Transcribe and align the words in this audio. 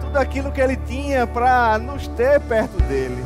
tudo 0.00 0.16
aquilo 0.16 0.50
que 0.50 0.58
Ele 0.58 0.74
tinha 0.74 1.26
para 1.26 1.76
nos 1.76 2.08
ter 2.08 2.40
perto 2.40 2.78
dele. 2.84 3.22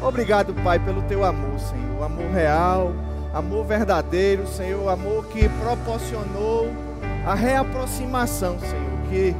Obrigado, 0.00 0.54
Pai, 0.64 0.78
pelo 0.78 1.02
teu 1.02 1.22
amor, 1.22 1.60
Senhor. 1.60 2.02
Amor 2.02 2.30
real, 2.30 2.94
amor 3.34 3.66
verdadeiro, 3.66 4.46
Senhor. 4.46 4.88
Amor 4.88 5.26
que 5.26 5.46
proporcionou 5.50 6.72
a 7.26 7.34
reaproximação, 7.34 8.58
Senhor, 8.58 9.02
que 9.10 9.36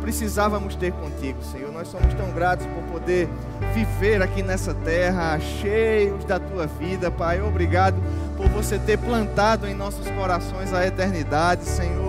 precisávamos 0.00 0.76
ter 0.76 0.92
contigo, 0.92 1.42
Senhor. 1.42 1.72
Nós 1.72 1.88
somos 1.88 2.14
tão 2.14 2.30
gratos 2.30 2.66
por 2.66 2.84
poder 2.84 3.28
viver 3.74 4.22
aqui 4.22 4.44
nessa 4.44 4.72
terra, 4.72 5.40
cheios 5.40 6.24
da 6.24 6.38
tua 6.38 6.68
vida, 6.68 7.10
Pai. 7.10 7.42
Obrigado 7.42 7.96
por 8.36 8.46
você 8.50 8.78
ter 8.78 8.96
plantado 8.96 9.66
em 9.66 9.74
nossos 9.74 10.08
corações 10.10 10.72
a 10.72 10.86
eternidade, 10.86 11.64
Senhor. 11.64 12.05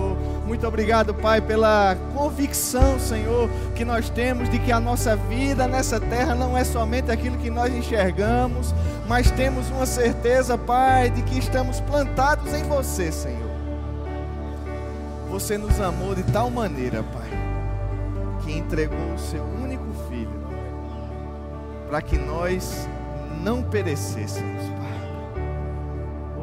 Muito 0.48 0.66
obrigado, 0.66 1.12
Pai, 1.12 1.42
pela 1.42 1.94
convicção, 2.14 2.98
Senhor, 2.98 3.50
que 3.76 3.84
nós 3.84 4.08
temos 4.08 4.48
de 4.48 4.58
que 4.58 4.72
a 4.72 4.80
nossa 4.80 5.14
vida 5.14 5.68
nessa 5.68 6.00
terra 6.00 6.34
não 6.34 6.56
é 6.56 6.64
somente 6.64 7.10
aquilo 7.10 7.36
que 7.36 7.50
nós 7.50 7.70
enxergamos, 7.70 8.74
mas 9.06 9.30
temos 9.30 9.68
uma 9.68 9.84
certeza, 9.84 10.56
Pai, 10.56 11.10
de 11.10 11.20
que 11.20 11.38
estamos 11.38 11.80
plantados 11.82 12.54
em 12.54 12.62
você, 12.62 13.12
Senhor. 13.12 13.50
Você 15.28 15.58
nos 15.58 15.78
amou 15.82 16.14
de 16.14 16.22
tal 16.22 16.50
maneira, 16.50 17.02
Pai, 17.02 17.28
que 18.40 18.50
entregou 18.50 19.12
o 19.14 19.18
seu 19.18 19.44
único 19.44 19.84
filho 20.08 20.48
para 21.90 22.00
que 22.00 22.16
nós 22.16 22.88
não 23.44 23.62
perecêssemos. 23.62 24.77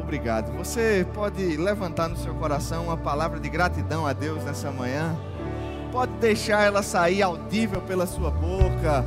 Obrigado. 0.06 0.56
Você 0.56 1.06
pode 1.16 1.58
levantar 1.58 2.08
no 2.08 2.16
seu 2.16 2.36
coração 2.36 2.86
uma 2.86 2.96
palavra 2.96 3.40
de 3.40 3.50
gratidão 3.50 4.06
a 4.06 4.14
Deus 4.14 4.44
nessa 4.44 4.70
manhã. 4.70 5.18
Pode 5.92 6.12
deixar 6.20 6.62
ela 6.62 6.84
sair 6.84 7.24
audível 7.24 7.82
pela 7.82 8.06
sua 8.06 8.30
boca. 8.30 9.04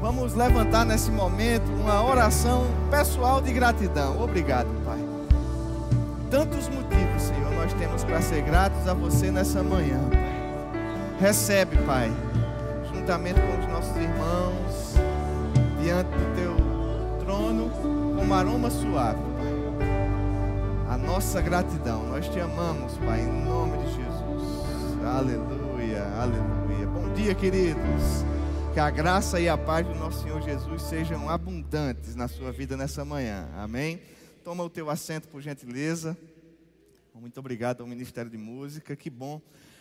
Vamos 0.00 0.32
levantar 0.32 0.86
nesse 0.86 1.10
momento 1.10 1.70
uma 1.72 2.02
oração 2.02 2.64
pessoal 2.90 3.42
de 3.42 3.52
gratidão. 3.52 4.22
Obrigado, 4.22 4.68
Pai. 4.86 4.98
Tantos 6.30 6.66
motivos, 6.70 7.22
Senhor, 7.22 7.52
nós 7.52 7.74
temos 7.74 8.02
para 8.02 8.22
ser 8.22 8.40
gratos 8.40 8.88
a 8.88 8.94
você 8.94 9.30
nessa 9.30 9.62
manhã. 9.62 10.00
Recebe, 11.20 11.76
Pai, 11.84 12.10
juntamente 12.90 13.38
com 13.38 13.60
os 13.60 13.66
nossos 13.70 13.96
irmãos, 13.98 14.94
diante 15.78 16.08
do 16.08 16.34
teu 16.34 16.56
trono, 17.22 17.70
como 18.16 18.32
aroma 18.32 18.70
suave. 18.70 19.31
A 20.92 20.98
nossa 20.98 21.40
gratidão, 21.40 22.06
nós 22.06 22.28
te 22.28 22.38
amamos, 22.38 22.98
Pai, 22.98 23.22
em 23.22 23.44
nome 23.44 23.78
de 23.78 23.94
Jesus. 23.94 25.02
Aleluia, 25.02 26.04
aleluia. 26.20 26.86
Bom 26.86 27.14
dia, 27.14 27.34
queridos. 27.34 27.82
Que 28.74 28.78
a 28.78 28.90
graça 28.90 29.40
e 29.40 29.48
a 29.48 29.56
paz 29.56 29.86
do 29.86 29.94
nosso 29.94 30.22
Senhor 30.22 30.42
Jesus 30.42 30.82
sejam 30.82 31.30
abundantes 31.30 32.14
na 32.14 32.28
sua 32.28 32.52
vida 32.52 32.76
nessa 32.76 33.06
manhã. 33.06 33.48
Amém? 33.54 34.02
Toma 34.44 34.62
o 34.64 34.68
teu 34.68 34.90
assento, 34.90 35.28
por 35.28 35.40
gentileza. 35.40 36.14
Muito 37.14 37.40
obrigado 37.40 37.80
ao 37.80 37.86
Ministério 37.86 38.30
de 38.30 38.36
Música. 38.36 38.94
Que 38.94 39.08
bom 39.08 39.40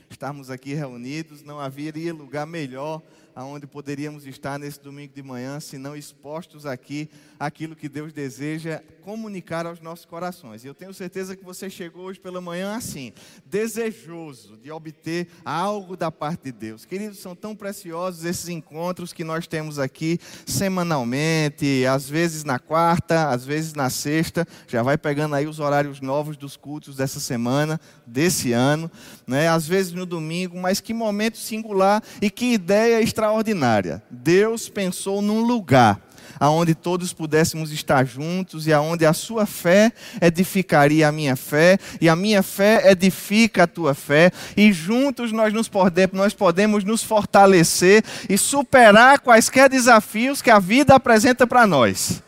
estarmos 0.10 0.50
aqui 0.50 0.74
reunidos. 0.74 1.44
Não 1.44 1.60
haveria 1.60 2.14
lugar 2.14 2.48
melhor 2.48 3.02
aonde 3.36 3.66
poderíamos 3.68 4.26
estar 4.26 4.60
nesse 4.60 4.80
domingo 4.80 5.14
de 5.14 5.24
manhã, 5.24 5.60
se 5.60 5.78
não 5.78 5.96
expostos 5.96 6.66
aqui 6.66 7.10
aquilo 7.40 7.76
que 7.76 7.90
Deus 7.90 8.14
deseja 8.14 8.82
comunicar 9.02 9.66
aos 9.66 9.82
nossos 9.82 10.06
corações. 10.06 10.64
E 10.64 10.68
eu 10.68 10.74
tenho 10.74 10.94
certeza 10.94 11.36
que 11.36 11.44
você 11.44 11.70
chegou 11.70 12.04
hoje 12.04 12.20
pela 12.20 12.40
manhã 12.40 12.76
assim, 12.76 13.12
desejoso 13.46 14.58
de 14.58 14.72
obter 14.72 15.28
algo 15.44 15.98
da 15.98 16.12
parte 16.12 16.44
de 16.44 16.52
Deus. 16.52 16.86
Queridos, 16.86 17.20
são 17.20 17.36
tão 17.36 17.56
preciosos 17.56 18.26
esses 18.26 18.48
encontros 18.48 19.12
que 19.12 19.24
nós 19.24 19.48
temos 19.48 19.80
aqui 19.80 20.20
semanalmente, 20.46 21.86
às 21.86 22.08
vezes 22.08 22.44
na 22.44 22.60
quarta, 22.60 23.30
às 23.30 23.44
vezes 23.44 23.74
na 23.74 23.90
sexta. 23.90 24.48
Já 24.68 24.84
vai 24.84 24.98
pegando 24.98 25.36
aí 25.36 25.48
os 25.48 25.60
horários 25.60 26.00
novos 26.00 26.38
dos 26.38 26.56
cultos 26.56 26.96
dessa 26.96 27.20
semana, 27.20 27.80
desse 28.06 28.54
ano, 28.54 28.92
né? 29.26 29.48
Às 29.48 29.68
vezes 29.68 29.94
no 29.94 30.06
domingo, 30.06 30.60
mas 30.60 30.80
que 30.80 30.94
momento 30.94 31.38
singular 31.38 32.04
e 32.22 32.30
que 32.30 32.54
ideia 32.54 33.02
extraordinária. 33.22 34.02
Deus 34.10 34.68
pensou 34.68 35.22
num 35.22 35.42
lugar 35.42 36.02
aonde 36.40 36.74
todos 36.74 37.14
pudéssemos 37.14 37.72
estar 37.72 38.04
juntos 38.04 38.66
e 38.66 38.74
aonde 38.74 39.06
a 39.06 39.14
sua 39.14 39.46
fé 39.46 39.92
edificaria 40.20 41.08
a 41.08 41.12
minha 41.12 41.36
fé 41.36 41.78
e 42.00 42.10
a 42.10 42.16
minha 42.16 42.42
fé 42.42 42.90
edifica 42.90 43.64
a 43.64 43.68
tua 43.68 43.94
fé 43.94 44.32
e 44.58 44.74
juntos 44.74 45.32
nós 45.32 45.54
nos 45.54 45.70
podemos, 45.70 46.18
nós 46.18 46.34
podemos 46.34 46.84
nos 46.84 47.04
fortalecer 47.04 48.04
e 48.28 48.40
superar 48.40 49.20
quaisquer 49.20 49.70
desafios 49.70 50.42
que 50.42 50.50
a 50.50 50.58
vida 50.58 50.96
apresenta 50.96 51.46
para 51.46 51.68
nós. 51.68 52.24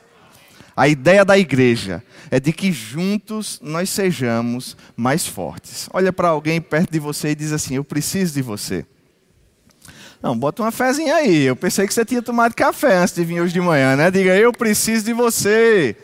A 0.76 0.88
ideia 0.88 1.26
da 1.26 1.38
igreja 1.38 2.04
é 2.30 2.40
de 2.40 2.54
que 2.54 2.72
juntos 2.72 3.60
nós 3.64 3.90
sejamos 3.90 4.78
mais 4.96 5.26
fortes. 5.26 5.90
Olha 5.92 6.14
para 6.14 6.28
alguém 6.28 6.62
perto 6.62 6.92
de 6.92 7.00
você 7.00 7.30
e 7.30 7.36
diz 7.36 7.52
assim: 7.52 7.76
Eu 7.76 7.84
preciso 7.84 8.34
de 8.34 8.42
você. 8.42 8.86
Não, 10.24 10.38
bota 10.38 10.64
uma 10.64 10.72
fezinha 10.72 11.16
aí. 11.16 11.44
Eu 11.44 11.56
pensei 11.56 11.86
que 11.86 11.94
você 11.94 12.06
tinha 12.06 12.22
tomado 12.22 12.56
café 12.56 12.96
antes 12.96 13.14
de 13.14 13.26
vir 13.26 13.42
hoje 13.42 13.52
de 13.52 13.60
manhã, 13.60 13.98
né? 13.98 14.10
Diga, 14.10 14.34
eu 14.38 14.54
preciso 14.54 15.04
de 15.04 15.12
você. 15.12 15.98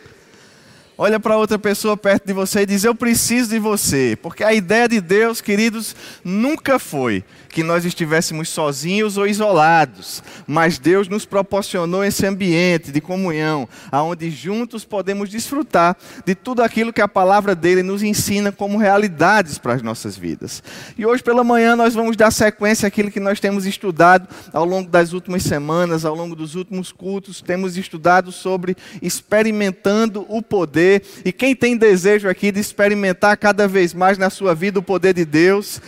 Olha 1.02 1.18
para 1.18 1.34
outra 1.34 1.58
pessoa 1.58 1.96
perto 1.96 2.26
de 2.26 2.34
você 2.34 2.60
e 2.60 2.66
diz: 2.66 2.84
Eu 2.84 2.94
preciso 2.94 3.48
de 3.48 3.58
você. 3.58 4.18
Porque 4.20 4.44
a 4.44 4.52
ideia 4.52 4.86
de 4.86 5.00
Deus, 5.00 5.40
queridos, 5.40 5.96
nunca 6.22 6.78
foi 6.78 7.24
que 7.48 7.62
nós 7.62 7.86
estivéssemos 7.86 8.50
sozinhos 8.50 9.16
ou 9.16 9.26
isolados, 9.26 10.22
mas 10.46 10.78
Deus 10.78 11.08
nos 11.08 11.24
proporcionou 11.24 12.04
esse 12.04 12.24
ambiente 12.26 12.92
de 12.92 13.00
comunhão, 13.00 13.68
aonde 13.90 14.30
juntos 14.30 14.84
podemos 14.84 15.30
desfrutar 15.30 15.96
de 16.24 16.34
tudo 16.34 16.62
aquilo 16.62 16.92
que 16.92 17.00
a 17.00 17.08
palavra 17.08 17.54
dele 17.54 17.82
nos 17.82 18.02
ensina 18.02 18.52
como 18.52 18.78
realidades 18.78 19.56
para 19.56 19.72
as 19.72 19.82
nossas 19.82 20.16
vidas. 20.16 20.62
E 20.98 21.04
hoje 21.04 21.22
pela 21.22 21.42
manhã 21.42 21.74
nós 21.74 21.94
vamos 21.94 22.14
dar 22.14 22.30
sequência 22.30 22.86
àquilo 22.86 23.10
que 23.10 23.18
nós 23.18 23.40
temos 23.40 23.64
estudado 23.66 24.28
ao 24.52 24.66
longo 24.66 24.88
das 24.88 25.12
últimas 25.14 25.42
semanas, 25.42 26.04
ao 26.04 26.14
longo 26.14 26.36
dos 26.36 26.54
últimos 26.54 26.92
cultos, 26.92 27.40
temos 27.40 27.76
estudado 27.76 28.30
sobre 28.30 28.76
experimentando 29.02 30.24
o 30.28 30.42
poder. 30.42 30.89
E 31.24 31.32
quem 31.32 31.54
tem 31.54 31.76
desejo 31.76 32.28
aqui 32.28 32.50
de 32.50 32.60
experimentar 32.60 33.36
cada 33.36 33.68
vez 33.68 33.94
mais 33.94 34.18
na 34.18 34.30
sua 34.30 34.54
vida 34.54 34.78
o 34.78 34.82
poder 34.82 35.14
de 35.14 35.24
Deus, 35.24 35.80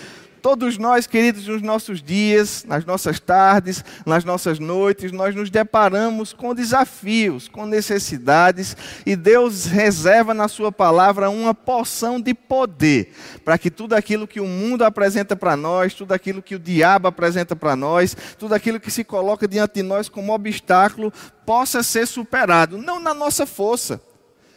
Todos 0.42 0.76
nós, 0.76 1.06
queridos, 1.06 1.46
nos 1.46 1.62
nossos 1.62 2.02
dias, 2.02 2.64
nas 2.66 2.84
nossas 2.84 3.20
tardes, 3.20 3.84
nas 4.04 4.24
nossas 4.24 4.58
noites, 4.58 5.12
nós 5.12 5.36
nos 5.36 5.48
deparamos 5.50 6.32
com 6.32 6.52
desafios, 6.52 7.46
com 7.46 7.64
necessidades, 7.64 8.76
e 9.06 9.14
Deus 9.14 9.66
reserva 9.66 10.34
na 10.34 10.48
Sua 10.48 10.72
palavra 10.72 11.30
uma 11.30 11.54
porção 11.54 12.20
de 12.20 12.34
poder, 12.34 13.12
para 13.44 13.56
que 13.56 13.70
tudo 13.70 13.94
aquilo 13.94 14.26
que 14.26 14.40
o 14.40 14.46
mundo 14.46 14.84
apresenta 14.84 15.36
para 15.36 15.56
nós, 15.56 15.94
tudo 15.94 16.10
aquilo 16.10 16.42
que 16.42 16.56
o 16.56 16.58
diabo 16.58 17.06
apresenta 17.06 17.54
para 17.54 17.76
nós, 17.76 18.16
tudo 18.36 18.52
aquilo 18.52 18.80
que 18.80 18.90
se 18.90 19.04
coloca 19.04 19.46
diante 19.46 19.74
de 19.74 19.82
nós 19.84 20.08
como 20.08 20.34
obstáculo, 20.34 21.12
possa 21.46 21.84
ser 21.84 22.04
superado, 22.04 22.76
não 22.76 22.98
na 22.98 23.14
nossa 23.14 23.46
força 23.46 24.00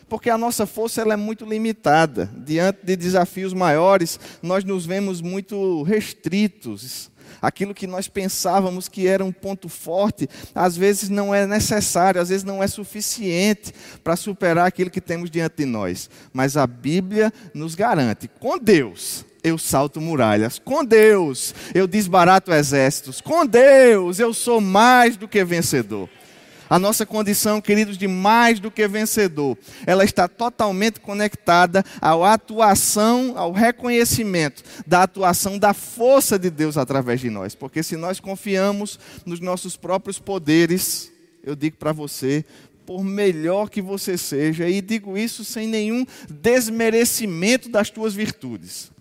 porque 0.08 0.30
a 0.30 0.38
nossa 0.38 0.66
força 0.66 1.02
ela 1.02 1.14
é 1.14 1.18
muito 1.18 1.46
limitada. 1.46 2.30
Diante 2.38 2.80
de 2.84 2.96
desafios 2.96 3.54
maiores, 3.54 4.20
nós 4.42 4.64
nos 4.64 4.86
vemos 4.86 5.22
muito 5.22 5.84
restritos. 5.84 7.12
Aquilo 7.42 7.74
que 7.74 7.88
nós 7.88 8.08
pensávamos 8.08 8.88
que 8.88 9.08
era 9.08 9.24
um 9.24 9.32
ponto 9.32 9.68
forte, 9.68 10.28
às 10.54 10.78
vezes 10.78 11.10
não 11.10 11.34
é 11.34 11.46
necessário, 11.46 12.22
às 12.22 12.30
vezes 12.30 12.44
não 12.44 12.62
é 12.62 12.68
suficiente 12.68 13.74
para 14.04 14.16
superar 14.16 14.68
aquilo 14.68 14.90
que 14.90 15.02
temos 15.02 15.30
diante 15.30 15.58
de 15.58 15.66
nós. 15.66 16.10
Mas 16.32 16.56
a 16.56 16.66
Bíblia 16.66 17.32
nos 17.54 17.76
garante, 17.76 18.30
com 18.40 18.58
Deus, 18.58 19.26
eu 19.44 19.58
salto 19.60 20.02
muralhas. 20.02 20.58
Com 20.58 20.84
Deus, 20.84 21.54
eu 21.74 21.86
desbarato 21.88 22.52
exércitos. 22.52 23.22
Com 23.22 23.46
Deus, 23.46 24.18
eu 24.18 24.34
sou 24.34 24.60
mais 24.60 25.18
do 25.18 25.28
que 25.28 25.44
vencedor. 25.44 26.10
A 26.70 26.80
nossa 26.80 27.06
condição, 27.06 27.62
queridos, 27.62 27.98
de 27.98 28.08
mais 28.08 28.60
do 28.60 28.72
que 28.72 28.88
vencedor, 28.88 29.58
ela 29.86 30.04
está 30.04 30.28
totalmente 30.28 31.00
conectada 31.00 31.84
à 32.02 32.34
atuação, 32.34 33.38
ao 33.38 33.52
reconhecimento 33.52 34.64
da 34.86 35.04
atuação 35.04 35.60
da 35.60 35.74
força 35.74 36.40
de 36.40 36.50
Deus 36.50 36.78
através 36.78 37.22
de 37.22 37.30
nós. 37.30 37.54
Porque 37.54 37.84
se 37.84 37.96
nós 37.96 38.20
confiamos 38.20 39.00
nos 39.26 39.40
nossos 39.40 39.78
próprios 39.78 40.18
poderes, 40.18 41.12
eu 41.44 41.56
digo 41.56 41.78
para 41.78 41.92
você, 41.92 42.44
por 42.86 43.04
melhor 43.04 43.70
que 43.70 43.82
você 43.82 44.18
seja, 44.18 44.70
e 44.70 44.82
digo 44.82 45.18
isso 45.18 45.44
sem 45.44 45.68
nenhum 45.68 46.06
desmerecimento 46.30 47.70
das 47.70 47.90
tuas 47.90 48.14
virtudes, 48.14 48.92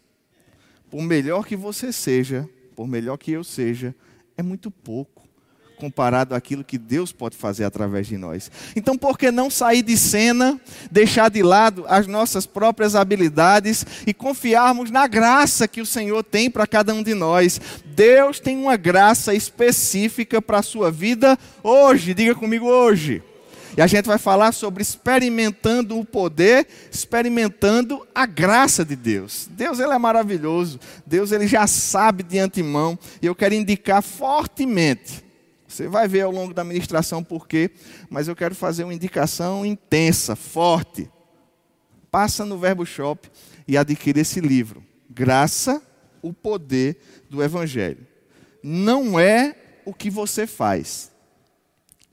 por 0.90 1.02
melhor 1.02 1.46
que 1.46 1.56
você 1.56 1.92
seja, 1.92 2.48
por 2.74 2.86
melhor 2.86 3.16
que 3.16 3.32
eu 3.32 3.44
seja, 3.44 3.94
é 4.36 4.42
muito 4.42 4.70
pouco 4.70 5.13
comparado 5.76 6.34
àquilo 6.34 6.64
que 6.64 6.78
Deus 6.78 7.12
pode 7.12 7.36
fazer 7.36 7.64
através 7.64 8.06
de 8.06 8.16
nós. 8.16 8.50
Então, 8.74 8.96
por 8.96 9.18
que 9.18 9.30
não 9.30 9.50
sair 9.50 9.82
de 9.82 9.96
cena, 9.96 10.60
deixar 10.90 11.28
de 11.30 11.42
lado 11.42 11.84
as 11.88 12.06
nossas 12.06 12.46
próprias 12.46 12.94
habilidades 12.94 13.84
e 14.06 14.14
confiarmos 14.14 14.90
na 14.90 15.06
graça 15.06 15.68
que 15.68 15.80
o 15.80 15.86
Senhor 15.86 16.22
tem 16.22 16.50
para 16.50 16.66
cada 16.66 16.94
um 16.94 17.02
de 17.02 17.14
nós? 17.14 17.60
Deus 17.84 18.40
tem 18.40 18.56
uma 18.56 18.76
graça 18.76 19.34
específica 19.34 20.40
para 20.40 20.58
a 20.58 20.62
sua 20.62 20.90
vida 20.90 21.38
hoje. 21.62 22.14
Diga 22.14 22.34
comigo 22.34 22.66
hoje. 22.66 23.22
E 23.76 23.82
a 23.82 23.86
gente 23.86 24.06
vai 24.06 24.18
falar 24.18 24.52
sobre 24.52 24.82
experimentando 24.82 25.98
o 25.98 26.04
poder, 26.04 26.66
experimentando 26.92 28.06
a 28.14 28.24
graça 28.24 28.84
de 28.84 28.94
Deus. 28.94 29.48
Deus 29.50 29.80
ele 29.80 29.92
é 29.92 29.98
maravilhoso. 29.98 30.78
Deus 31.04 31.32
ele 31.32 31.48
já 31.48 31.66
sabe 31.66 32.22
de 32.22 32.38
antemão. 32.38 32.96
E 33.20 33.26
eu 33.26 33.34
quero 33.34 33.54
indicar 33.54 34.00
fortemente 34.00 35.23
você 35.74 35.88
vai 35.88 36.06
ver 36.06 36.20
ao 36.20 36.30
longo 36.30 36.54
da 36.54 36.62
ministração 36.62 37.22
por 37.22 37.48
quê, 37.48 37.70
mas 38.08 38.28
eu 38.28 38.36
quero 38.36 38.54
fazer 38.54 38.84
uma 38.84 38.94
indicação 38.94 39.66
intensa, 39.66 40.36
forte. 40.36 41.10
Passa 42.10 42.44
no 42.44 42.56
Verbo 42.56 42.86
Shop 42.86 43.28
e 43.66 43.76
adquira 43.76 44.20
esse 44.20 44.40
livro. 44.40 44.84
Graça, 45.10 45.82
o 46.22 46.32
poder 46.32 46.98
do 47.28 47.42
Evangelho. 47.42 48.06
Não 48.62 49.18
é 49.18 49.56
o 49.84 49.92
que 49.92 50.08
você 50.08 50.46
faz, 50.46 51.10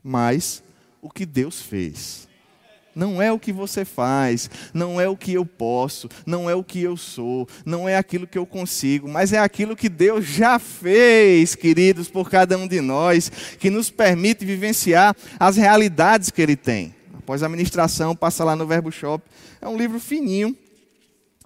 mas 0.02 0.62
o 1.00 1.08
que 1.08 1.24
Deus 1.24 1.62
fez. 1.62 2.28
Não 2.94 3.22
é 3.22 3.32
o 3.32 3.38
que 3.38 3.52
você 3.52 3.84
faz, 3.84 4.50
não 4.74 5.00
é 5.00 5.08
o 5.08 5.16
que 5.16 5.32
eu 5.32 5.46
posso, 5.46 6.08
não 6.26 6.48
é 6.48 6.54
o 6.54 6.62
que 6.62 6.82
eu 6.82 6.96
sou, 6.96 7.48
não 7.64 7.88
é 7.88 7.96
aquilo 7.96 8.26
que 8.26 8.36
eu 8.36 8.44
consigo, 8.44 9.08
mas 9.08 9.32
é 9.32 9.38
aquilo 9.38 9.74
que 9.74 9.88
Deus 9.88 10.26
já 10.26 10.58
fez, 10.58 11.54
queridos, 11.54 12.08
por 12.08 12.28
cada 12.28 12.56
um 12.58 12.68
de 12.68 12.80
nós, 12.80 13.30
que 13.58 13.70
nos 13.70 13.90
permite 13.90 14.44
vivenciar 14.44 15.16
as 15.40 15.56
realidades 15.56 16.30
que 16.30 16.42
Ele 16.42 16.56
tem. 16.56 16.94
Após 17.18 17.42
a 17.42 17.48
ministração, 17.48 18.16
passa 18.16 18.44
lá 18.44 18.56
no 18.56 18.66
Verbo 18.66 18.90
Shop. 18.90 19.24
É 19.60 19.68
um 19.68 19.76
livro 19.76 20.00
fininho, 20.00 20.56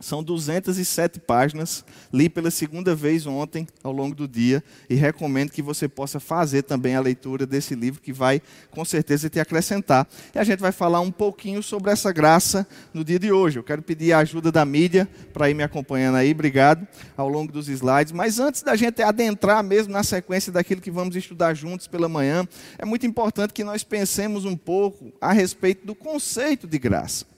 são 0.00 0.22
207 0.22 1.20
páginas. 1.20 1.84
Li 2.12 2.28
pela 2.28 2.50
segunda 2.50 2.94
vez 2.94 3.26
ontem, 3.26 3.66
ao 3.82 3.92
longo 3.92 4.14
do 4.14 4.28
dia, 4.28 4.62
e 4.88 4.94
recomendo 4.94 5.50
que 5.50 5.62
você 5.62 5.88
possa 5.88 6.20
fazer 6.20 6.62
também 6.62 6.94
a 6.94 7.00
leitura 7.00 7.46
desse 7.46 7.74
livro, 7.74 8.00
que 8.00 8.12
vai 8.12 8.42
com 8.70 8.84
certeza 8.84 9.28
te 9.28 9.40
acrescentar. 9.40 10.06
E 10.34 10.38
a 10.38 10.44
gente 10.44 10.60
vai 10.60 10.72
falar 10.72 11.00
um 11.00 11.10
pouquinho 11.10 11.62
sobre 11.62 11.90
essa 11.90 12.12
graça 12.12 12.66
no 12.92 13.04
dia 13.04 13.18
de 13.18 13.32
hoje. 13.32 13.58
Eu 13.58 13.64
quero 13.64 13.82
pedir 13.82 14.12
a 14.12 14.18
ajuda 14.18 14.52
da 14.52 14.64
mídia 14.64 15.08
para 15.32 15.50
ir 15.50 15.54
me 15.54 15.62
acompanhando 15.62 16.16
aí, 16.16 16.32
obrigado, 16.32 16.86
ao 17.16 17.28
longo 17.28 17.52
dos 17.52 17.68
slides. 17.68 18.12
Mas 18.12 18.38
antes 18.38 18.62
da 18.62 18.76
gente 18.76 19.02
adentrar 19.02 19.62
mesmo 19.62 19.92
na 19.92 20.02
sequência 20.02 20.52
daquilo 20.52 20.80
que 20.80 20.90
vamos 20.90 21.16
estudar 21.16 21.54
juntos 21.54 21.86
pela 21.86 22.08
manhã, 22.08 22.46
é 22.78 22.84
muito 22.84 23.06
importante 23.06 23.52
que 23.52 23.64
nós 23.64 23.82
pensemos 23.82 24.44
um 24.44 24.56
pouco 24.56 25.12
a 25.20 25.32
respeito 25.32 25.86
do 25.86 25.94
conceito 25.94 26.66
de 26.66 26.78
graça. 26.78 27.35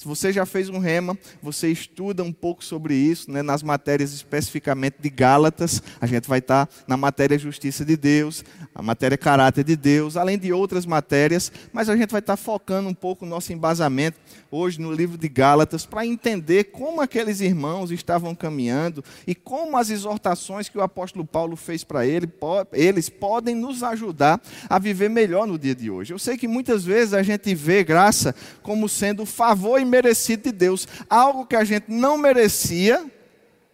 Se 0.00 0.08
você 0.08 0.32
já 0.32 0.46
fez 0.46 0.70
um 0.70 0.78
rema, 0.78 1.14
você 1.42 1.68
estuda 1.68 2.24
um 2.24 2.32
pouco 2.32 2.64
sobre 2.64 2.94
isso, 2.94 3.30
né, 3.30 3.42
nas 3.42 3.62
matérias 3.62 4.14
especificamente 4.14 4.96
de 4.98 5.10
Gálatas. 5.10 5.82
A 6.00 6.06
gente 6.06 6.26
vai 6.26 6.38
estar 6.38 6.70
na 6.88 6.96
matéria 6.96 7.38
Justiça 7.38 7.84
de 7.84 7.98
Deus, 7.98 8.42
a 8.74 8.80
matéria 8.80 9.18
Caráter 9.18 9.62
de 9.62 9.76
Deus, 9.76 10.16
além 10.16 10.38
de 10.38 10.54
outras 10.54 10.86
matérias, 10.86 11.52
mas 11.70 11.90
a 11.90 11.96
gente 11.98 12.12
vai 12.12 12.20
estar 12.20 12.38
focando 12.38 12.88
um 12.88 12.94
pouco 12.94 13.26
o 13.26 13.28
nosso 13.28 13.52
embasamento 13.52 14.18
hoje 14.50 14.80
no 14.80 14.90
livro 14.90 15.18
de 15.18 15.28
Gálatas 15.28 15.84
para 15.84 16.06
entender 16.06 16.64
como 16.64 17.02
aqueles 17.02 17.42
irmãos 17.42 17.90
estavam 17.90 18.34
caminhando 18.34 19.04
e 19.26 19.34
como 19.34 19.76
as 19.76 19.90
exortações 19.90 20.70
que 20.70 20.78
o 20.78 20.82
apóstolo 20.82 21.26
Paulo 21.26 21.56
fez 21.56 21.84
para 21.84 22.06
ele, 22.06 22.26
eles 22.72 23.10
podem 23.10 23.54
nos 23.54 23.82
ajudar 23.82 24.40
a 24.66 24.78
viver 24.78 25.10
melhor 25.10 25.46
no 25.46 25.58
dia 25.58 25.74
de 25.74 25.90
hoje. 25.90 26.14
Eu 26.14 26.18
sei 26.18 26.38
que 26.38 26.48
muitas 26.48 26.86
vezes 26.86 27.12
a 27.12 27.22
gente 27.22 27.54
vê 27.54 27.84
graça 27.84 28.34
como 28.62 28.88
sendo 28.88 29.26
favor 29.26 29.78
e 29.78 29.89
merecido 29.90 30.44
de 30.44 30.52
Deus, 30.52 30.86
algo 31.08 31.44
que 31.44 31.56
a 31.56 31.64
gente 31.64 31.86
não 31.88 32.16
merecia, 32.16 33.04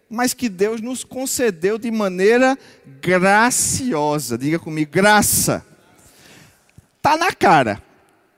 mas 0.09 0.33
que 0.33 0.49
Deus 0.49 0.81
nos 0.81 1.03
concedeu 1.03 1.77
de 1.77 1.91
maneira 1.91 2.57
graciosa. 3.01 4.37
Diga 4.37 4.57
comigo, 4.59 4.91
graça. 4.91 5.65
Está 6.97 7.15
na 7.15 7.31
cara. 7.31 7.81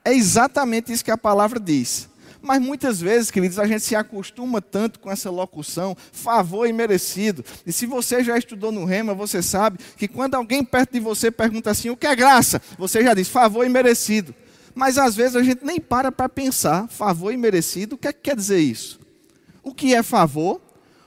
É 0.04 0.14
exatamente 0.14 0.92
isso 0.92 1.04
que 1.04 1.12
a 1.12 1.18
palavra 1.18 1.60
diz. 1.60 2.10
Mas 2.42 2.62
muitas 2.62 3.02
vezes, 3.02 3.30
queridos, 3.30 3.60
a 3.60 3.68
gente 3.68 3.82
se 3.82 3.96
acostuma 3.96 4.62
tanto 4.62 5.00
com 5.00 5.12
essa 5.12 5.30
locução, 5.30 5.96
favor 6.12 6.68
e 6.68 6.74
merecido. 6.74 7.44
E 7.66 7.72
se 7.72 7.86
você 7.86 8.24
já 8.24 8.38
estudou 8.38 8.72
no 8.72 8.86
Rema, 8.86 9.14
você 9.14 9.42
sabe 9.42 9.78
que 9.98 10.08
quando 10.08 10.36
alguém 10.36 10.64
perto 10.64 10.94
de 10.94 11.00
você 11.00 11.30
pergunta 11.30 11.70
assim, 11.70 11.90
o 11.90 11.98
que 11.98 12.08
é 12.08 12.16
graça? 12.16 12.62
Você 12.78 13.04
já 13.04 13.14
diz 13.14 13.28
favor 13.28 13.66
e 13.66 13.70
merecido. 13.70 14.34
Mas 14.80 14.98
às 14.98 15.14
vezes 15.14 15.36
a 15.36 15.44
gente 15.44 15.66
nem 15.66 15.78
para 15.78 16.10
para 16.10 16.30
pensar, 16.30 16.88
favor 16.88 17.34
e 17.34 17.38
merecido, 17.38 17.96
o 17.96 17.98
que, 17.98 18.08
é 18.08 18.14
que 18.14 18.22
quer 18.22 18.36
dizer 18.38 18.60
isso? 18.60 18.98
O 19.62 19.74
que 19.74 19.94
é 19.94 20.02
favor? 20.02 20.62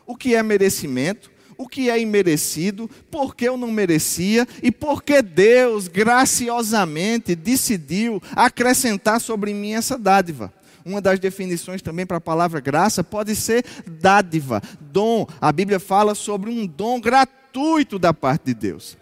O 0.07 0.15
que 0.15 0.35
é 0.35 0.43
merecimento? 0.43 1.31
O 1.57 1.67
que 1.67 1.89
é 1.89 1.99
imerecido? 1.99 2.87
Por 3.11 3.35
que 3.35 3.49
eu 3.49 3.57
não 3.57 3.73
merecia? 3.73 4.47
E 4.63 4.71
por 4.71 5.03
que 5.03 5.23
Deus 5.23 5.89
graciosamente 5.89 7.35
decidiu 7.35 8.23
acrescentar 8.37 9.19
sobre 9.23 9.55
mim 9.55 9.73
essa 9.73 9.97
dádiva? 9.97 10.53
Uma 10.85 11.01
das 11.01 11.19
definições 11.19 11.81
também 11.81 12.05
para 12.05 12.19
a 12.19 12.21
palavra 12.21 12.61
graça 12.61 13.03
pode 13.03 13.35
ser 13.35 13.65
dádiva, 13.87 14.61
dom. 14.83 15.27
A 15.41 15.51
Bíblia 15.51 15.81
fala 15.81 16.15
sobre 16.15 16.51
um 16.51 16.67
dom 16.67 17.01
gratuito 17.01 17.99
da 17.99 18.13
parte 18.13 18.45
de 18.45 18.55
Deus. 18.55 18.99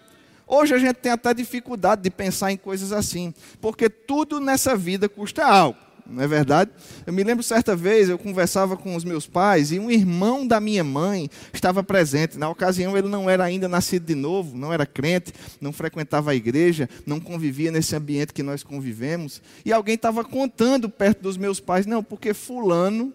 Hoje 0.52 0.74
a 0.74 0.78
gente 0.78 0.94
tem 0.94 1.12
até 1.12 1.32
dificuldade 1.32 2.02
de 2.02 2.10
pensar 2.10 2.50
em 2.50 2.56
coisas 2.56 2.90
assim, 2.90 3.32
porque 3.60 3.88
tudo 3.88 4.40
nessa 4.40 4.76
vida 4.76 5.08
custa 5.08 5.46
algo, 5.46 5.78
não 6.04 6.24
é 6.24 6.26
verdade? 6.26 6.72
Eu 7.06 7.12
me 7.12 7.22
lembro 7.22 7.40
certa 7.40 7.76
vez, 7.76 8.08
eu 8.08 8.18
conversava 8.18 8.76
com 8.76 8.96
os 8.96 9.04
meus 9.04 9.28
pais 9.28 9.70
e 9.70 9.78
um 9.78 9.88
irmão 9.88 10.44
da 10.44 10.58
minha 10.58 10.82
mãe 10.82 11.30
estava 11.52 11.84
presente. 11.84 12.36
Na 12.36 12.48
ocasião 12.48 12.98
ele 12.98 13.06
não 13.06 13.30
era 13.30 13.44
ainda 13.44 13.68
nascido 13.68 14.06
de 14.06 14.16
novo, 14.16 14.58
não 14.58 14.72
era 14.72 14.84
crente, 14.84 15.32
não 15.60 15.72
frequentava 15.72 16.32
a 16.32 16.34
igreja, 16.34 16.90
não 17.06 17.20
convivia 17.20 17.70
nesse 17.70 17.94
ambiente 17.94 18.32
que 18.32 18.42
nós 18.42 18.64
convivemos. 18.64 19.40
E 19.64 19.72
alguém 19.72 19.94
estava 19.94 20.24
contando 20.24 20.88
perto 20.88 21.22
dos 21.22 21.36
meus 21.36 21.60
pais, 21.60 21.86
não, 21.86 22.02
porque 22.02 22.34
fulano 22.34 23.14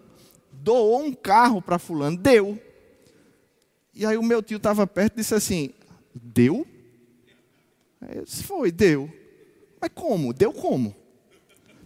doou 0.54 1.04
um 1.04 1.12
carro 1.12 1.62
para 1.62 1.78
fulano, 1.78 2.16
deu. 2.16 2.58
E 3.94 4.06
aí 4.06 4.16
o 4.16 4.24
meu 4.24 4.42
tio 4.42 4.56
estava 4.56 4.88
perto 4.88 5.16
e 5.16 5.18
disse 5.18 5.36
assim: 5.36 5.72
Deu? 6.14 6.66
Disse, 8.24 8.44
foi, 8.44 8.72
deu. 8.72 9.10
Mas 9.80 9.90
como? 9.94 10.34
Deu 10.34 10.52
como? 10.52 10.96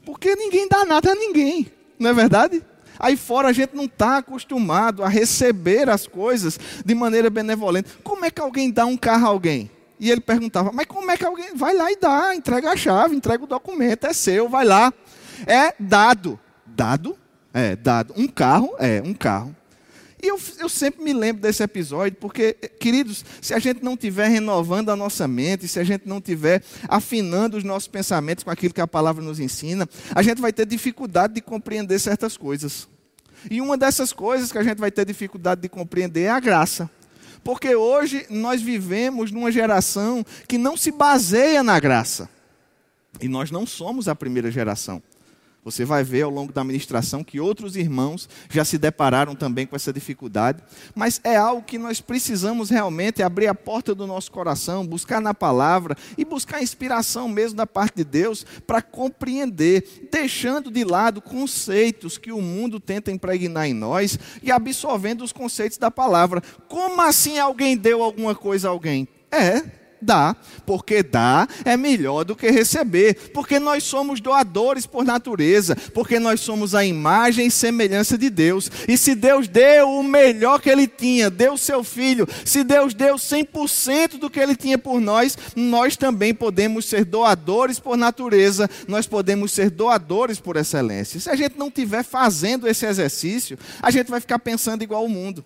Porque 0.05 0.35
ninguém 0.35 0.67
dá 0.67 0.85
nada 0.85 1.11
a 1.11 1.15
ninguém, 1.15 1.71
não 1.97 2.09
é 2.09 2.13
verdade? 2.13 2.63
Aí 2.97 3.15
fora 3.15 3.47
a 3.47 3.53
gente 3.53 3.75
não 3.75 3.85
está 3.85 4.17
acostumado 4.17 5.03
a 5.03 5.07
receber 5.07 5.89
as 5.89 6.05
coisas 6.05 6.59
de 6.83 6.93
maneira 6.93 7.29
benevolente. 7.29 7.91
Como 8.03 8.25
é 8.25 8.31
que 8.31 8.41
alguém 8.41 8.69
dá 8.69 8.85
um 8.85 8.97
carro 8.97 9.25
a 9.25 9.29
alguém? 9.29 9.71
E 9.99 10.09
ele 10.11 10.21
perguntava, 10.21 10.71
mas 10.73 10.85
como 10.85 11.09
é 11.11 11.17
que 11.17 11.25
alguém 11.25 11.55
vai 11.55 11.73
lá 11.73 11.91
e 11.91 11.95
dá? 11.95 12.35
Entrega 12.35 12.71
a 12.71 12.75
chave, 12.75 13.15
entrega 13.15 13.43
o 13.43 13.47
documento, 13.47 14.05
é 14.05 14.13
seu, 14.13 14.49
vai 14.49 14.65
lá. 14.65 14.93
É 15.45 15.73
dado. 15.79 16.39
Dado? 16.65 17.17
É, 17.53 17.75
dado. 17.75 18.13
Um 18.17 18.27
carro? 18.27 18.75
É, 18.79 19.01
um 19.03 19.13
carro. 19.13 19.55
E 20.21 20.27
eu, 20.27 20.39
eu 20.57 20.67
sempre 20.67 21.01
me 21.01 21.13
lembro 21.13 21.41
desse 21.41 21.63
episódio, 21.63 22.17
porque, 22.19 22.53
queridos, 22.53 23.23
se 23.41 23.53
a 23.53 23.59
gente 23.59 23.81
não 23.81 23.93
estiver 23.93 24.27
renovando 24.27 24.89
a 24.89 24.95
nossa 24.95 25.27
mente, 25.27 25.67
se 25.67 25.79
a 25.79 25.83
gente 25.83 26.07
não 26.07 26.17
estiver 26.17 26.61
afinando 26.89 27.57
os 27.57 27.63
nossos 27.63 27.87
pensamentos 27.87 28.43
com 28.43 28.51
aquilo 28.51 28.73
que 28.73 28.81
a 28.81 28.87
palavra 28.87 29.23
nos 29.23 29.39
ensina, 29.39 29.87
a 30.13 30.21
gente 30.21 30.41
vai 30.41 30.51
ter 30.51 30.65
dificuldade 30.65 31.35
de 31.35 31.41
compreender 31.41 31.97
certas 31.99 32.35
coisas. 32.35 32.87
E 33.49 33.61
uma 33.61 33.77
dessas 33.77 34.11
coisas 34.11 34.51
que 34.51 34.57
a 34.57 34.63
gente 34.63 34.77
vai 34.79 34.91
ter 34.91 35.05
dificuldade 35.05 35.61
de 35.61 35.69
compreender 35.69 36.23
é 36.23 36.29
a 36.29 36.39
graça. 36.39 36.89
Porque 37.41 37.73
hoje 37.73 38.25
nós 38.29 38.61
vivemos 38.61 39.31
numa 39.31 39.51
geração 39.51 40.25
que 40.47 40.57
não 40.57 40.75
se 40.75 40.91
baseia 40.91 41.63
na 41.63 41.79
graça. 41.79 42.29
E 43.21 43.29
nós 43.29 43.49
não 43.49 43.65
somos 43.65 44.09
a 44.09 44.15
primeira 44.15 44.51
geração. 44.51 45.01
Você 45.69 45.85
vai 45.85 46.03
ver 46.03 46.23
ao 46.23 46.31
longo 46.31 46.51
da 46.51 46.63
ministração 46.63 47.23
que 47.23 47.39
outros 47.39 47.75
irmãos 47.75 48.27
já 48.49 48.65
se 48.65 48.77
depararam 48.77 49.35
também 49.35 49.67
com 49.67 49.75
essa 49.75 49.93
dificuldade, 49.93 50.63
mas 50.95 51.21
é 51.23 51.35
algo 51.35 51.61
que 51.61 51.77
nós 51.77 52.01
precisamos 52.01 52.69
realmente 52.69 53.21
abrir 53.21 53.47
a 53.47 53.53
porta 53.53 53.93
do 53.93 54.07
nosso 54.07 54.31
coração, 54.31 54.85
buscar 54.85 55.21
na 55.21 55.33
palavra 55.33 55.95
e 56.17 56.25
buscar 56.25 56.61
inspiração 56.61 57.29
mesmo 57.29 57.55
da 57.57 57.67
parte 57.67 57.97
de 57.97 58.03
Deus 58.03 58.45
para 58.65 58.81
compreender, 58.81 60.07
deixando 60.11 60.71
de 60.71 60.83
lado 60.83 61.21
conceitos 61.21 62.17
que 62.17 62.31
o 62.31 62.41
mundo 62.41 62.79
tenta 62.79 63.11
impregnar 63.11 63.67
em 63.67 63.73
nós 63.73 64.17
e 64.41 64.51
absorvendo 64.51 65.23
os 65.23 65.31
conceitos 65.31 65.77
da 65.77 65.91
palavra. 65.91 66.41
Como 66.67 66.99
assim 67.01 67.37
alguém 67.37 67.77
deu 67.77 68.01
alguma 68.01 68.33
coisa 68.33 68.67
a 68.67 68.71
alguém? 68.71 69.07
É, 69.31 69.78
Dá, 70.01 70.35
porque 70.65 71.03
dar 71.03 71.49
é 71.65 71.75
melhor 71.75 72.23
do 72.23 72.35
que 72.35 72.49
receber, 72.49 73.31
porque 73.33 73.59
nós 73.59 73.83
somos 73.83 74.21
doadores 74.21 74.85
por 74.85 75.03
natureza, 75.03 75.75
porque 75.93 76.19
nós 76.19 76.39
somos 76.39 76.73
a 76.73 76.85
imagem 76.85 77.47
e 77.47 77.51
semelhança 77.51 78.17
de 78.17 78.29
Deus. 78.29 78.71
E 78.87 78.97
se 78.97 79.13
Deus 79.13 79.47
deu 79.47 79.89
o 79.89 80.03
melhor 80.03 80.61
que 80.61 80.69
ele 80.69 80.87
tinha, 80.87 81.29
deu 81.29 81.57
seu 81.57 81.83
filho, 81.83 82.27
se 82.45 82.63
Deus 82.63 82.93
deu 82.93 83.15
100% 83.15 84.17
do 84.17 84.29
que 84.29 84.39
ele 84.39 84.55
tinha 84.55 84.77
por 84.77 85.01
nós, 85.01 85.37
nós 85.55 85.97
também 85.97 86.33
podemos 86.33 86.85
ser 86.85 87.03
doadores 87.03 87.79
por 87.79 87.97
natureza, 87.97 88.69
nós 88.87 89.05
podemos 89.05 89.51
ser 89.51 89.69
doadores 89.69 90.39
por 90.39 90.55
excelência. 90.55 91.19
Se 91.19 91.29
a 91.29 91.35
gente 91.35 91.57
não 91.57 91.67
estiver 91.67 92.03
fazendo 92.03 92.67
esse 92.67 92.85
exercício, 92.85 93.57
a 93.81 93.91
gente 93.91 94.09
vai 94.09 94.21
ficar 94.21 94.39
pensando 94.39 94.83
igual 94.83 95.03
o 95.03 95.09
mundo. 95.09 95.43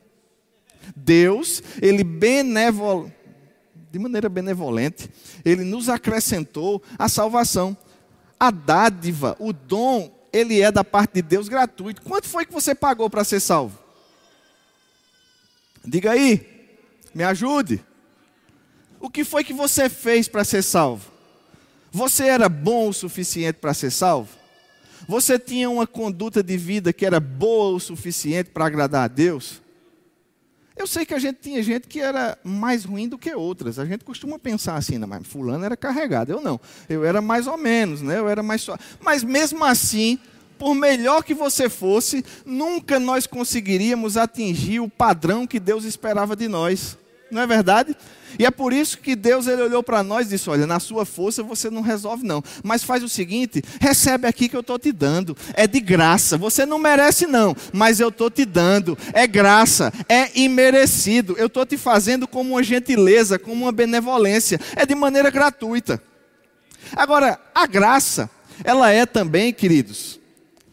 Deus, 0.95 1.63
ele 1.81 2.03
benévolo 2.03 3.11
de 3.93 3.99
maneira 3.99 4.27
benevolente, 4.27 5.07
ele 5.45 5.63
nos 5.63 5.87
acrescentou 5.87 6.81
a 6.97 7.07
salvação. 7.07 7.77
A 8.39 8.49
dádiva, 8.49 9.37
o 9.39 9.53
dom, 9.53 10.11
ele 10.33 10.59
é 10.61 10.71
da 10.71 10.83
parte 10.83 11.13
de 11.13 11.21
Deus 11.21 11.47
gratuito. 11.47 12.01
Quanto 12.01 12.27
foi 12.27 12.43
que 12.43 12.51
você 12.51 12.73
pagou 12.73 13.07
para 13.07 13.23
ser 13.23 13.39
salvo? 13.39 13.77
Diga 15.85 16.09
aí, 16.09 16.43
me 17.13 17.23
ajude. 17.23 17.85
O 18.99 19.11
que 19.11 19.23
foi 19.23 19.43
que 19.43 19.53
você 19.53 19.87
fez 19.87 20.27
para 20.27 20.43
ser 20.43 20.63
salvo? 20.63 21.11
Você 21.91 22.23
era 22.23 22.49
bom 22.49 22.89
o 22.89 22.93
suficiente 22.93 23.59
para 23.59 23.75
ser 23.75 23.91
salvo? 23.91 24.29
Você 25.07 25.37
tinha 25.37 25.69
uma 25.69 25.85
conduta 25.85 26.41
de 26.41 26.57
vida 26.57 26.91
que 26.91 27.05
era 27.05 27.19
boa 27.19 27.75
o 27.75 27.79
suficiente 27.79 28.49
para 28.49 28.65
agradar 28.65 29.03
a 29.03 29.07
Deus? 29.07 29.61
Eu 30.75 30.87
sei 30.87 31.05
que 31.05 31.13
a 31.13 31.19
gente 31.19 31.37
tinha 31.39 31.61
gente 31.61 31.87
que 31.87 31.99
era 31.99 32.37
mais 32.43 32.83
ruim 32.83 33.07
do 33.07 33.17
que 33.17 33.33
outras. 33.33 33.77
A 33.77 33.85
gente 33.85 34.03
costuma 34.03 34.39
pensar 34.39 34.75
assim, 34.75 34.97
não, 34.97 35.07
mas 35.07 35.27
fulano 35.27 35.63
era 35.63 35.77
carregado. 35.77 36.31
Eu 36.31 36.41
não. 36.41 36.59
Eu 36.89 37.05
era 37.05 37.21
mais 37.21 37.45
ou 37.45 37.57
menos, 37.57 38.01
né? 38.01 38.17
Eu 38.17 38.27
era 38.27 38.41
mais 38.41 38.61
só. 38.61 38.77
Mas 38.99 39.23
mesmo 39.23 39.63
assim, 39.63 40.17
por 40.57 40.73
melhor 40.73 41.23
que 41.23 41.33
você 41.33 41.69
fosse, 41.69 42.25
nunca 42.45 42.99
nós 42.99 43.27
conseguiríamos 43.27 44.17
atingir 44.17 44.79
o 44.79 44.89
padrão 44.89 45.45
que 45.45 45.59
Deus 45.59 45.83
esperava 45.83 46.35
de 46.35 46.47
nós. 46.47 46.97
Não 47.33 47.41
é 47.41 47.47
verdade? 47.47 47.95
E 48.37 48.45
é 48.45 48.51
por 48.51 48.73
isso 48.73 48.97
que 48.97 49.15
Deus 49.15 49.47
ele 49.47 49.61
olhou 49.61 49.83
para 49.83 50.03
nós 50.03 50.27
e 50.27 50.31
disse: 50.31 50.49
Olha, 50.49 50.65
na 50.65 50.79
sua 50.79 51.05
força 51.05 51.43
você 51.43 51.69
não 51.69 51.81
resolve, 51.81 52.25
não. 52.25 52.43
Mas 52.63 52.83
faz 52.83 53.03
o 53.03 53.09
seguinte: 53.09 53.61
recebe 53.79 54.27
aqui 54.27 54.49
que 54.49 54.55
eu 54.55 54.61
estou 54.61 54.79
te 54.79 54.91
dando. 54.91 55.35
É 55.53 55.67
de 55.67 55.79
graça. 55.79 56.37
Você 56.37 56.65
não 56.65 56.79
merece, 56.79 57.27
não. 57.27 57.55
Mas 57.71 57.99
eu 57.99 58.09
estou 58.09 58.29
te 58.29 58.45
dando. 58.45 58.97
É 59.13 59.27
graça. 59.27 59.91
É 60.07 60.39
imerecido. 60.39 61.35
Eu 61.37 61.47
estou 61.47 61.65
te 61.65 61.77
fazendo 61.77 62.27
como 62.27 62.51
uma 62.51 62.63
gentileza, 62.63 63.37
como 63.37 63.63
uma 63.65 63.71
benevolência. 63.71 64.59
É 64.75 64.85
de 64.85 64.95
maneira 64.95 65.29
gratuita. 65.29 66.01
Agora, 66.95 67.39
a 67.53 67.65
graça, 67.65 68.29
ela 68.63 68.91
é 68.91 69.05
também, 69.05 69.53
queridos, 69.53 70.19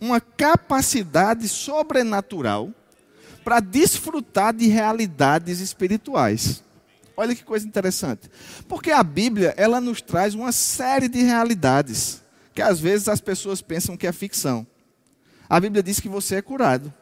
uma 0.00 0.20
capacidade 0.20 1.48
sobrenatural 1.48 2.70
para 3.50 3.58
desfrutar 3.58 4.54
de 4.54 4.68
realidades 4.68 5.58
espirituais. 5.58 6.62
Olha 7.16 7.34
que 7.34 7.42
coisa 7.42 7.66
interessante. 7.66 8.30
Porque 8.68 8.92
a 8.92 9.02
Bíblia, 9.02 9.52
ela 9.56 9.80
nos 9.80 10.00
traz 10.00 10.36
uma 10.36 10.52
série 10.52 11.08
de 11.08 11.20
realidades 11.22 12.22
que 12.54 12.62
às 12.62 12.78
vezes 12.78 13.08
as 13.08 13.20
pessoas 13.20 13.60
pensam 13.60 13.96
que 13.96 14.06
é 14.06 14.12
ficção. 14.12 14.64
A 15.48 15.58
Bíblia 15.58 15.82
diz 15.82 15.98
que 15.98 16.08
você 16.08 16.36
é 16.36 16.42
curado. 16.42 16.94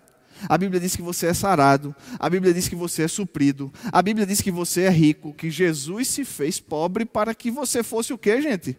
A 0.48 0.56
Bíblia 0.56 0.80
diz 0.80 0.96
que 0.96 1.02
você 1.02 1.26
é 1.26 1.34
sarado. 1.34 1.94
A 2.18 2.30
Bíblia 2.30 2.54
diz 2.54 2.66
que 2.66 2.74
você 2.74 3.02
é 3.02 3.08
suprido. 3.08 3.70
A 3.92 4.00
Bíblia 4.00 4.24
diz 4.24 4.40
que 4.40 4.50
você 4.50 4.84
é 4.84 4.90
rico, 4.90 5.34
que 5.34 5.50
Jesus 5.50 6.08
se 6.08 6.24
fez 6.24 6.58
pobre 6.58 7.04
para 7.04 7.34
que 7.34 7.50
você 7.50 7.82
fosse 7.82 8.14
o 8.14 8.16
quê, 8.16 8.40
gente? 8.40 8.74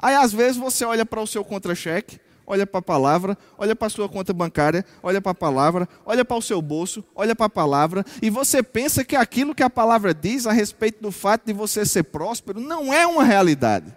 Aí 0.00 0.16
às 0.16 0.32
vezes 0.32 0.56
você 0.56 0.84
olha 0.84 1.06
para 1.06 1.20
o 1.20 1.28
seu 1.28 1.44
contra-cheque 1.44 2.18
olha 2.50 2.66
para 2.66 2.80
a 2.80 2.82
palavra, 2.82 3.38
olha 3.56 3.76
para 3.76 3.86
a 3.86 3.90
sua 3.90 4.08
conta 4.08 4.32
bancária, 4.32 4.84
olha 5.04 5.20
para 5.20 5.30
a 5.30 5.34
palavra, 5.34 5.88
olha 6.04 6.24
para 6.24 6.36
o 6.36 6.42
seu 6.42 6.60
bolso, 6.60 7.04
olha 7.14 7.36
para 7.36 7.46
a 7.46 7.50
palavra, 7.50 8.04
e 8.20 8.28
você 8.28 8.60
pensa 8.60 9.04
que 9.04 9.14
aquilo 9.14 9.54
que 9.54 9.62
a 9.62 9.70
palavra 9.70 10.12
diz 10.12 10.48
a 10.48 10.52
respeito 10.52 11.00
do 11.00 11.12
fato 11.12 11.46
de 11.46 11.52
você 11.52 11.86
ser 11.86 12.02
próspero 12.02 12.58
não 12.58 12.92
é 12.92 13.06
uma 13.06 13.22
realidade. 13.22 13.94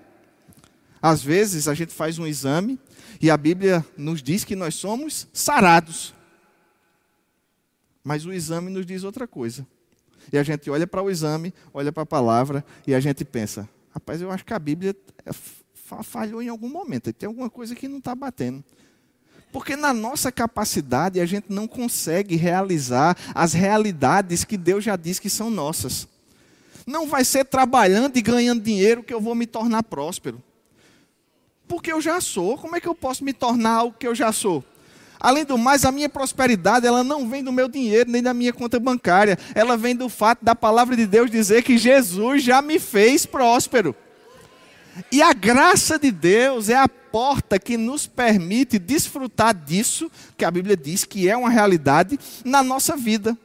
Às 1.01 1.23
vezes 1.23 1.67
a 1.67 1.73
gente 1.73 1.91
faz 1.91 2.19
um 2.19 2.27
exame 2.27 2.79
e 3.19 3.31
a 3.31 3.35
Bíblia 3.35 3.83
nos 3.97 4.21
diz 4.21 4.43
que 4.43 4.55
nós 4.55 4.75
somos 4.75 5.27
sarados. 5.33 6.13
Mas 8.03 8.23
o 8.23 8.31
exame 8.31 8.69
nos 8.69 8.85
diz 8.85 9.03
outra 9.03 9.27
coisa. 9.27 9.65
E 10.31 10.37
a 10.37 10.43
gente 10.43 10.69
olha 10.69 10.85
para 10.85 11.01
o 11.01 11.09
exame, 11.09 11.51
olha 11.73 11.91
para 11.91 12.03
a 12.03 12.05
palavra 12.05 12.63
e 12.85 12.93
a 12.93 12.99
gente 12.99 13.25
pensa: 13.25 13.67
rapaz, 13.91 14.21
eu 14.21 14.29
acho 14.29 14.45
que 14.45 14.53
a 14.53 14.59
Bíblia 14.59 14.95
é 15.25 15.31
falhou 16.01 16.41
em 16.41 16.47
algum 16.47 16.69
momento, 16.69 17.13
tem 17.13 17.27
alguma 17.27 17.49
coisa 17.49 17.75
que 17.75 17.87
não 17.87 17.97
está 17.99 18.15
batendo. 18.15 18.63
Porque 19.51 19.75
na 19.75 19.93
nossa 19.93 20.31
capacidade 20.31 21.19
a 21.19 21.25
gente 21.27 21.45
não 21.49 21.67
consegue 21.67 22.35
realizar 22.35 23.15
as 23.35 23.53
realidades 23.53 24.43
que 24.43 24.57
Deus 24.57 24.83
já 24.83 24.95
diz 24.95 25.19
que 25.19 25.29
são 25.29 25.51
nossas. 25.51 26.07
Não 26.87 27.07
vai 27.07 27.23
ser 27.23 27.45
trabalhando 27.45 28.17
e 28.17 28.21
ganhando 28.21 28.63
dinheiro 28.63 29.03
que 29.03 29.13
eu 29.13 29.21
vou 29.21 29.35
me 29.35 29.45
tornar 29.45 29.83
próspero. 29.83 30.41
Porque 31.67 31.91
eu 31.91 32.01
já 32.01 32.19
sou, 32.19 32.57
como 32.57 32.75
é 32.75 32.81
que 32.81 32.87
eu 32.87 32.95
posso 32.95 33.23
me 33.23 33.31
tornar 33.31 33.83
o 33.83 33.91
que 33.91 34.07
eu 34.07 34.15
já 34.15 34.31
sou? 34.31 34.63
Além 35.19 35.45
do 35.45 35.57
mais, 35.57 35.85
a 35.85 35.91
minha 35.91 36.09
prosperidade, 36.09 36.85
ela 36.85 37.03
não 37.03 37.29
vem 37.29 37.41
do 37.41 37.51
meu 37.51 37.69
dinheiro, 37.69 38.11
nem 38.11 38.21
da 38.21 38.33
minha 38.33 38.51
conta 38.51 38.79
bancária. 38.79 39.37
Ela 39.55 39.77
vem 39.77 39.95
do 39.95 40.09
fato 40.09 40.43
da 40.43 40.53
palavra 40.53 40.97
de 40.97 41.05
Deus 41.05 41.31
dizer 41.31 41.63
que 41.63 41.77
Jesus 41.77 42.43
já 42.43 42.61
me 42.61 42.77
fez 42.77 43.25
próspero. 43.25 43.95
E 45.11 45.21
a 45.21 45.33
graça 45.33 45.97
de 45.97 46.11
Deus 46.11 46.69
é 46.69 46.75
a 46.75 46.87
porta 46.87 47.59
que 47.59 47.77
nos 47.77 48.07
permite 48.07 48.77
desfrutar 48.77 49.53
disso, 49.53 50.11
que 50.37 50.45
a 50.45 50.51
Bíblia 50.51 50.77
diz 50.77 51.03
que 51.03 51.29
é 51.29 51.35
uma 51.35 51.49
realidade 51.49 52.19
na 52.43 52.63
nossa 52.63 52.95
vida. 52.95 53.37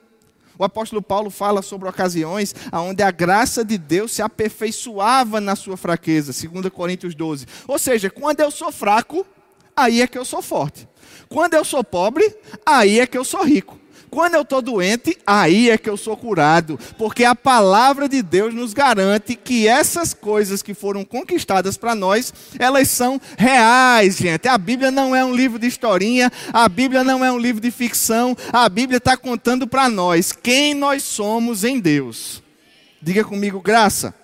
O 0.58 0.64
apóstolo 0.64 1.00
Paulo 1.00 1.30
fala 1.30 1.62
sobre 1.62 1.88
ocasiões 1.88 2.54
onde 2.72 3.02
a 3.02 3.10
graça 3.10 3.64
de 3.64 3.78
Deus 3.78 4.10
se 4.10 4.20
aperfeiçoava 4.20 5.40
na 5.40 5.54
sua 5.54 5.76
fraqueza, 5.76 6.32
2 6.32 6.68
Coríntios 6.70 7.14
12. 7.14 7.46
Ou 7.68 7.78
seja, 7.78 8.10
quando 8.10 8.40
eu 8.40 8.50
sou 8.50 8.72
fraco, 8.72 9.24
aí 9.76 10.02
é 10.02 10.06
que 10.06 10.18
eu 10.18 10.24
sou 10.24 10.42
forte. 10.42 10.88
Quando 11.28 11.54
eu 11.54 11.64
sou 11.64 11.84
pobre, 11.84 12.34
aí 12.66 12.98
é 12.98 13.06
que 13.06 13.16
eu 13.16 13.24
sou 13.24 13.44
rico. 13.44 13.77
Quando 14.10 14.34
eu 14.34 14.42
estou 14.42 14.62
doente, 14.62 15.16
aí 15.26 15.70
é 15.70 15.78
que 15.78 15.88
eu 15.88 15.96
sou 15.96 16.16
curado, 16.16 16.78
porque 16.96 17.24
a 17.24 17.34
palavra 17.34 18.08
de 18.08 18.22
Deus 18.22 18.54
nos 18.54 18.72
garante 18.72 19.34
que 19.34 19.68
essas 19.68 20.14
coisas 20.14 20.62
que 20.62 20.74
foram 20.74 21.04
conquistadas 21.04 21.76
para 21.76 21.94
nós, 21.94 22.32
elas 22.58 22.88
são 22.88 23.20
reais, 23.36 24.16
gente. 24.16 24.48
A 24.48 24.56
Bíblia 24.56 24.90
não 24.90 25.14
é 25.14 25.24
um 25.24 25.34
livro 25.34 25.58
de 25.58 25.66
historinha, 25.66 26.30
a 26.52 26.68
Bíblia 26.68 27.04
não 27.04 27.24
é 27.24 27.30
um 27.30 27.38
livro 27.38 27.60
de 27.60 27.70
ficção, 27.70 28.36
a 28.52 28.68
Bíblia 28.68 28.98
está 28.98 29.16
contando 29.16 29.66
para 29.66 29.88
nós 29.88 30.32
quem 30.32 30.74
nós 30.74 31.02
somos 31.02 31.64
em 31.64 31.78
Deus. 31.78 32.42
Diga 33.00 33.24
comigo, 33.24 33.60
graça. 33.60 34.14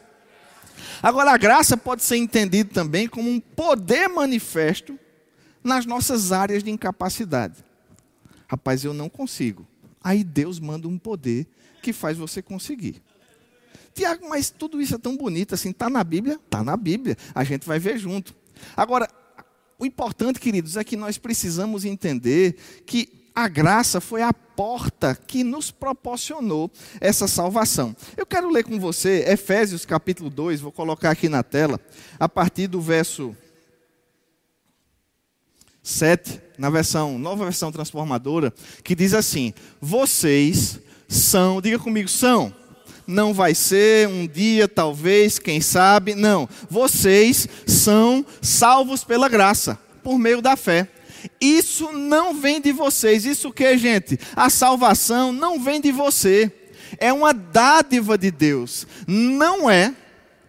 Agora, 1.03 1.33
a 1.33 1.37
graça 1.37 1.77
pode 1.77 2.03
ser 2.03 2.17
entendida 2.17 2.71
também 2.73 3.07
como 3.07 3.29
um 3.29 3.39
poder 3.39 4.09
manifesto 4.09 4.99
nas 5.63 5.85
nossas 5.85 6.33
áreas 6.33 6.63
de 6.65 6.71
incapacidade. 6.71 7.63
Rapaz, 8.49 8.85
eu 8.85 8.95
não 8.95 9.09
consigo. 9.09 9.67
Aí 10.05 10.23
Deus 10.23 10.61
manda 10.61 10.87
um 10.87 10.99
poder 10.99 11.47
que 11.83 11.93
faz 11.93 12.19
você 12.19 12.43
conseguir. 12.43 13.03
Tiago, 13.95 14.29
mas 14.29 14.51
tudo 14.51 14.83
isso 14.83 14.97
é 14.97 14.99
tão 14.99 15.17
bonito 15.17 15.55
assim, 15.55 15.71
está 15.71 15.89
na 15.89 16.05
Bíblia? 16.05 16.39
Está 16.45 16.63
na 16.63 16.77
Bíblia. 16.77 17.17
A 17.35 17.43
gente 17.43 17.67
vai 17.67 17.79
ver 17.79 17.97
junto. 17.97 18.35
Agora, 18.77 19.09
o 19.79 19.87
importante, 19.87 20.39
queridos, 20.39 20.77
é 20.77 20.85
que 20.85 20.97
nós 20.97 21.17
precisamos 21.17 21.85
entender 21.85 22.57
que 22.85 23.31
a 23.35 23.49
graça 23.49 24.01
foi 24.01 24.23
a 24.23 24.33
porta 24.33 25.15
que 25.15 25.43
nos 25.43 25.71
proporcionou 25.71 26.71
essa 27.01 27.27
salvação. 27.27 27.97
Eu 28.17 28.25
quero 28.25 28.51
ler 28.51 28.63
com 28.63 28.79
você 28.79 29.25
Efésios 29.27 29.85
capítulo 29.85 30.31
2, 30.31 30.61
vou 30.61 30.71
colocar 30.71 31.11
aqui 31.11 31.29
na 31.29 31.43
tela, 31.43 31.81
a 32.19 32.29
partir 32.29 32.69
do 32.69 32.81
verso 32.81 33.37
7, 35.85 36.41
na 36.57 36.71
versão, 36.71 37.19
nova 37.19 37.45
versão 37.45 37.71
transformadora, 37.71 38.53
que 38.83 38.95
diz 38.95 39.13
assim: 39.13 39.53
Vocês 39.81 40.81
são, 41.07 41.61
diga 41.61 41.79
comigo, 41.79 42.09
são. 42.09 42.53
Não 43.07 43.35
vai 43.35 43.55
ser 43.55 44.09
um 44.09 44.27
dia, 44.27 44.67
talvez, 44.67 45.39
quem 45.39 45.61
sabe, 45.61 46.15
não. 46.15 46.49
Vocês 46.71 47.47
são 47.67 48.25
salvos 48.41 49.05
pela 49.05 49.29
graça, 49.29 49.79
por 50.03 50.19
meio 50.19 50.41
da 50.41 50.57
fé. 50.57 50.89
Isso 51.39 51.93
não 51.93 52.35
vem 52.35 52.63
de 52.63 52.73
vocês. 52.73 53.27
Isso 53.27 53.53
que, 53.53 53.77
gente? 53.77 54.19
A 54.35 54.49
salvação 54.49 55.33
não 55.33 55.61
vem 55.61 55.83
de 55.83 55.93
você. 55.93 56.51
É 56.97 57.13
uma 57.13 57.35
dádiva 57.35 58.17
de 58.17 58.31
Deus. 58.31 58.87
Não 59.07 59.69
é 59.69 59.95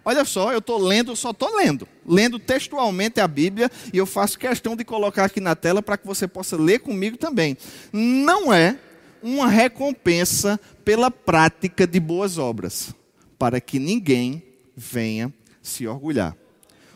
Olha 0.06 0.24
só, 0.24 0.52
eu 0.52 0.60
estou 0.60 0.78
lendo, 0.78 1.16
só 1.16 1.30
estou 1.32 1.56
lendo, 1.56 1.86
lendo 2.06 2.38
textualmente 2.38 3.20
a 3.20 3.28
Bíblia, 3.28 3.70
e 3.92 3.98
eu 3.98 4.06
faço 4.06 4.38
questão 4.38 4.76
de 4.76 4.84
colocar 4.84 5.24
aqui 5.24 5.40
na 5.40 5.54
tela 5.54 5.82
para 5.82 5.96
que 5.96 6.06
você 6.06 6.26
possa 6.28 6.56
ler 6.56 6.80
comigo 6.80 7.16
também. 7.16 7.56
Não 7.92 8.52
é 8.52 8.78
uma 9.22 9.48
recompensa 9.48 10.60
pela 10.84 11.10
prática 11.10 11.86
de 11.86 11.98
boas 11.98 12.38
obras, 12.38 12.94
para 13.38 13.60
que 13.60 13.78
ninguém 13.78 14.42
venha 14.76 15.32
se 15.62 15.86
orgulhar. 15.86 16.36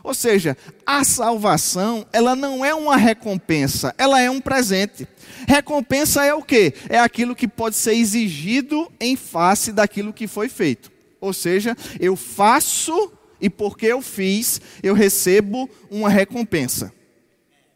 Ou 0.03 0.13
seja, 0.13 0.57
a 0.85 1.03
salvação, 1.03 2.05
ela 2.11 2.35
não 2.35 2.65
é 2.65 2.73
uma 2.73 2.97
recompensa, 2.97 3.93
ela 3.97 4.19
é 4.19 4.29
um 4.31 4.41
presente. 4.41 5.07
Recompensa 5.47 6.25
é 6.25 6.33
o 6.33 6.41
quê? 6.41 6.73
É 6.89 6.97
aquilo 6.97 7.35
que 7.35 7.47
pode 7.47 7.75
ser 7.75 7.93
exigido 7.93 8.91
em 8.99 9.15
face 9.15 9.71
daquilo 9.71 10.13
que 10.13 10.27
foi 10.27 10.49
feito. 10.49 10.91
Ou 11.19 11.33
seja, 11.33 11.77
eu 11.99 12.15
faço 12.15 13.11
e 13.41 13.49
porque 13.49 13.87
eu 13.87 14.01
fiz, 14.01 14.61
eu 14.83 14.93
recebo 14.93 15.69
uma 15.89 16.09
recompensa. 16.09 16.93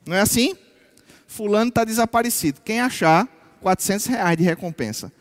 Não 0.06 0.16
é 0.16 0.22
assim? 0.22 0.56
Fulano 1.28 1.70
está 1.70 1.84
desaparecido. 1.84 2.62
Quem 2.64 2.80
achar, 2.80 3.28
400 3.62 4.06
reais 4.06 4.38
de 4.38 4.44
recompensa. 4.44 5.12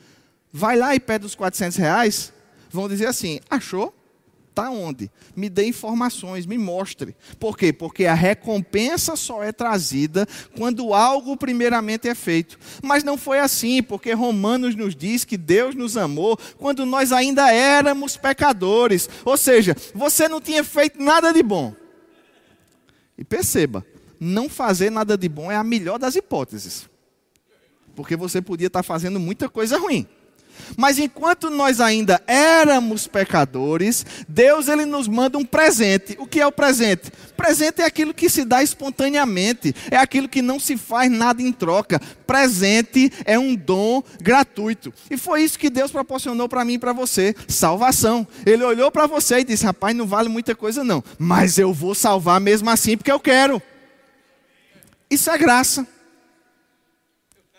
Vai 0.52 0.76
lá 0.76 0.94
e 0.94 1.00
pede 1.00 1.24
os 1.24 1.34
400 1.34 1.76
reais, 1.78 2.32
vão 2.70 2.88
dizer 2.88 3.06
assim: 3.06 3.40
achou? 3.48 3.92
Está 4.54 4.70
onde? 4.70 5.10
Me 5.34 5.48
dê 5.48 5.66
informações, 5.66 6.46
me 6.46 6.56
mostre. 6.56 7.16
Por 7.40 7.58
quê? 7.58 7.72
Porque 7.72 8.06
a 8.06 8.14
recompensa 8.14 9.16
só 9.16 9.42
é 9.42 9.50
trazida 9.50 10.28
quando 10.56 10.94
algo 10.94 11.36
primeiramente 11.36 12.08
é 12.08 12.14
feito. 12.14 12.56
Mas 12.80 13.02
não 13.02 13.18
foi 13.18 13.40
assim, 13.40 13.82
porque 13.82 14.12
Romanos 14.12 14.76
nos 14.76 14.94
diz 14.94 15.24
que 15.24 15.36
Deus 15.36 15.74
nos 15.74 15.96
amou 15.96 16.38
quando 16.56 16.86
nós 16.86 17.10
ainda 17.10 17.50
éramos 17.50 18.16
pecadores. 18.16 19.10
Ou 19.24 19.36
seja, 19.36 19.74
você 19.92 20.28
não 20.28 20.40
tinha 20.40 20.62
feito 20.62 21.02
nada 21.02 21.32
de 21.32 21.42
bom. 21.42 21.74
E 23.18 23.24
perceba, 23.24 23.84
não 24.20 24.48
fazer 24.48 24.88
nada 24.88 25.18
de 25.18 25.28
bom 25.28 25.50
é 25.50 25.56
a 25.56 25.64
melhor 25.64 25.98
das 25.98 26.14
hipóteses. 26.14 26.88
Porque 27.96 28.14
você 28.14 28.40
podia 28.40 28.68
estar 28.68 28.84
fazendo 28.84 29.18
muita 29.18 29.48
coisa 29.48 29.76
ruim. 29.76 30.06
Mas 30.76 30.98
enquanto 30.98 31.50
nós 31.50 31.80
ainda 31.80 32.22
éramos 32.26 33.06
pecadores, 33.06 34.04
Deus 34.28 34.68
ele 34.68 34.84
nos 34.84 35.08
manda 35.08 35.38
um 35.38 35.44
presente. 35.44 36.16
O 36.18 36.26
que 36.26 36.40
é 36.40 36.46
o 36.46 36.52
presente? 36.52 37.10
Presente 37.36 37.82
é 37.82 37.84
aquilo 37.84 38.14
que 38.14 38.28
se 38.28 38.44
dá 38.44 38.62
espontaneamente, 38.62 39.74
é 39.90 39.96
aquilo 39.96 40.28
que 40.28 40.42
não 40.42 40.58
se 40.58 40.76
faz 40.76 41.10
nada 41.10 41.42
em 41.42 41.52
troca. 41.52 42.00
Presente 42.26 43.12
é 43.24 43.38
um 43.38 43.54
dom 43.54 44.02
gratuito. 44.20 44.92
E 45.10 45.16
foi 45.16 45.42
isso 45.42 45.58
que 45.58 45.70
Deus 45.70 45.90
proporcionou 45.90 46.48
para 46.48 46.64
mim 46.64 46.74
e 46.74 46.78
para 46.78 46.92
você, 46.92 47.34
salvação. 47.48 48.26
Ele 48.46 48.64
olhou 48.64 48.90
para 48.90 49.06
você 49.06 49.40
e 49.40 49.44
disse: 49.44 49.64
"Rapaz, 49.64 49.94
não 49.94 50.06
vale 50.06 50.28
muita 50.28 50.54
coisa 50.54 50.84
não, 50.84 51.02
mas 51.18 51.58
eu 51.58 51.72
vou 51.72 51.94
salvar 51.94 52.40
mesmo 52.40 52.70
assim 52.70 52.96
porque 52.96 53.12
eu 53.12 53.20
quero". 53.20 53.62
Isso 55.10 55.30
é 55.30 55.38
graça. 55.38 55.86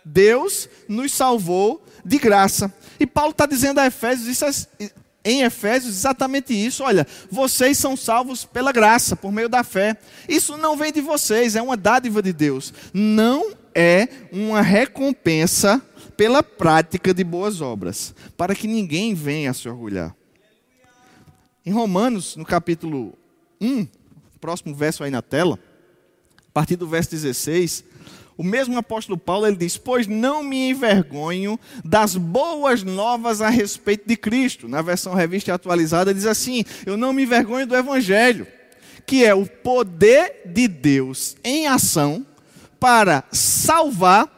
Deus 0.03 0.69
nos 0.87 1.11
salvou 1.11 1.83
de 2.03 2.19
graça. 2.19 2.71
E 2.99 3.05
Paulo 3.05 3.31
está 3.31 3.45
dizendo 3.45 3.79
a 3.79 3.87
Efésios, 3.87 4.27
isso 4.27 4.45
é, 4.45 4.89
em 5.23 5.41
Efésios, 5.41 5.95
exatamente 5.95 6.53
isso. 6.53 6.83
Olha, 6.83 7.05
vocês 7.31 7.77
são 7.77 7.97
salvos 7.97 8.45
pela 8.45 8.71
graça, 8.71 9.15
por 9.15 9.31
meio 9.31 9.49
da 9.49 9.63
fé. 9.63 9.97
Isso 10.29 10.55
não 10.55 10.77
vem 10.77 10.93
de 10.93 11.01
vocês, 11.01 11.55
é 11.55 11.61
uma 11.61 11.75
dádiva 11.75 12.21
de 12.21 12.31
Deus. 12.31 12.73
Não 12.93 13.53
é 13.73 14.07
uma 14.31 14.61
recompensa 14.61 15.81
pela 16.15 16.41
prática 16.41 17.13
de 17.13 17.23
boas 17.23 17.59
obras, 17.59 18.13
para 18.37 18.55
que 18.55 18.67
ninguém 18.67 19.13
venha 19.13 19.53
se 19.53 19.67
orgulhar. 19.67 20.15
Em 21.65 21.71
Romanos, 21.71 22.35
no 22.35 22.45
capítulo 22.45 23.17
1, 23.59 23.87
próximo 24.39 24.75
verso 24.75 25.03
aí 25.03 25.09
na 25.09 25.23
tela, 25.23 25.59
a 26.47 26.51
partir 26.53 26.75
do 26.75 26.87
verso 26.87 27.09
16, 27.09 27.83
o 28.37 28.43
mesmo 28.43 28.77
apóstolo 28.77 29.17
Paulo 29.17 29.47
ele 29.47 29.55
diz: 29.55 29.77
Pois 29.77 30.07
não 30.07 30.43
me 30.43 30.69
envergonho 30.69 31.59
das 31.83 32.15
boas 32.15 32.83
novas 32.83 33.41
a 33.41 33.49
respeito 33.49 34.07
de 34.07 34.17
Cristo. 34.17 34.67
Na 34.67 34.81
versão 34.81 35.13
revista 35.13 35.53
atualizada 35.53 36.13
diz 36.13 36.25
assim: 36.25 36.63
Eu 36.85 36.97
não 36.97 37.13
me 37.13 37.23
envergonho 37.23 37.65
do 37.65 37.75
Evangelho, 37.75 38.45
que 39.05 39.23
é 39.23 39.33
o 39.33 39.45
poder 39.45 40.41
de 40.45 40.67
Deus 40.67 41.35
em 41.43 41.67
ação 41.67 42.25
para 42.79 43.23
salvar 43.31 44.29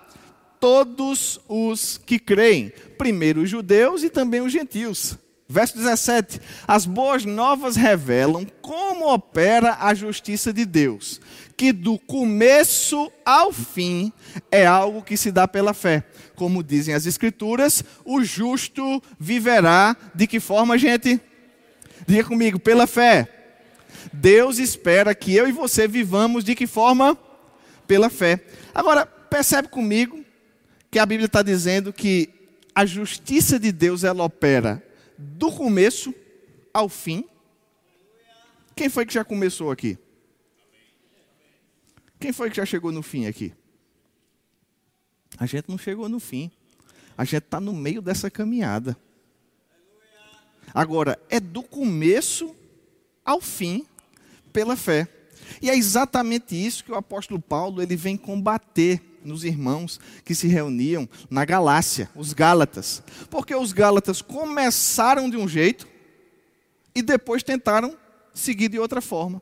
todos 0.60 1.40
os 1.48 1.98
que 1.98 2.20
creem, 2.20 2.72
primeiro 2.98 3.42
os 3.42 3.50
judeus 3.50 4.04
e 4.04 4.10
também 4.10 4.42
os 4.42 4.52
gentios. 4.52 5.18
Verso 5.50 5.78
17: 5.78 6.42
As 6.68 6.86
boas 6.86 7.24
novas 7.24 7.76
revelam 7.76 8.46
como 8.62 9.12
opera 9.12 9.78
a 9.80 9.94
justiça 9.94 10.52
de 10.52 10.66
Deus, 10.66 11.22
que 11.58 11.74
do 11.74 11.98
começo 11.98 13.12
ao 13.26 13.52
fim 13.52 14.14
é 14.52 14.64
algo 14.64 15.02
que 15.02 15.18
se 15.18 15.32
dá 15.32 15.48
pela 15.48 15.74
fé. 15.74 16.04
Como 16.36 16.64
dizem 16.64 16.94
as 16.94 17.08
Escrituras, 17.08 17.84
o 18.06 18.24
justo 18.24 19.02
viverá 19.20 19.98
de 20.14 20.28
que 20.28 20.40
forma, 20.40 20.78
gente? 20.78 21.20
Diga 22.08 22.24
comigo, 22.26 22.60
pela 22.60 22.86
fé. 22.86 23.28
Deus 24.14 24.60
espera 24.60 25.16
que 25.16 25.34
eu 25.36 25.50
e 25.50 25.52
você 25.52 25.88
vivamos 25.88 26.44
de 26.44 26.54
que 26.54 26.68
forma? 26.68 27.18
Pela 27.88 28.10
fé. 28.10 28.40
Agora, 28.74 29.08
percebe 29.08 29.68
comigo 29.68 30.24
que 30.92 31.00
a 31.00 31.06
Bíblia 31.08 31.26
está 31.26 31.42
dizendo 31.42 31.92
que 31.92 32.30
a 32.76 32.86
justiça 32.86 33.60
de 33.60 33.72
Deus 33.72 34.04
ela 34.04 34.24
opera 34.24 34.84
do 35.18 35.52
começo 35.52 36.14
ao 36.72 36.88
fim. 36.88 37.26
Quem 38.76 38.90
foi 38.90 39.08
que 39.08 39.14
já 39.16 39.24
começou 39.24 39.72
aqui? 39.72 39.98
Quem 42.20 42.34
foi 42.34 42.50
que 42.50 42.58
já 42.58 42.66
chegou 42.66 42.92
no 42.92 43.04
fim 43.04 43.26
aqui? 43.26 43.54
A 45.38 45.46
gente 45.46 45.70
não 45.70 45.78
chegou 45.78 46.10
no 46.10 46.20
fim. 46.20 46.52
A 47.18 47.24
gente 47.24 47.44
está 47.44 47.60
no 47.60 47.74
meio 47.74 48.02
dessa 48.02 48.30
caminhada. 48.30 48.98
Agora, 50.74 51.20
é 51.30 51.40
do 51.40 51.64
começo 51.64 52.56
ao 53.24 53.42
fim 53.42 53.86
pela 54.52 54.76
fé. 54.76 55.08
E 55.62 55.70
é 55.70 55.76
exatamente 55.76 56.56
isso 56.56 56.84
que 56.84 56.92
o 56.92 56.96
apóstolo 56.96 57.40
Paulo 57.40 57.82
ele 57.82 57.96
vem 57.96 58.18
combater 58.18 59.02
nos 59.24 59.44
irmãos 59.44 60.00
que 60.24 60.34
se 60.34 60.48
reuniam 60.48 61.08
na 61.30 61.46
Galácia, 61.46 62.10
os 62.16 62.34
Gálatas. 62.34 63.04
Porque 63.30 63.56
os 63.56 63.74
Gálatas 63.74 64.22
começaram 64.22 65.30
de 65.30 65.38
um 65.38 65.48
jeito 65.48 65.88
e 66.94 67.02
depois 67.02 67.44
tentaram 67.44 67.98
seguir 68.34 68.70
de 68.70 68.80
outra 68.80 69.02
forma. 69.02 69.42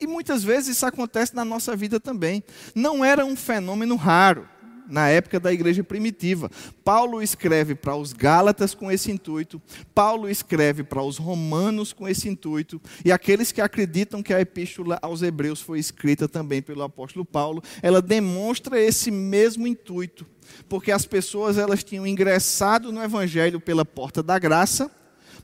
E 0.00 0.06
muitas 0.06 0.42
vezes 0.42 0.76
isso 0.76 0.86
acontece 0.86 1.34
na 1.34 1.44
nossa 1.44 1.76
vida 1.76 2.00
também. 2.00 2.42
Não 2.74 3.04
era 3.04 3.24
um 3.24 3.36
fenômeno 3.36 3.96
raro 3.96 4.48
na 4.90 5.08
época 5.08 5.38
da 5.38 5.52
igreja 5.52 5.84
primitiva. 5.84 6.50
Paulo 6.84 7.22
escreve 7.22 7.74
para 7.74 7.94
os 7.94 8.12
Gálatas 8.12 8.74
com 8.74 8.90
esse 8.90 9.10
intuito, 9.10 9.62
Paulo 9.94 10.28
escreve 10.28 10.82
para 10.82 11.02
os 11.02 11.16
Romanos 11.16 11.92
com 11.92 12.08
esse 12.08 12.28
intuito, 12.28 12.80
e 13.04 13.12
aqueles 13.12 13.52
que 13.52 13.60
acreditam 13.60 14.22
que 14.22 14.34
a 14.34 14.40
epístola 14.40 14.98
aos 15.00 15.22
Hebreus 15.22 15.60
foi 15.60 15.78
escrita 15.78 16.28
também 16.28 16.60
pelo 16.60 16.82
apóstolo 16.82 17.24
Paulo, 17.24 17.62
ela 17.82 18.02
demonstra 18.02 18.80
esse 18.80 19.10
mesmo 19.10 19.66
intuito, 19.66 20.26
porque 20.68 20.90
as 20.90 21.06
pessoas 21.06 21.56
elas 21.56 21.84
tinham 21.84 22.06
ingressado 22.06 22.90
no 22.90 23.02
evangelho 23.02 23.60
pela 23.60 23.84
porta 23.84 24.22
da 24.22 24.38
graça, 24.38 24.90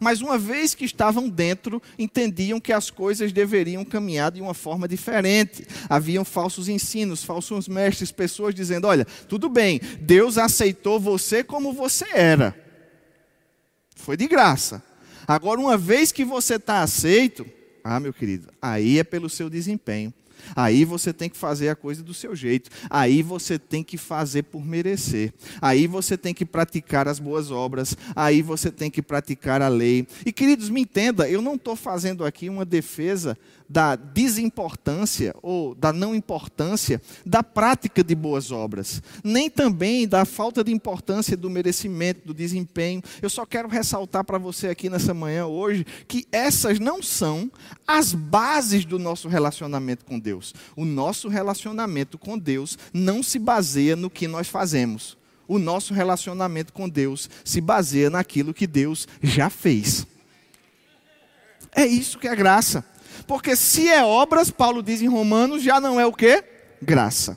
mas 0.01 0.21
uma 0.21 0.39
vez 0.39 0.75
que 0.75 0.85
estavam 0.85 1.29
dentro, 1.29 1.83
entendiam 1.99 2.61
que 2.61 2.73
as 2.73 2.91
coisas 2.91 3.33
deveriam 3.33 3.85
caminhar 3.85 4.31
de 4.31 4.41
uma 4.41 4.55
forma 4.55 4.87
diferente. 4.89 5.67
Haviam 5.89 6.25
falsos 6.25 6.69
ensinos, 6.69 7.25
falsos 7.25 7.69
mestres, 7.69 8.13
pessoas 8.13 8.55
dizendo: 8.55 8.87
olha, 8.87 9.05
tudo 9.29 9.49
bem, 9.49 9.81
Deus 10.01 10.39
aceitou 10.39 11.01
você 11.01 11.43
como 11.43 11.73
você 11.73 12.07
era. 12.13 12.55
Foi 13.95 14.17
de 14.17 14.27
graça. 14.27 14.83
Agora, 15.27 15.61
uma 15.61 15.77
vez 15.77 16.13
que 16.13 16.25
você 16.25 16.55
está 16.55 16.83
aceito, 16.83 17.47
ah, 17.83 17.99
meu 17.99 18.13
querido, 18.13 18.49
aí 18.61 18.99
é 18.99 19.05
pelo 19.05 19.29
seu 19.29 19.51
desempenho. 19.51 20.13
Aí 20.55 20.85
você 20.85 21.13
tem 21.13 21.29
que 21.29 21.37
fazer 21.37 21.69
a 21.69 21.77
coisa 21.77 22.03
do 22.03 22.15
seu 22.15 22.35
jeito. 22.35 22.71
Aí 22.89 23.23
você 23.23 23.59
tem 23.59 23.83
que 23.83 23.97
fazer 23.97 24.45
por 24.45 24.65
merecer. 24.65 25.33
Aí 25.61 25.87
você 25.87 26.17
tem 26.17 26.35
que 26.35 26.45
praticar 26.45 27.09
as 27.09 27.19
boas 27.19 27.51
obras. 27.51 27.97
Aí 28.15 28.43
você 28.43 28.71
tem 28.71 28.91
que 28.91 29.03
praticar 29.03 29.63
a 29.63 29.69
lei. 29.69 30.07
E 30.25 30.33
queridos, 30.33 30.71
me 30.71 30.83
entenda, 30.83 31.29
eu 31.29 31.43
não 31.43 31.55
estou 31.55 31.77
fazendo 31.77 32.25
aqui 32.25 32.49
uma 32.49 32.65
defesa 32.65 33.37
da 33.69 33.97
desimportância 33.97 35.35
ou 35.43 35.75
da 35.75 35.93
não 35.93 36.15
importância 36.15 37.01
da 37.25 37.43
prática 37.43 38.03
de 38.03 38.15
boas 38.15 38.51
obras, 38.51 39.03
nem 39.25 39.51
também 39.51 40.07
da 40.07 40.25
falta 40.25 40.63
de 40.63 40.73
importância 40.73 41.37
do 41.37 41.51
merecimento, 41.51 42.27
do 42.27 42.35
desempenho. 42.35 43.03
Eu 43.21 43.29
só 43.29 43.45
quero 43.45 43.69
ressaltar 43.69 44.25
para 44.25 44.39
você 44.39 44.69
aqui 44.69 44.89
nessa 44.89 45.13
manhã 45.13 45.47
hoje 45.47 45.85
que 46.07 46.27
essas 46.31 46.79
não 46.79 47.03
são 47.03 47.51
as 47.87 48.15
bases 48.15 48.85
do 48.85 48.99
nosso 48.99 49.29
relacionamento 49.29 50.05
com 50.05 50.19
Deus. 50.19 50.55
O 50.77 50.85
nosso 50.85 51.29
relacionamento 51.29 52.19
com 52.19 52.39
Deus 52.39 52.79
não 52.93 53.23
se 53.23 53.39
baseia 53.39 53.97
no 53.97 54.11
que 54.11 54.29
nós 54.29 54.49
fazemos. 54.49 55.17
O 55.49 55.59
nosso 55.59 55.95
relacionamento 55.95 56.73
com 56.73 56.89
Deus 56.89 57.31
se 57.45 57.61
baseia 57.61 58.11
naquilo 58.11 58.55
que 58.55 58.67
Deus 58.67 59.07
já 59.23 59.49
fez. 59.49 60.07
É 61.73 61.87
isso 61.87 62.19
que 62.19 62.27
é 62.27 62.35
graça. 62.35 62.85
Porque 63.27 63.57
se 63.57 63.89
é 63.89 64.05
obras, 64.05 64.51
Paulo 64.51 64.83
diz 64.83 65.03
em 65.03 65.09
Romanos, 65.09 65.63
já 65.63 65.81
não 65.81 66.01
é 66.01 66.07
o 66.07 66.13
que? 66.13 66.43
Graça. 66.81 67.37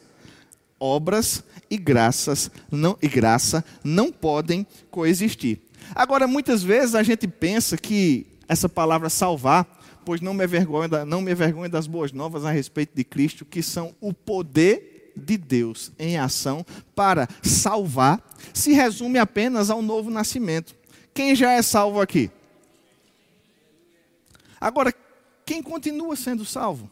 Obras 0.80 1.44
e 1.70 1.78
graças 1.78 2.50
não 2.72 2.98
e 3.02 3.08
graça 3.08 3.64
não 3.84 4.12
podem 4.12 4.66
coexistir. 4.90 5.60
Agora, 5.94 6.28
muitas 6.28 6.64
vezes 6.64 6.96
a 6.96 7.04
gente 7.04 7.28
pensa 7.28 7.78
que 7.78 8.28
essa 8.48 8.70
palavra 8.70 9.10
salvar 9.10 9.80
pois 10.10 10.22
não 10.22 10.34
me 10.34 10.44
envergonho, 10.44 10.90
não 11.06 11.22
me 11.22 11.32
envergonho 11.32 11.70
das 11.70 11.86
boas 11.86 12.12
novas 12.12 12.44
a 12.44 12.50
respeito 12.50 12.96
de 12.96 13.04
Cristo, 13.04 13.46
que 13.46 13.62
são 13.62 13.96
o 14.02 14.12
poder 14.12 15.14
de 15.16 15.38
Deus 15.38 15.92
em 16.00 16.18
ação 16.18 16.66
para 16.96 17.28
salvar, 17.44 18.20
se 18.52 18.72
resume 18.72 19.20
apenas 19.20 19.70
ao 19.70 19.84
novo 19.84 20.10
nascimento. 20.10 20.74
Quem 21.14 21.36
já 21.36 21.52
é 21.52 21.62
salvo 21.62 22.02
aqui? 22.02 22.32
Agora, 24.60 24.92
quem 25.50 25.64
continua 25.64 26.16
sendo 26.16 26.46
salvo? 26.46 26.88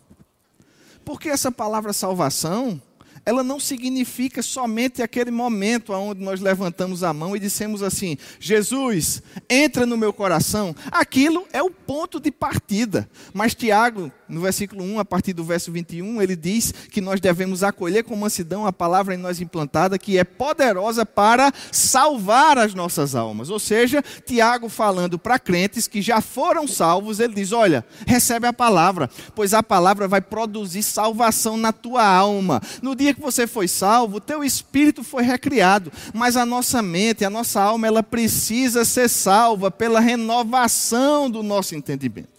Porque 1.05 1.29
essa 1.29 1.51
palavra 1.51 1.93
salvação 1.93 2.81
ela 3.27 3.43
não 3.43 3.59
significa 3.59 4.41
somente 4.41 5.03
aquele 5.03 5.31
momento 5.31 5.91
onde 5.91 6.23
nós 6.23 6.39
levantamos 6.39 7.03
a 7.03 7.11
mão 7.11 7.35
e 7.35 7.39
dissemos 7.41 7.83
assim: 7.83 8.17
Jesus, 8.39 9.21
entra 9.49 9.85
no 9.85 9.97
meu 9.97 10.13
coração. 10.13 10.73
Aquilo 10.89 11.45
é 11.51 11.61
o 11.61 11.69
ponto 11.69 12.21
de 12.21 12.31
partida. 12.31 13.05
Mas 13.33 13.53
Tiago, 13.53 14.09
no 14.29 14.39
versículo 14.39 14.81
1, 14.81 14.99
a 14.99 15.03
partir 15.03 15.33
do 15.33 15.43
verso 15.43 15.73
21, 15.73 16.21
ele 16.21 16.37
diz 16.37 16.71
que 16.71 17.01
nós 17.01 17.19
devemos 17.19 17.63
acolher 17.63 18.05
com 18.05 18.15
mansidão 18.15 18.65
a 18.65 18.71
palavra 18.71 19.13
em 19.13 19.17
nós 19.17 19.41
implantada, 19.41 19.99
que 19.99 20.17
é 20.17 20.23
poderosa 20.23 21.05
para 21.05 21.51
salvar 21.69 22.57
as 22.57 22.73
nossas 22.73 23.13
almas. 23.13 23.49
Ou 23.49 23.59
seja, 23.59 24.01
Tiago 24.25 24.69
falando 24.69 25.19
para 25.19 25.37
crentes 25.37 25.85
que 25.85 26.01
já 26.01 26.21
foram 26.21 26.65
salvos, 26.65 27.19
ele 27.19 27.33
diz: 27.33 27.51
Olha, 27.51 27.85
recebe 28.05 28.47
a 28.47 28.53
palavra, 28.53 29.09
pois 29.35 29.53
a 29.53 29.61
palavra 29.61 30.07
vai 30.07 30.21
produzir 30.21 30.81
salvação 30.81 31.57
na 31.57 31.73
tua 31.73 32.05
alma. 32.05 32.61
No 32.81 32.95
dia 32.95 33.16
que 33.17 33.21
você 33.21 33.47
foi 33.47 33.67
salvo, 33.67 34.17
o 34.17 34.21
teu 34.21 34.43
espírito 34.43 35.03
foi 35.03 35.23
recriado, 35.23 35.91
mas 36.13 36.37
a 36.37 36.45
nossa 36.45 36.83
mente, 36.83 37.25
a 37.25 37.29
nossa 37.29 37.59
alma, 37.59 37.87
ela 37.87 38.03
precisa 38.03 38.85
ser 38.85 39.09
salva 39.09 39.71
pela 39.71 39.99
renovação 39.99 41.29
do 41.29 41.41
nosso 41.41 41.75
entendimento. 41.75 42.37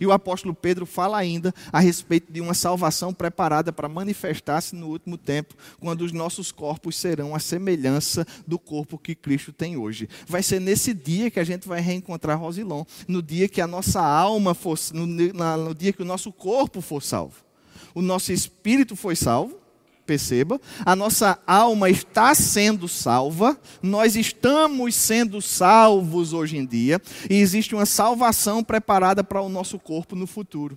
E 0.00 0.06
o 0.06 0.12
apóstolo 0.12 0.54
Pedro 0.54 0.86
fala 0.86 1.18
ainda 1.18 1.54
a 1.70 1.78
respeito 1.78 2.32
de 2.32 2.40
uma 2.40 2.54
salvação 2.54 3.12
preparada 3.12 3.70
para 3.70 3.86
manifestar-se 3.86 4.74
no 4.74 4.88
último 4.88 5.18
tempo, 5.18 5.54
quando 5.78 6.00
os 6.00 6.12
nossos 6.12 6.50
corpos 6.50 6.96
serão 6.96 7.34
a 7.34 7.38
semelhança 7.38 8.26
do 8.46 8.58
corpo 8.58 8.96
que 8.96 9.14
Cristo 9.14 9.52
tem 9.52 9.76
hoje. 9.76 10.08
Vai 10.26 10.42
ser 10.42 10.58
nesse 10.58 10.94
dia 10.94 11.30
que 11.30 11.38
a 11.38 11.44
gente 11.44 11.68
vai 11.68 11.82
reencontrar 11.82 12.40
Rosilon, 12.40 12.84
no 13.06 13.20
dia 13.22 13.46
que 13.46 13.60
a 13.60 13.66
nossa 13.66 14.00
alma 14.00 14.54
for, 14.54 14.78
no, 14.94 15.06
no 15.06 15.74
dia 15.74 15.92
que 15.92 16.00
o 16.00 16.06
nosso 16.06 16.32
corpo 16.32 16.80
for 16.80 17.02
salvo. 17.02 17.36
O 17.94 18.00
nosso 18.00 18.32
espírito 18.32 18.96
foi 18.96 19.14
salvo, 19.14 19.59
perceba, 20.10 20.60
a 20.84 20.96
nossa 20.96 21.38
alma 21.46 21.88
está 21.88 22.34
sendo 22.34 22.88
salva, 22.88 23.56
nós 23.80 24.16
estamos 24.16 24.96
sendo 24.96 25.40
salvos 25.40 26.32
hoje 26.32 26.56
em 26.56 26.66
dia, 26.66 27.00
e 27.30 27.36
existe 27.36 27.76
uma 27.76 27.86
salvação 27.86 28.64
preparada 28.64 29.22
para 29.22 29.40
o 29.40 29.48
nosso 29.48 29.78
corpo 29.78 30.16
no 30.16 30.26
futuro. 30.26 30.76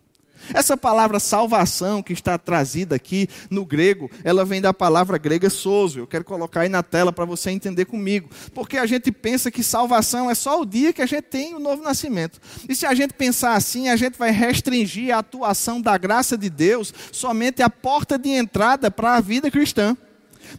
Essa 0.53 0.75
palavra 0.75 1.19
salvação 1.19 2.01
que 2.01 2.13
está 2.13 2.37
trazida 2.37 2.95
aqui 2.95 3.27
no 3.49 3.65
grego, 3.65 4.09
ela 4.23 4.43
vem 4.43 4.61
da 4.61 4.73
palavra 4.73 5.17
grega 5.17 5.49
sozo. 5.49 5.99
Eu 5.99 6.07
quero 6.07 6.23
colocar 6.23 6.61
aí 6.61 6.69
na 6.69 6.81
tela 6.81 7.13
para 7.13 7.25
você 7.25 7.51
entender 7.51 7.85
comigo. 7.85 8.29
Porque 8.53 8.77
a 8.77 8.85
gente 8.85 9.11
pensa 9.11 9.51
que 9.51 9.63
salvação 9.63 10.29
é 10.29 10.35
só 10.35 10.61
o 10.61 10.65
dia 10.65 10.93
que 10.93 11.01
a 11.01 11.05
gente 11.05 11.23
tem 11.23 11.53
o 11.53 11.59
novo 11.59 11.83
nascimento. 11.83 12.39
E 12.67 12.75
se 12.75 12.85
a 12.85 12.93
gente 12.93 13.13
pensar 13.13 13.55
assim, 13.55 13.89
a 13.89 13.95
gente 13.95 14.17
vai 14.17 14.31
restringir 14.31 15.13
a 15.13 15.19
atuação 15.19 15.79
da 15.79 15.97
graça 15.97 16.37
de 16.37 16.49
Deus 16.49 16.93
somente 17.11 17.61
à 17.61 17.69
porta 17.69 18.17
de 18.17 18.29
entrada 18.29 18.89
para 18.89 19.15
a 19.15 19.21
vida 19.21 19.49
cristã. 19.51 19.95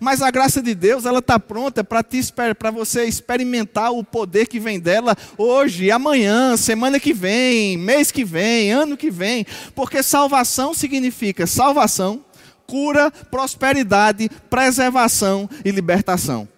Mas 0.01 0.23
a 0.23 0.31
graça 0.31 0.63
de 0.63 0.75
Deus, 0.75 1.05
ela 1.05 1.19
está 1.19 1.39
pronta 1.39 1.85
para 1.85 2.71
você 2.71 3.05
experimentar 3.05 3.93
o 3.93 4.03
poder 4.03 4.47
que 4.47 4.59
vem 4.59 4.81
dela 4.81 5.17
hoje, 5.37 5.91
amanhã, 5.91 6.57
semana 6.57 6.99
que 6.99 7.13
vem, 7.13 7.77
mês 7.77 8.11
que 8.11 8.25
vem, 8.25 8.73
ano 8.73 8.97
que 8.97 9.11
vem. 9.11 9.47
Porque 9.75 10.03
salvação 10.03 10.75
significa 10.75 11.47
salvação, 11.47 12.25
cura, 12.67 13.11
prosperidade, 13.11 14.29
preservação 14.51 15.49
e 15.65 15.71
libertação. 15.71 16.49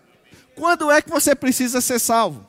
Quando 0.55 0.91
é 0.91 1.03
que 1.03 1.11
você 1.11 1.35
precisa 1.35 1.81
ser 1.81 1.99
salvo? 1.99 2.47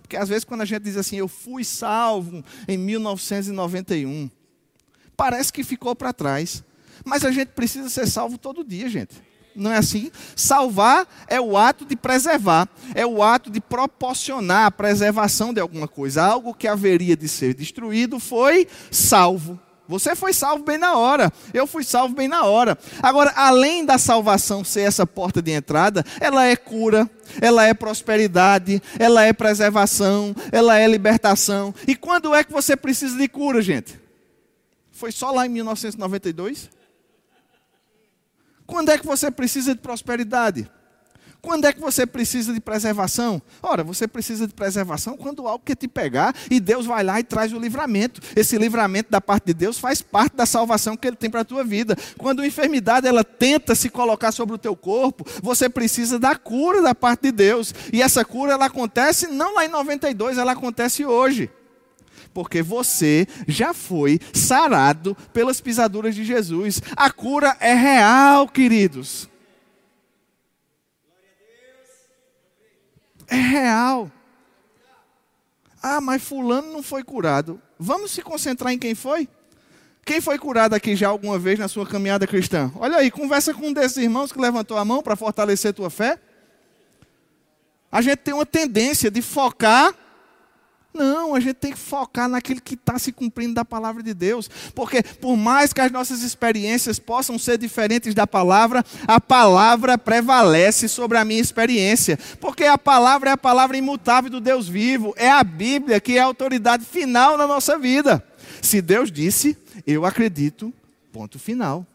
Porque 0.00 0.16
às 0.16 0.28
vezes 0.28 0.44
quando 0.44 0.62
a 0.62 0.64
gente 0.64 0.82
diz 0.82 0.96
assim, 0.96 1.16
eu 1.16 1.28
fui 1.28 1.62
salvo 1.62 2.42
em 2.66 2.76
1991, 2.78 4.30
parece 5.16 5.52
que 5.52 5.62
ficou 5.62 5.94
para 5.94 6.12
trás. 6.12 6.64
Mas 7.04 7.24
a 7.24 7.30
gente 7.30 7.48
precisa 7.48 7.88
ser 7.88 8.06
salvo 8.06 8.36
todo 8.36 8.64
dia, 8.64 8.88
gente 8.88 9.30
não 9.54 9.70
é 9.70 9.78
assim? 9.78 10.10
Salvar 10.36 11.06
é 11.26 11.40
o 11.40 11.56
ato 11.56 11.84
de 11.84 11.96
preservar, 11.96 12.68
é 12.94 13.06
o 13.06 13.22
ato 13.22 13.50
de 13.50 13.60
proporcionar 13.60 14.66
a 14.66 14.70
preservação 14.70 15.52
de 15.52 15.60
alguma 15.60 15.88
coisa. 15.88 16.22
Algo 16.22 16.54
que 16.54 16.68
haveria 16.68 17.16
de 17.16 17.28
ser 17.28 17.54
destruído 17.54 18.18
foi 18.18 18.66
salvo. 18.90 19.58
Você 19.90 20.14
foi 20.14 20.32
salvo 20.32 20.62
bem 20.62 20.78
na 20.78 20.96
hora, 20.96 21.32
eu 21.52 21.66
fui 21.66 21.82
salvo 21.82 22.14
bem 22.14 22.28
na 22.28 22.44
hora. 22.44 22.78
Agora, 23.02 23.32
além 23.34 23.84
da 23.84 23.98
salvação 23.98 24.62
ser 24.62 24.82
essa 24.82 25.04
porta 25.04 25.42
de 25.42 25.50
entrada, 25.50 26.04
ela 26.20 26.46
é 26.46 26.54
cura, 26.54 27.10
ela 27.40 27.66
é 27.66 27.74
prosperidade, 27.74 28.80
ela 28.96 29.24
é 29.24 29.32
preservação, 29.32 30.32
ela 30.52 30.78
é 30.78 30.86
libertação. 30.86 31.74
E 31.88 31.96
quando 31.96 32.32
é 32.32 32.44
que 32.44 32.52
você 32.52 32.76
precisa 32.76 33.18
de 33.18 33.26
cura, 33.26 33.60
gente? 33.60 33.98
Foi 34.92 35.10
só 35.10 35.32
lá 35.32 35.44
em 35.44 35.48
1992? 35.48 36.70
Quando 38.70 38.90
é 38.90 38.96
que 38.96 39.04
você 39.04 39.32
precisa 39.32 39.74
de 39.74 39.80
prosperidade? 39.80 40.70
Quando 41.42 41.64
é 41.64 41.72
que 41.72 41.80
você 41.80 42.06
precisa 42.06 42.54
de 42.54 42.60
preservação? 42.60 43.42
Ora, 43.60 43.82
você 43.82 44.06
precisa 44.06 44.46
de 44.46 44.54
preservação 44.54 45.16
quando 45.16 45.48
algo 45.48 45.64
quer 45.64 45.74
te 45.74 45.88
pegar 45.88 46.32
e 46.48 46.60
Deus 46.60 46.86
vai 46.86 47.02
lá 47.02 47.18
e 47.18 47.24
traz 47.24 47.52
o 47.52 47.58
livramento. 47.58 48.20
Esse 48.36 48.56
livramento 48.56 49.10
da 49.10 49.20
parte 49.20 49.46
de 49.46 49.54
Deus 49.54 49.76
faz 49.76 50.00
parte 50.00 50.36
da 50.36 50.46
salvação 50.46 50.96
que 50.96 51.08
Ele 51.08 51.16
tem 51.16 51.28
para 51.28 51.40
a 51.40 51.44
tua 51.44 51.64
vida. 51.64 51.96
Quando 52.16 52.42
a 52.42 52.46
enfermidade 52.46 53.08
ela 53.08 53.24
tenta 53.24 53.74
se 53.74 53.88
colocar 53.88 54.30
sobre 54.30 54.54
o 54.54 54.58
teu 54.58 54.76
corpo, 54.76 55.24
você 55.42 55.68
precisa 55.68 56.16
da 56.16 56.36
cura 56.36 56.80
da 56.80 56.94
parte 56.94 57.22
de 57.22 57.32
Deus. 57.32 57.74
E 57.92 58.00
essa 58.00 58.24
cura 58.24 58.52
ela 58.52 58.66
acontece 58.66 59.26
não 59.26 59.56
lá 59.56 59.64
em 59.64 59.68
92, 59.68 60.38
ela 60.38 60.52
acontece 60.52 61.04
hoje 61.04 61.50
porque 62.32 62.62
você 62.62 63.26
já 63.46 63.74
foi 63.74 64.18
sarado 64.32 65.16
pelas 65.32 65.60
pisaduras 65.60 66.14
de 66.14 66.24
Jesus. 66.24 66.80
A 66.96 67.10
cura 67.10 67.56
é 67.60 67.74
real, 67.74 68.48
queridos. 68.48 69.28
É 73.26 73.36
real. 73.36 74.10
Ah, 75.82 76.00
mas 76.00 76.22
Fulano 76.22 76.72
não 76.72 76.82
foi 76.82 77.02
curado. 77.02 77.60
Vamos 77.78 78.10
se 78.10 78.22
concentrar 78.22 78.72
em 78.72 78.78
quem 78.78 78.94
foi? 78.94 79.28
Quem 80.04 80.20
foi 80.20 80.38
curado 80.38 80.74
aqui 80.74 80.96
já 80.96 81.08
alguma 81.08 81.38
vez 81.38 81.58
na 81.58 81.68
sua 81.68 81.86
caminhada 81.86 82.26
cristã? 82.26 82.70
Olha 82.74 82.96
aí, 82.96 83.10
conversa 83.10 83.54
com 83.54 83.68
um 83.68 83.72
desses 83.72 83.96
irmãos 83.96 84.32
que 84.32 84.40
levantou 84.40 84.76
a 84.76 84.84
mão 84.84 85.02
para 85.02 85.16
fortalecer 85.16 85.72
tua 85.72 85.88
fé. 85.88 86.18
A 87.92 88.02
gente 88.02 88.16
tem 88.16 88.34
uma 88.34 88.46
tendência 88.46 89.10
de 89.10 89.22
focar 89.22 89.94
não, 90.92 91.34
a 91.34 91.40
gente 91.40 91.54
tem 91.54 91.72
que 91.72 91.78
focar 91.78 92.28
naquilo 92.28 92.60
que 92.60 92.74
está 92.74 92.98
se 92.98 93.12
cumprindo 93.12 93.54
da 93.54 93.64
palavra 93.64 94.02
de 94.02 94.12
Deus. 94.12 94.50
Porque, 94.74 95.02
por 95.02 95.36
mais 95.36 95.72
que 95.72 95.80
as 95.80 95.90
nossas 95.90 96.22
experiências 96.22 96.98
possam 96.98 97.38
ser 97.38 97.58
diferentes 97.58 98.14
da 98.14 98.26
palavra, 98.26 98.84
a 99.06 99.20
palavra 99.20 99.96
prevalece 99.96 100.88
sobre 100.88 101.16
a 101.16 101.24
minha 101.24 101.40
experiência. 101.40 102.18
Porque 102.40 102.64
a 102.64 102.76
palavra 102.76 103.30
é 103.30 103.32
a 103.32 103.36
palavra 103.36 103.76
imutável 103.76 104.30
do 104.30 104.40
Deus 104.40 104.68
vivo. 104.68 105.14
É 105.16 105.30
a 105.30 105.44
Bíblia 105.44 106.00
que 106.00 106.16
é 106.18 106.20
a 106.20 106.24
autoridade 106.24 106.84
final 106.84 107.38
na 107.38 107.46
nossa 107.46 107.78
vida. 107.78 108.24
Se 108.60 108.82
Deus 108.82 109.12
disse, 109.12 109.56
eu 109.86 110.04
acredito, 110.04 110.72
ponto 111.12 111.38
final. 111.38 111.86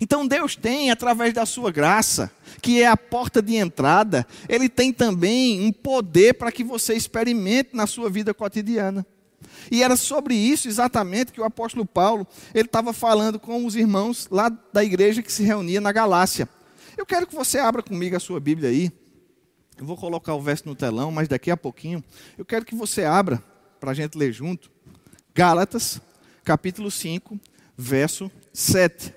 Então 0.00 0.26
Deus 0.26 0.56
tem, 0.56 0.90
através 0.90 1.32
da 1.32 1.46
sua 1.46 1.70
graça, 1.70 2.30
que 2.60 2.82
é 2.82 2.86
a 2.86 2.96
porta 2.96 3.40
de 3.40 3.56
entrada, 3.56 4.26
Ele 4.48 4.68
tem 4.68 4.92
também 4.92 5.60
um 5.60 5.72
poder 5.72 6.34
para 6.34 6.52
que 6.52 6.64
você 6.64 6.94
experimente 6.94 7.70
na 7.72 7.86
sua 7.86 8.10
vida 8.10 8.34
cotidiana. 8.34 9.06
E 9.70 9.82
era 9.82 9.96
sobre 9.96 10.34
isso 10.34 10.68
exatamente 10.68 11.32
que 11.32 11.40
o 11.40 11.44
apóstolo 11.44 11.84
Paulo 11.84 12.26
ele 12.54 12.66
estava 12.66 12.92
falando 12.92 13.38
com 13.38 13.64
os 13.64 13.76
irmãos 13.76 14.28
lá 14.30 14.48
da 14.72 14.84
igreja 14.84 15.22
que 15.22 15.32
se 15.32 15.42
reunia 15.42 15.80
na 15.80 15.92
Galácia. 15.92 16.48
Eu 16.96 17.04
quero 17.04 17.26
que 17.26 17.34
você 17.34 17.58
abra 17.58 17.82
comigo 17.82 18.16
a 18.16 18.20
sua 18.20 18.40
Bíblia 18.40 18.70
aí. 18.70 18.90
Eu 19.76 19.84
vou 19.84 19.96
colocar 19.96 20.34
o 20.34 20.40
verso 20.40 20.66
no 20.66 20.74
telão, 20.74 21.10
mas 21.10 21.28
daqui 21.28 21.50
a 21.50 21.56
pouquinho 21.56 22.02
eu 22.38 22.44
quero 22.44 22.64
que 22.64 22.74
você 22.74 23.04
abra 23.04 23.42
para 23.78 23.90
a 23.90 23.94
gente 23.94 24.16
ler 24.16 24.32
junto. 24.32 24.70
Gálatas, 25.34 26.00
capítulo 26.44 26.90
5, 26.90 27.38
verso 27.76 28.30
7. 28.52 29.12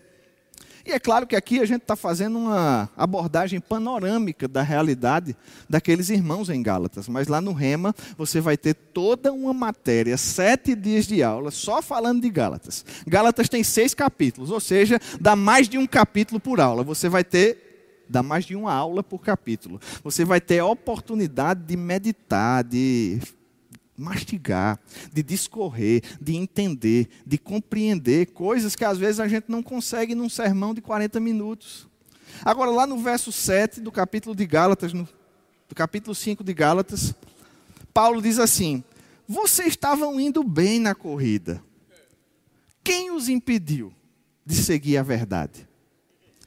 E 0.90 0.92
é 0.92 1.00
claro 1.00 1.28
que 1.28 1.36
aqui 1.36 1.60
a 1.60 1.66
gente 1.66 1.84
está 1.84 1.96
fazendo 1.96 2.40
uma 2.40 2.90
abordagem 2.98 3.60
panorâmica 3.60 4.48
da 4.48 4.64
realidade 4.64 5.38
daqueles 5.70 6.10
irmãos 6.10 6.50
em 6.50 6.64
Gálatas. 6.64 7.08
Mas 7.08 7.28
lá 7.28 7.40
no 7.40 7.54
Rema 7.54 7.94
você 8.18 8.42
vai 8.42 8.58
ter 8.58 8.74
toda 8.74 9.32
uma 9.32 9.54
matéria, 9.54 10.18
sete 10.18 10.74
dias 10.74 11.06
de 11.06 11.22
aula, 11.22 11.52
só 11.52 11.80
falando 11.80 12.24
de 12.24 12.30
Gálatas. 12.32 12.84
Gálatas 13.06 13.48
tem 13.48 13.64
seis 13.64 13.94
capítulos, 13.94 14.50
ou 14.50 14.60
seja, 14.60 15.00
dá 15.22 15.36
mais 15.36 15.70
de 15.70 15.78
um 15.78 15.86
capítulo 15.86 16.40
por 16.40 16.60
aula. 16.60 16.84
Você 16.84 17.08
vai 17.08 17.24
ter 17.24 17.68
dá 18.10 18.24
mais 18.24 18.44
de 18.44 18.56
uma 18.56 18.74
aula 18.74 19.04
por 19.04 19.20
capítulo. 19.20 19.80
Você 20.04 20.26
vai 20.26 20.42
ter 20.42 20.58
a 20.58 20.66
oportunidade 20.66 21.66
de 21.68 21.78
meditar, 21.78 22.64
de 22.64 23.20
mastigar, 24.00 24.80
de 25.12 25.22
discorrer, 25.22 26.02
de 26.20 26.36
entender, 26.36 27.10
de 27.26 27.38
compreender 27.38 28.28
coisas 28.28 28.76
que 28.76 28.86
às 28.86 28.98
vezes 28.98 29.20
a 29.20 29.28
gente 29.28 29.46
não 29.50 29.62
consegue 29.62 30.16
num 30.16 30.30
sermão 30.30 30.74
de 30.74 30.82
40 30.82 31.20
minutos. 31.20 31.88
Agora, 32.44 32.72
lá 32.72 32.88
no 32.88 32.98
verso 33.00 33.32
7 33.32 33.82
do 33.82 33.92
capítulo 33.92 34.36
de 34.36 34.46
Gálatas, 34.46 34.94
no, 34.94 35.08
do 35.68 35.76
capítulo 35.76 36.16
5 36.16 36.44
de 36.44 36.54
Gálatas, 36.54 37.14
Paulo 37.94 38.22
diz 38.22 38.40
assim: 38.40 38.84
Vocês 39.28 39.70
estavam 39.70 40.20
indo 40.20 40.44
bem 40.44 40.80
na 40.80 40.96
corrida. 40.96 41.62
Quem 42.84 43.12
os 43.12 43.30
impediu 43.30 43.94
de 44.46 44.56
seguir 44.56 44.98
a 44.98 45.04
verdade? 45.04 45.68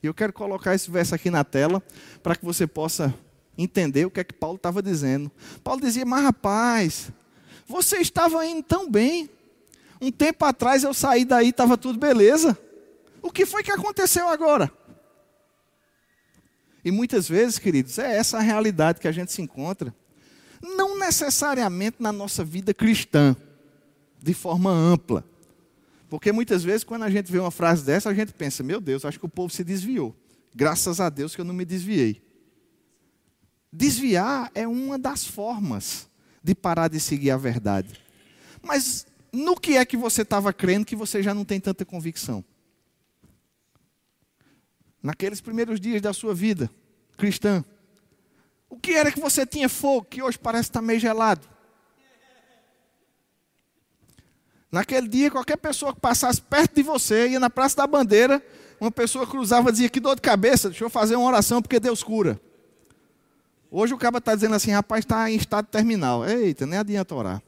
Eu 0.03 0.13
quero 0.13 0.33
colocar 0.33 0.75
esse 0.75 0.91
verso 0.91 1.15
aqui 1.15 1.31
na 1.31 1.45
tela 1.45 1.81
para 2.23 2.35
que 2.35 2.45
você 2.45 2.67
possa 2.67 3.15
entender 3.57 4.05
o 4.07 4.11
que 4.11 4.21
é 4.21 4.25
que 4.25 4.35
Paulo 4.35 4.57
estava 4.57 4.83
dizendo. 4.83 5.31
Paulo 5.63 5.81
dizia: 5.81 6.05
Mas 6.05 6.23
rapaz, 6.23 7.13
você 7.67 7.99
estava 7.99 8.45
indo 8.47 8.63
tão 8.63 8.91
bem. 8.91 9.29
Um 10.01 10.11
tempo 10.11 10.45
atrás 10.45 10.83
eu 10.83 10.93
saí 10.93 11.25
daí, 11.25 11.51
estava 11.51 11.79
tudo 11.79 11.99
beleza. 11.99 12.59
O 13.23 13.31
que 13.31 13.47
foi 13.47 13.63
que 13.63 13.71
aconteceu 13.71 14.29
agora? 14.29 14.71
E 16.85 16.91
muitas 16.91 17.29
vezes, 17.29 17.59
queridos, 17.59 17.99
é 17.99 18.17
essa 18.17 18.39
a 18.39 18.41
realidade 18.41 19.01
que 19.01 19.07
a 19.07 19.13
gente 19.13 19.31
se 19.31 19.41
encontra. 19.41 19.95
Não 20.61 20.99
necessariamente 20.99 21.97
na 22.01 22.11
nossa 22.13 22.45
vida 22.45 22.75
cristã, 22.75 23.37
de 24.21 24.35
forma 24.35 24.71
ampla. 24.71 25.25
Porque 26.09 26.33
muitas 26.33 26.63
vezes, 26.65 26.85
quando 26.85 27.05
a 27.05 27.11
gente 27.11 27.31
vê 27.31 27.39
uma 27.39 27.51
frase 27.51 27.85
dessa, 27.85 28.11
a 28.11 28.15
gente 28.15 28.33
pensa: 28.33 28.63
meu 28.63 28.81
Deus, 28.81 29.05
acho 29.05 29.19
que 29.19 29.27
o 29.27 29.29
povo 29.29 29.53
se 29.53 29.63
desviou. 29.63 30.15
Graças 30.55 31.01
a 31.01 31.09
Deus 31.09 31.35
que 31.35 31.41
eu 31.41 31.45
não 31.45 31.55
me 31.55 31.65
desviei. 31.65 32.23
Desviar 33.73 34.51
é 34.55 34.69
uma 34.69 34.99
das 34.99 35.25
formas 35.25 36.07
de 36.43 36.55
parar 36.55 36.89
de 36.89 36.99
seguir 36.99 37.31
a 37.31 37.37
verdade. 37.37 38.01
Mas 38.63 39.07
no 39.33 39.57
que 39.57 39.77
é 39.77 39.85
que 39.85 39.97
você 39.97 40.23
estava 40.23 40.53
crendo 40.53 40.85
que 40.85 40.97
você 40.97 41.23
já 41.23 41.33
não 41.33 41.45
tem 41.45 41.61
tanta 41.61 41.85
convicção? 41.85 42.45
Naqueles 45.03 45.41
primeiros 45.41 45.81
dias 45.81 46.01
da 46.01 46.13
sua 46.13 46.35
vida 46.35 46.71
cristã, 47.17 47.65
o 48.69 48.79
que 48.79 48.93
era 48.93 49.13
que 49.13 49.21
você 49.21 49.45
tinha 49.45 49.69
fogo 49.69 50.07
que 50.07 50.23
hoje 50.23 50.39
parece 50.39 50.69
estar 50.69 50.83
meio 50.83 51.01
gelado? 51.01 51.49
Naquele 54.71 55.07
dia, 55.07 55.31
qualquer 55.31 55.59
pessoa 55.59 55.95
que 55.95 56.01
passasse 56.01 56.41
perto 56.41 56.77
de 56.77 56.83
você, 56.83 57.29
ia 57.29 57.39
na 57.39 57.51
Praça 57.51 57.77
da 57.77 57.87
Bandeira, 57.87 58.43
uma 58.81 58.91
pessoa 58.91 59.27
cruzava 59.27 59.69
e 59.69 59.73
dizia: 59.73 59.91
Que 59.91 60.01
dor 60.01 60.15
de 60.15 60.23
cabeça, 60.23 60.71
deixa 60.71 60.83
eu 60.83 60.89
fazer 60.89 61.15
uma 61.15 61.27
oração 61.27 61.61
porque 61.61 61.79
Deus 61.79 62.03
cura. 62.03 62.41
Hoje 63.75 63.95
o 63.95 63.99
cara 63.99 64.19
está 64.19 64.35
dizendo 64.35 64.55
assim: 64.55 64.71
Rapaz, 64.71 65.03
está 65.03 65.31
em 65.31 65.35
estado 65.35 65.67
terminal. 65.67 66.29
Eita, 66.29 66.67
nem 66.67 66.79
adianta 66.79 67.15
orar. 67.15 67.43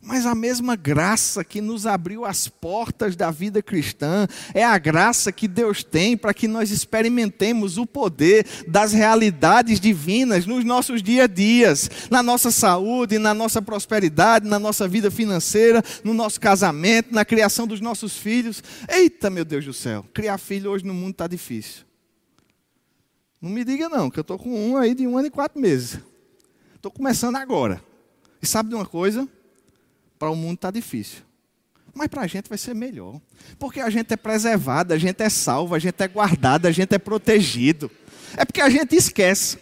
Mas 0.00 0.24
a 0.24 0.36
mesma 0.36 0.76
graça 0.76 1.42
que 1.42 1.60
nos 1.60 1.84
abriu 1.84 2.24
as 2.24 2.46
portas 2.46 3.16
da 3.16 3.32
vida 3.32 3.60
cristã 3.60 4.28
é 4.54 4.62
a 4.62 4.78
graça 4.78 5.32
que 5.32 5.48
Deus 5.48 5.82
tem 5.82 6.16
para 6.16 6.32
que 6.32 6.46
nós 6.46 6.70
experimentemos 6.70 7.76
o 7.76 7.84
poder 7.84 8.46
das 8.68 8.92
realidades 8.92 9.80
divinas 9.80 10.46
nos 10.46 10.64
nossos 10.64 11.02
dia 11.02 11.24
a 11.24 11.26
dias, 11.26 11.90
na 12.08 12.22
nossa 12.22 12.52
saúde, 12.52 13.18
na 13.18 13.34
nossa 13.34 13.60
prosperidade, 13.60 14.46
na 14.46 14.60
nossa 14.60 14.86
vida 14.86 15.10
financeira, 15.10 15.82
no 16.04 16.14
nosso 16.14 16.40
casamento, 16.40 17.12
na 17.12 17.24
criação 17.24 17.66
dos 17.66 17.80
nossos 17.80 18.16
filhos. 18.16 18.62
Eita, 18.88 19.28
meu 19.28 19.44
Deus 19.44 19.64
do 19.64 19.72
céu, 19.72 20.06
criar 20.14 20.38
filho 20.38 20.70
hoje 20.70 20.84
no 20.86 20.94
mundo 20.94 21.14
está 21.14 21.26
difícil. 21.26 21.85
Não 23.40 23.50
me 23.50 23.64
diga 23.64 23.88
não, 23.88 24.10
que 24.10 24.18
eu 24.18 24.22
estou 24.22 24.38
com 24.38 24.70
um 24.70 24.76
aí 24.76 24.94
de 24.94 25.06
um 25.06 25.16
ano 25.16 25.28
e 25.28 25.30
quatro 25.30 25.60
meses. 25.60 25.98
Estou 26.74 26.90
começando 26.90 27.36
agora. 27.36 27.82
E 28.40 28.46
sabe 28.46 28.68
de 28.68 28.74
uma 28.74 28.86
coisa? 28.86 29.28
Para 30.18 30.30
o 30.30 30.36
mundo 30.36 30.54
está 30.54 30.70
difícil. 30.70 31.22
Mas 31.94 32.08
para 32.08 32.22
a 32.22 32.26
gente 32.26 32.48
vai 32.48 32.58
ser 32.58 32.74
melhor. 32.74 33.20
Porque 33.58 33.80
a 33.80 33.88
gente 33.90 34.12
é 34.12 34.16
preservado, 34.16 34.92
a 34.92 34.98
gente 34.98 35.22
é 35.22 35.28
salvo, 35.28 35.74
a 35.74 35.78
gente 35.78 36.00
é 36.02 36.08
guardado, 36.08 36.66
a 36.66 36.70
gente 36.70 36.94
é 36.94 36.98
protegido. 36.98 37.90
É 38.36 38.44
porque 38.44 38.60
a 38.60 38.68
gente 38.68 38.94
esquece. 38.94 39.58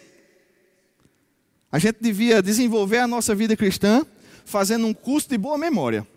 A 1.71 1.79
gente 1.79 1.97
devia 1.99 2.41
desenvolver 2.41 2.99
a 2.99 3.07
nossa 3.07 3.35
vida 3.35 3.55
cristã 3.55 4.05
fazendo 4.45 4.85
um 4.85 4.93
curso 4.93 5.29
de 5.29 5.37
boa 5.37 5.57
memória. 5.57 6.07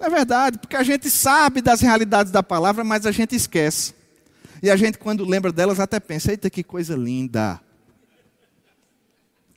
É 0.00 0.08
verdade, 0.08 0.58
porque 0.58 0.76
a 0.76 0.82
gente 0.82 1.10
sabe 1.10 1.60
das 1.60 1.80
realidades 1.80 2.32
da 2.32 2.42
palavra, 2.42 2.82
mas 2.82 3.04
a 3.04 3.12
gente 3.12 3.36
esquece. 3.36 3.94
E 4.62 4.70
a 4.70 4.76
gente, 4.76 4.98
quando 4.98 5.24
lembra 5.24 5.52
delas, 5.52 5.80
até 5.80 5.98
pensa: 5.98 6.30
eita, 6.30 6.50
que 6.50 6.62
coisa 6.62 6.94
linda. 6.94 7.60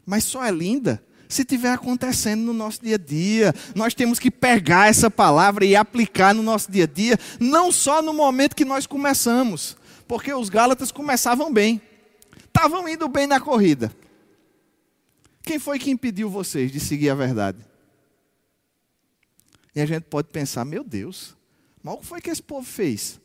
Mas 0.05 0.23
só 0.23 0.43
é 0.43 0.51
linda 0.51 1.03
se 1.27 1.41
estiver 1.41 1.71
acontecendo 1.71 2.41
no 2.41 2.53
nosso 2.53 2.81
dia 2.81 2.95
a 2.95 2.97
dia. 2.97 3.53
Nós 3.73 3.93
temos 3.93 4.19
que 4.19 4.29
pegar 4.29 4.87
essa 4.87 5.09
palavra 5.09 5.65
e 5.65 5.75
aplicar 5.75 6.33
no 6.33 6.43
nosso 6.43 6.71
dia 6.71 6.83
a 6.83 6.87
dia, 6.87 7.17
não 7.39 7.71
só 7.71 8.01
no 8.01 8.13
momento 8.13 8.55
que 8.55 8.65
nós 8.65 8.85
começamos, 8.85 9.75
porque 10.07 10.33
os 10.33 10.49
Gálatas 10.49 10.91
começavam 10.91 11.51
bem, 11.51 11.81
estavam 12.45 12.87
indo 12.87 13.07
bem 13.07 13.25
na 13.25 13.39
corrida. 13.39 13.91
Quem 15.41 15.59
foi 15.59 15.79
que 15.79 15.91
impediu 15.91 16.29
vocês 16.29 16.71
de 16.71 16.79
seguir 16.79 17.09
a 17.09 17.15
verdade? 17.15 17.57
E 19.75 19.81
a 19.81 19.85
gente 19.85 20.03
pode 20.03 20.29
pensar: 20.29 20.63
meu 20.63 20.83
Deus, 20.83 21.35
mal 21.81 21.97
que 21.97 22.05
foi 22.05 22.21
que 22.21 22.29
esse 22.29 22.43
povo 22.43 22.65
fez 22.65 23.19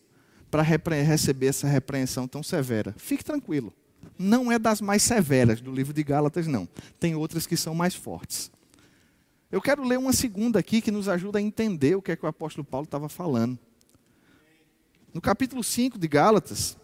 para 0.50 0.62
receber 0.62 1.46
essa 1.46 1.66
repreensão 1.66 2.26
tão 2.26 2.42
severa? 2.42 2.94
Fique 2.98 3.24
tranquilo 3.24 3.72
não 4.18 4.50
é 4.50 4.58
das 4.58 4.80
mais 4.80 5.02
severas 5.02 5.60
do 5.60 5.72
livro 5.72 5.92
de 5.92 6.02
Gálatas, 6.02 6.46
não. 6.46 6.68
Tem 6.98 7.14
outras 7.14 7.46
que 7.46 7.56
são 7.56 7.74
mais 7.74 7.94
fortes. 7.94 8.50
Eu 9.50 9.62
quero 9.62 9.84
ler 9.84 9.98
uma 9.98 10.12
segunda 10.12 10.58
aqui 10.58 10.80
que 10.82 10.90
nos 10.90 11.08
ajuda 11.08 11.38
a 11.38 11.42
entender 11.42 11.96
o 11.96 12.02
que 12.02 12.12
é 12.12 12.16
que 12.16 12.24
o 12.24 12.28
apóstolo 12.28 12.64
Paulo 12.64 12.84
estava 12.84 13.08
falando. 13.08 13.58
No 15.14 15.20
capítulo 15.20 15.64
5 15.64 15.98
de 15.98 16.06
Gálatas, 16.06 16.76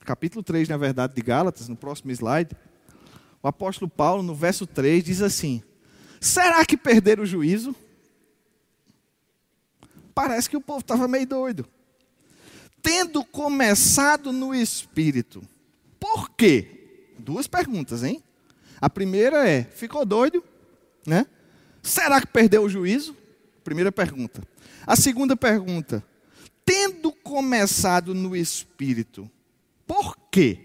capítulo 0.00 0.42
3, 0.42 0.68
na 0.68 0.76
verdade, 0.76 1.14
de 1.14 1.22
Gálatas, 1.22 1.68
no 1.68 1.76
próximo 1.76 2.10
slide, 2.10 2.56
o 3.42 3.46
apóstolo 3.46 3.88
Paulo, 3.88 4.22
no 4.22 4.34
verso 4.34 4.66
3, 4.66 5.04
diz 5.04 5.22
assim: 5.22 5.62
Será 6.20 6.64
que 6.64 6.76
perderam 6.76 7.22
o 7.22 7.26
juízo? 7.26 7.76
Parece 10.18 10.50
que 10.50 10.56
o 10.56 10.60
povo 10.60 10.80
estava 10.80 11.06
meio 11.06 11.28
doido 11.28 11.64
tendo 12.82 13.24
começado 13.24 14.32
no 14.32 14.54
espírito. 14.54 15.42
Por 16.00 16.30
quê? 16.30 17.12
Duas 17.18 17.46
perguntas, 17.46 18.02
hein? 18.02 18.22
A 18.80 18.88
primeira 18.88 19.48
é: 19.48 19.62
ficou 19.62 20.04
doido? 20.04 20.42
Né? 21.06 21.26
Será 21.82 22.20
que 22.20 22.26
perdeu 22.26 22.64
o 22.64 22.68
juízo? 22.68 23.16
Primeira 23.62 23.92
pergunta. 23.92 24.42
A 24.86 24.96
segunda 24.96 25.36
pergunta: 25.36 26.02
tendo 26.64 27.12
começado 27.12 28.14
no 28.14 28.34
espírito, 28.34 29.30
por 29.86 30.16
quê? 30.30 30.64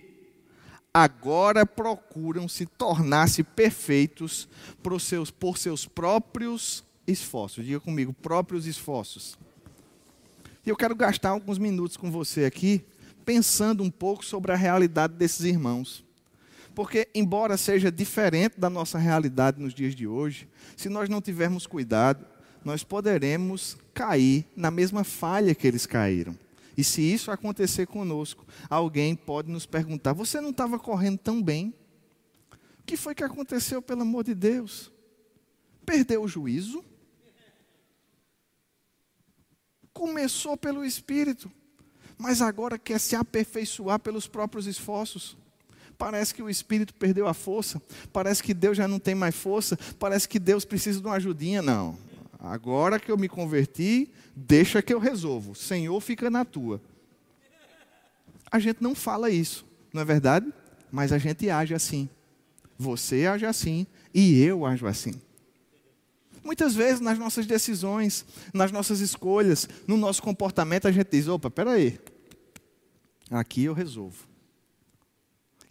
Agora 0.94 1.66
procuram 1.66 2.48
se 2.48 2.66
tornar-se 2.66 3.44
perfeitos 3.44 4.48
por 4.82 5.00
seus, 5.00 5.30
por 5.30 5.58
seus 5.58 5.86
próprios 5.86 6.84
esforços. 7.08 7.66
Diga 7.66 7.80
comigo, 7.80 8.14
próprios 8.14 8.66
esforços. 8.66 9.38
E 10.66 10.70
eu 10.70 10.76
quero 10.76 10.96
gastar 10.96 11.30
alguns 11.30 11.58
minutos 11.58 11.98
com 11.98 12.10
você 12.10 12.46
aqui, 12.46 12.84
pensando 13.26 13.84
um 13.84 13.92
pouco 13.92 14.24
sobre 14.24 14.52
a 14.52 14.56
realidade 14.56 15.14
desses 15.14 15.42
irmãos. 15.42 16.04
Porque, 16.74 17.08
embora 17.14 17.58
seja 17.58 17.92
diferente 17.92 18.60
da 18.60 18.70
nossa 18.70 18.98
realidade 18.98 19.62
nos 19.62 19.74
dias 19.74 19.94
de 19.94 20.08
hoje, 20.08 20.48
se 20.76 20.90
nós 20.90 21.08
não 21.10 21.22
tivermos 21.22 21.68
cuidado, 21.68 22.26
nós 22.64 22.84
poderemos 22.84 23.78
cair 23.94 24.46
na 24.56 24.72
mesma 24.72 25.04
falha 25.04 25.54
que 25.54 25.68
eles 25.68 25.86
caíram. 25.86 26.36
E 26.76 26.84
se 26.84 27.02
isso 27.02 27.30
acontecer 27.30 27.86
conosco, 27.86 28.46
alguém 28.70 29.16
pode 29.16 29.52
nos 29.52 29.66
perguntar: 29.66 30.14
você 30.14 30.42
não 30.42 30.50
estava 30.50 30.80
correndo 30.80 31.20
tão 31.20 31.42
bem? 31.42 31.74
O 32.80 32.86
que 32.86 32.98
foi 32.98 33.14
que 33.14 33.24
aconteceu, 33.24 33.82
pelo 33.82 34.02
amor 34.02 34.24
de 34.24 34.34
Deus? 34.34 34.92
Perdeu 35.86 36.24
o 36.24 36.28
juízo? 36.28 36.84
Começou 39.94 40.58
pelo 40.58 40.84
Espírito, 40.84 41.52
mas 42.18 42.42
agora 42.42 42.78
quer 42.78 43.00
se 43.00 43.16
aperfeiçoar 43.16 44.00
pelos 44.00 44.28
próprios 44.28 44.66
esforços. 44.66 45.38
Parece 45.98 46.34
que 46.34 46.42
o 46.42 46.50
espírito 46.50 46.94
perdeu 46.94 47.28
a 47.28 47.34
força, 47.34 47.82
parece 48.12 48.42
que 48.42 48.54
Deus 48.54 48.76
já 48.76 48.88
não 48.88 49.00
tem 49.00 49.16
mais 49.16 49.36
força, 49.36 49.78
parece 50.00 50.28
que 50.28 50.40
Deus 50.40 50.66
precisa 50.66 51.00
de 51.00 51.06
uma 51.06 51.16
ajudinha. 51.16 51.62
Não, 51.62 51.98
agora 52.40 53.00
que 53.00 53.12
eu 53.12 53.18
me 53.18 53.30
converti, 53.30 54.10
deixa 54.36 54.82
que 54.82 54.94
eu 54.94 55.00
resolvo. 55.00 55.56
Senhor, 55.56 56.00
fica 56.02 56.30
na 56.30 56.44
tua. 56.44 56.82
A 58.52 58.60
gente 58.60 58.82
não 58.82 58.94
fala 58.96 59.30
isso, 59.30 59.66
não 59.94 60.02
é 60.02 60.06
verdade? 60.06 60.52
Mas 60.92 61.12
a 61.12 61.18
gente 61.18 61.50
age 61.50 61.74
assim. 61.74 62.10
Você 62.78 63.26
age 63.26 63.46
assim 63.46 63.88
e 64.14 64.42
eu 64.42 64.66
ajo 64.66 64.86
assim. 64.88 65.14
Muitas 66.44 66.76
vezes 66.76 67.00
nas 67.00 67.18
nossas 67.18 67.46
decisões, 67.46 68.26
nas 68.54 68.72
nossas 68.72 69.00
escolhas, 69.00 69.68
no 69.88 69.96
nosso 69.96 70.22
comportamento, 70.22 70.88
a 70.88 70.92
gente 70.92 71.10
diz: 71.10 71.28
opa, 71.28 71.50
peraí, 71.50 72.00
aqui 73.32 73.64
eu 73.64 73.74
resolvo. 73.74 74.28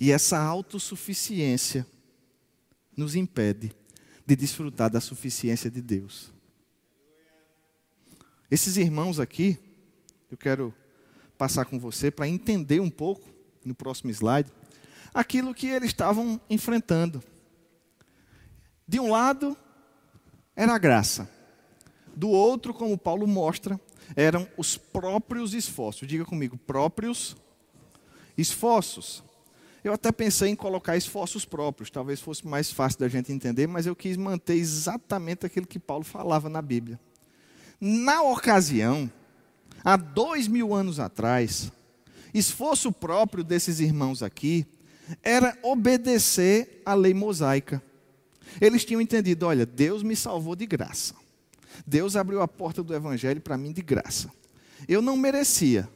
E 0.01 0.11
essa 0.11 0.39
autossuficiência 0.39 1.87
nos 2.97 3.15
impede 3.15 3.75
de 4.27 4.35
desfrutar 4.35 4.91
da 4.91 5.01
suficiência 5.01 5.71
de 5.71 5.83
Deus. 5.83 6.33
Esses 8.51 8.77
irmãos 8.77 9.21
aqui, 9.21 9.59
eu 10.31 10.37
quero 10.37 10.75
passar 11.37 11.65
com 11.65 11.79
você 11.79 12.11
para 12.11 12.29
entender 12.29 12.81
um 12.81 12.91
pouco, 12.91 13.29
no 13.65 13.75
próximo 13.75 14.11
slide, 14.11 14.51
aquilo 15.13 15.55
que 15.55 15.67
eles 15.67 15.91
estavam 15.91 16.41
enfrentando. 16.49 17.23
De 18.87 18.99
um 18.99 19.11
lado, 19.11 19.57
era 20.55 20.75
a 20.75 20.79
graça. 20.79 21.29
Do 22.15 22.29
outro, 22.29 22.75
como 22.75 22.99
Paulo 22.99 23.27
mostra, 23.27 23.81
eram 24.15 24.47
os 24.57 24.77
próprios 24.77 25.55
esforços. 25.55 26.07
Diga 26.07 26.25
comigo, 26.25 26.59
próprios 26.59 27.37
esforços. 28.37 29.23
Eu 29.83 29.93
até 29.93 30.13
pensei 30.13 30.51
em 30.51 30.57
colocar 30.57 30.97
esforços 30.97 31.45
próprios, 31.45 31.91
talvez 31.91 32.21
fosse 32.21 32.47
mais 32.47 32.71
fácil 32.71 33.01
da 33.01 33.09
gente 33.09 33.33
entender, 33.33 33.67
mas 33.67 33.85
eu 33.85 33.97
quis 33.97 34.17
manter 34.17 34.55
exatamente 34.55 35.45
aquilo 35.45 35.67
que 35.67 35.79
Paulo 35.79 36.05
falava 36.05 36.49
na 36.49 36.63
Bíblia. 36.63 37.01
Na 37.81 38.23
ocasião, 38.23 39.11
há 39.83 39.97
dois 39.97 40.47
mil 40.47 40.73
anos 40.73 41.01
atrás, 41.01 41.73
esforço 42.33 42.93
próprio 42.93 43.43
desses 43.43 43.81
irmãos 43.81 44.23
aqui 44.23 44.65
era 45.21 45.59
obedecer 45.63 46.81
à 46.87 46.95
lei 46.95 47.13
mosaica. 47.13 47.83
Eles 48.61 48.85
tinham 48.85 49.01
entendido: 49.01 49.47
olha, 49.47 49.67
Deus 49.67 50.03
me 50.03 50.17
salvou 50.17 50.55
de 50.55 50.67
graça. 50.67 51.15
Deus 51.87 52.17
abriu 52.17 52.43
a 52.43 52.49
porta 52.49 52.83
do 52.83 52.95
Evangelho 52.95 53.41
para 53.41 53.57
mim 53.57 53.73
de 53.73 53.83
graça. 53.83 54.31
Eu 54.89 55.01
não 55.01 55.17
merecia, 55.17 55.89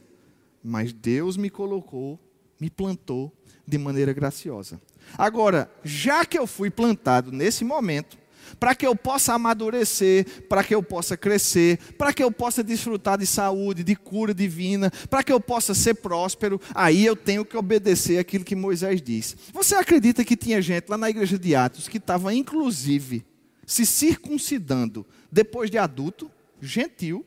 mas 0.63 0.91
Deus 0.93 1.37
me 1.37 1.49
colocou, 1.49 2.19
me 2.59 2.69
plantou 2.69 3.33
de 3.65 3.77
maneira 3.77 4.13
graciosa. 4.13 4.81
Agora, 5.17 5.71
já 5.83 6.25
que 6.25 6.37
eu 6.37 6.47
fui 6.47 6.69
plantado 6.69 7.31
nesse 7.31 7.63
momento, 7.63 8.17
para 8.59 8.75
que 8.75 8.85
eu 8.85 8.95
possa 8.95 9.33
amadurecer, 9.33 10.25
para 10.47 10.63
que 10.63 10.73
eu 10.73 10.81
possa 10.81 11.15
crescer, 11.17 11.77
para 11.97 12.13
que 12.13 12.23
eu 12.23 12.31
possa 12.31 12.63
desfrutar 12.63 13.17
de 13.17 13.25
saúde, 13.25 13.83
de 13.83 13.95
cura 13.95 14.33
divina, 14.33 14.91
para 15.09 15.23
que 15.23 15.31
eu 15.31 15.39
possa 15.39 15.73
ser 15.73 15.95
próspero, 15.95 16.59
aí 16.73 17.05
eu 17.05 17.15
tenho 17.15 17.45
que 17.45 17.57
obedecer 17.57 18.19
aquilo 18.19 18.45
que 18.45 18.55
Moisés 18.55 19.01
diz. 19.01 19.35
Você 19.53 19.75
acredita 19.75 20.23
que 20.23 20.35
tinha 20.35 20.61
gente 20.61 20.89
lá 20.89 20.97
na 20.97 21.09
igreja 21.09 21.37
de 21.37 21.55
Atos 21.55 21.87
que 21.87 21.97
estava, 21.97 22.33
inclusive, 22.33 23.25
se 23.65 23.85
circuncidando 23.85 25.05
depois 25.31 25.69
de 25.69 25.77
adulto, 25.77 26.31
gentil, 26.61 27.25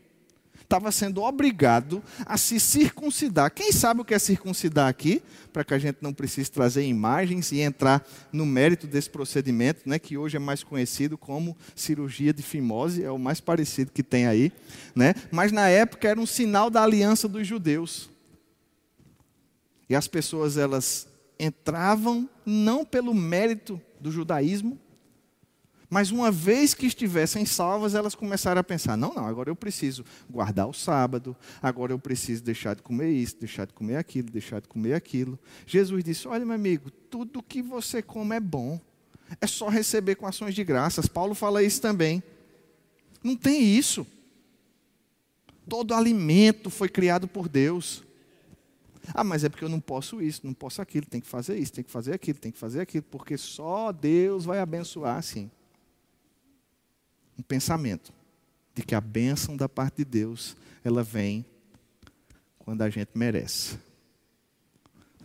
estava 0.71 0.93
sendo 0.93 1.21
obrigado 1.21 2.01
a 2.25 2.39
se 2.39 2.61
circuncidar. 2.61 3.51
Quem 3.51 3.73
sabe 3.73 4.03
o 4.03 4.05
que 4.05 4.15
é 4.15 4.19
circuncidar 4.21 4.89
aqui? 4.89 5.21
Para 5.53 5.65
que 5.65 5.75
a 5.75 5.79
gente 5.81 5.99
não 6.01 6.13
precise 6.13 6.49
trazer 6.49 6.87
imagens 6.87 7.51
e 7.51 7.59
entrar 7.59 8.07
no 8.33 8.47
mérito 8.47 8.87
desse 8.87 9.11
procedimento, 9.11 9.83
né, 9.85 9.99
que 9.99 10.17
hoje 10.17 10.37
é 10.37 10.39
mais 10.39 10.63
conhecido 10.63 11.19
como 11.19 11.57
cirurgia 11.75 12.33
de 12.33 12.45
fimose, 12.45 13.03
é 13.03 13.11
o 13.11 13.19
mais 13.19 13.41
parecido 13.41 13.91
que 13.91 14.05
tem 14.05 14.29
aí. 14.29 14.53
Né? 14.95 15.13
Mas 15.33 15.51
na 15.51 15.69
época 15.69 16.09
era 16.09 16.21
um 16.21 16.27
sinal 16.27 16.71
da 16.71 16.85
aliança 16.85 17.27
dos 17.27 17.45
judeus. 17.45 18.09
E 19.89 19.97
as 19.97 20.07
pessoas 20.07 20.57
elas 20.57 21.09
entravam 21.37 22.31
não 22.47 22.85
pelo 22.85 23.13
mérito 23.13 23.81
do 23.99 24.13
judaísmo, 24.13 24.79
mas 25.91 26.13
uma 26.13 26.31
vez 26.31 26.73
que 26.73 26.87
estivessem 26.87 27.45
salvas, 27.45 27.97
elas 27.97 28.15
começaram 28.15 28.61
a 28.61 28.65
pensar: 28.65 28.97
não, 28.97 29.13
não, 29.13 29.27
agora 29.27 29.51
eu 29.51 29.57
preciso 29.57 30.05
guardar 30.31 30.69
o 30.69 30.73
sábado, 30.73 31.37
agora 31.61 31.93
eu 31.93 31.99
preciso 31.99 32.45
deixar 32.45 32.77
de 32.77 32.83
comer 32.83 33.11
isso, 33.11 33.37
deixar 33.41 33.67
de 33.67 33.73
comer 33.73 33.97
aquilo, 33.97 34.31
deixar 34.31 34.61
de 34.61 34.69
comer 34.69 34.95
aquilo. 34.95 35.37
Jesus 35.67 36.05
disse: 36.05 36.29
olha, 36.29 36.47
meu 36.47 36.55
amigo, 36.55 36.93
tudo 36.93 37.43
que 37.43 37.61
você 37.61 38.01
come 38.01 38.37
é 38.37 38.41
bom, 38.41 38.81
é 39.41 39.49
só 39.49 39.69
receber 39.69 40.15
com 40.15 40.29
ações 40.29 40.55
de 40.55 40.63
graças. 40.63 41.09
Paulo 41.09 41.35
fala 41.35 41.61
isso 41.61 41.83
também. 41.83 42.23
Não 43.21 43.35
tem 43.35 43.77
isso. 43.77 44.07
Todo 45.69 45.93
alimento 45.93 46.71
foi 46.71 46.89
criado 46.89 47.27
por 47.27 47.49
Deus. 47.49 48.05
Ah, 49.13 49.25
mas 49.25 49.43
é 49.43 49.49
porque 49.49 49.65
eu 49.65 49.69
não 49.69 49.81
posso 49.81 50.23
isso, 50.23 50.43
não 50.45 50.55
posso 50.55 50.81
aquilo, 50.81 51.07
tem 51.07 51.21
que 51.21 51.27
fazer 51.27 51.59
isso, 51.59 51.73
tem 51.73 51.83
que 51.83 51.91
fazer 51.91 52.13
aquilo, 52.13 52.39
tem 52.39 52.53
que 52.53 52.59
fazer 52.59 52.81
aquilo, 52.81 53.05
porque 53.11 53.37
só 53.37 53.91
Deus 53.91 54.45
vai 54.45 54.61
abençoar 54.61 55.17
assim 55.17 55.51
um 57.41 57.43
pensamento 57.43 58.13
de 58.75 58.83
que 58.83 58.95
a 58.95 59.01
bênção 59.01 59.57
da 59.57 59.69
parte 59.69 59.97
de 59.99 60.05
Deus, 60.05 60.55
ela 60.85 61.03
vem 61.03 61.45
quando 62.59 62.83
a 62.83 62.91
gente 62.91 63.11
merece. 63.15 63.79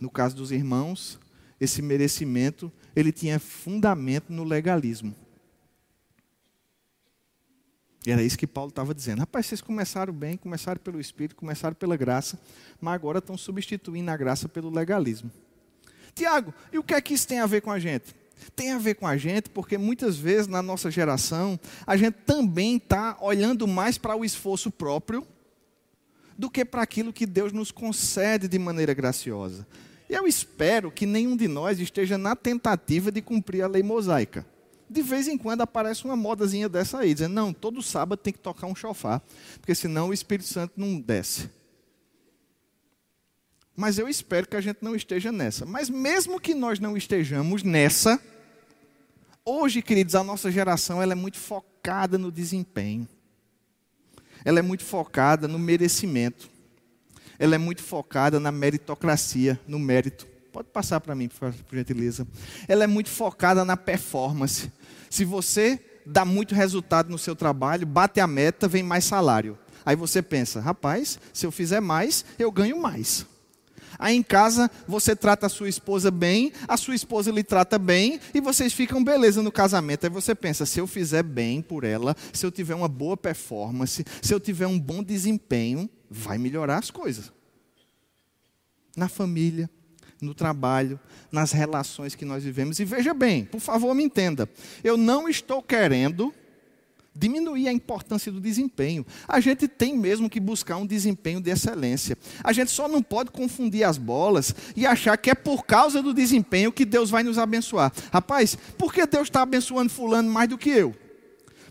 No 0.00 0.10
caso 0.10 0.34
dos 0.34 0.50
irmãos, 0.50 1.20
esse 1.60 1.82
merecimento, 1.82 2.72
ele 2.94 3.12
tinha 3.12 3.38
fundamento 3.38 4.32
no 4.32 4.44
legalismo. 4.44 5.14
E 8.06 8.10
era 8.10 8.22
isso 8.22 8.38
que 8.38 8.46
Paulo 8.46 8.70
estava 8.70 8.94
dizendo. 8.94 9.18
Rapaz, 9.18 9.46
vocês 9.46 9.60
começaram 9.60 10.12
bem, 10.12 10.36
começaram 10.36 10.80
pelo 10.80 10.98
Espírito, 10.98 11.36
começaram 11.36 11.74
pela 11.74 11.96
graça, 11.96 12.40
mas 12.80 12.94
agora 12.94 13.18
estão 13.18 13.36
substituindo 13.36 14.10
a 14.10 14.16
graça 14.16 14.48
pelo 14.48 14.70
legalismo. 14.70 15.30
Tiago, 16.14 16.54
e 16.72 16.78
o 16.78 16.84
que 16.84 16.94
é 16.94 17.00
que 17.00 17.12
isso 17.12 17.28
tem 17.28 17.40
a 17.40 17.46
ver 17.46 17.60
com 17.60 17.70
a 17.70 17.78
gente? 17.78 18.14
Tem 18.54 18.72
a 18.72 18.78
ver 18.78 18.94
com 18.94 19.06
a 19.06 19.16
gente, 19.16 19.50
porque 19.50 19.78
muitas 19.78 20.16
vezes 20.16 20.46
na 20.46 20.62
nossa 20.62 20.90
geração, 20.90 21.58
a 21.86 21.96
gente 21.96 22.14
também 22.26 22.76
está 22.76 23.16
olhando 23.20 23.66
mais 23.66 23.98
para 23.98 24.16
o 24.16 24.24
esforço 24.24 24.70
próprio 24.70 25.26
do 26.38 26.50
que 26.50 26.64
para 26.64 26.82
aquilo 26.82 27.12
que 27.12 27.26
Deus 27.26 27.52
nos 27.52 27.70
concede 27.70 28.46
de 28.48 28.58
maneira 28.58 28.92
graciosa. 28.92 29.66
E 30.08 30.14
eu 30.14 30.26
espero 30.26 30.90
que 30.90 31.06
nenhum 31.06 31.36
de 31.36 31.48
nós 31.48 31.80
esteja 31.80 32.16
na 32.16 32.36
tentativa 32.36 33.10
de 33.10 33.20
cumprir 33.20 33.62
a 33.62 33.66
lei 33.66 33.82
mosaica. 33.82 34.46
De 34.88 35.02
vez 35.02 35.26
em 35.26 35.36
quando 35.36 35.62
aparece 35.62 36.04
uma 36.04 36.14
modazinha 36.14 36.68
dessa 36.68 36.98
aí, 36.98 37.12
dizendo, 37.12 37.34
não, 37.34 37.52
todo 37.52 37.82
sábado 37.82 38.18
tem 38.18 38.32
que 38.32 38.38
tocar 38.38 38.68
um 38.68 38.74
chofar, 38.74 39.20
porque 39.58 39.74
senão 39.74 40.08
o 40.08 40.14
Espírito 40.14 40.48
Santo 40.48 40.74
não 40.76 41.00
desce. 41.00 41.50
Mas 43.76 43.98
eu 43.98 44.08
espero 44.08 44.48
que 44.48 44.56
a 44.56 44.60
gente 44.60 44.78
não 44.80 44.96
esteja 44.96 45.30
nessa. 45.30 45.66
Mas 45.66 45.90
mesmo 45.90 46.40
que 46.40 46.54
nós 46.54 46.80
não 46.80 46.96
estejamos 46.96 47.62
nessa, 47.62 48.18
hoje, 49.44 49.82
queridos, 49.82 50.14
a 50.14 50.24
nossa 50.24 50.50
geração 50.50 51.02
ela 51.02 51.12
é 51.12 51.14
muito 51.14 51.38
focada 51.38 52.16
no 52.16 52.32
desempenho. 52.32 53.06
Ela 54.44 54.60
é 54.60 54.62
muito 54.62 54.84
focada 54.84 55.46
no 55.46 55.58
merecimento. 55.58 56.48
Ela 57.38 57.56
é 57.56 57.58
muito 57.58 57.82
focada 57.82 58.40
na 58.40 58.50
meritocracia, 58.50 59.60
no 59.68 59.78
mérito. 59.78 60.26
Pode 60.52 60.68
passar 60.68 61.00
para 61.00 61.14
mim, 61.14 61.28
por 61.28 61.52
gentileza. 61.72 62.26
Ela 62.66 62.84
é 62.84 62.86
muito 62.86 63.10
focada 63.10 63.62
na 63.62 63.76
performance. 63.76 64.72
Se 65.10 65.24
você 65.24 65.78
dá 66.06 66.24
muito 66.24 66.54
resultado 66.54 67.10
no 67.10 67.18
seu 67.18 67.36
trabalho, 67.36 67.86
bate 67.86 68.20
a 68.20 68.26
meta, 68.26 68.66
vem 68.66 68.82
mais 68.82 69.04
salário. 69.04 69.58
Aí 69.84 69.94
você 69.94 70.22
pensa, 70.22 70.60
rapaz, 70.60 71.18
se 71.32 71.44
eu 71.44 71.52
fizer 71.52 71.80
mais, 71.80 72.24
eu 72.38 72.50
ganho 72.50 72.80
mais. 72.80 73.26
Aí 73.98 74.16
em 74.16 74.22
casa 74.22 74.70
você 74.86 75.14
trata 75.14 75.46
a 75.46 75.48
sua 75.48 75.68
esposa 75.68 76.10
bem, 76.10 76.52
a 76.68 76.76
sua 76.76 76.94
esposa 76.94 77.30
lhe 77.30 77.42
trata 77.42 77.78
bem 77.78 78.20
e 78.34 78.40
vocês 78.40 78.72
ficam 78.72 79.02
beleza 79.02 79.42
no 79.42 79.52
casamento. 79.52 80.04
Aí 80.04 80.10
você 80.10 80.34
pensa: 80.34 80.66
se 80.66 80.80
eu 80.80 80.86
fizer 80.86 81.22
bem 81.22 81.62
por 81.62 81.84
ela, 81.84 82.16
se 82.32 82.44
eu 82.44 82.50
tiver 82.50 82.74
uma 82.74 82.88
boa 82.88 83.16
performance, 83.16 84.04
se 84.22 84.34
eu 84.34 84.40
tiver 84.40 84.66
um 84.66 84.78
bom 84.78 85.02
desempenho, 85.02 85.88
vai 86.10 86.38
melhorar 86.38 86.78
as 86.78 86.90
coisas. 86.90 87.32
Na 88.96 89.08
família, 89.08 89.68
no 90.20 90.34
trabalho, 90.34 90.98
nas 91.30 91.52
relações 91.52 92.14
que 92.14 92.24
nós 92.24 92.42
vivemos. 92.42 92.78
E 92.80 92.84
veja 92.84 93.12
bem, 93.12 93.44
por 93.44 93.60
favor, 93.60 93.94
me 93.94 94.02
entenda. 94.02 94.48
Eu 94.82 94.96
não 94.96 95.28
estou 95.28 95.62
querendo 95.62 96.32
diminuir 97.16 97.68
a 97.68 97.72
importância 97.72 98.30
do 98.30 98.40
desempenho. 98.40 99.04
A 99.26 99.40
gente 99.40 99.66
tem 99.66 99.96
mesmo 99.96 100.28
que 100.28 100.38
buscar 100.38 100.76
um 100.76 100.86
desempenho 100.86 101.40
de 101.40 101.50
excelência. 101.50 102.16
A 102.44 102.52
gente 102.52 102.70
só 102.70 102.88
não 102.88 103.02
pode 103.02 103.30
confundir 103.30 103.84
as 103.84 103.96
bolas 103.96 104.54
e 104.76 104.86
achar 104.86 105.16
que 105.16 105.30
é 105.30 105.34
por 105.34 105.64
causa 105.64 106.02
do 106.02 106.12
desempenho 106.12 106.72
que 106.72 106.84
Deus 106.84 107.10
vai 107.10 107.22
nos 107.22 107.38
abençoar. 107.38 107.92
Rapaz, 108.12 108.56
por 108.76 108.92
que 108.92 109.06
Deus 109.06 109.28
está 109.28 109.42
abençoando 109.42 109.90
fulano 109.90 110.30
mais 110.30 110.48
do 110.48 110.58
que 110.58 110.70
eu? 110.70 110.94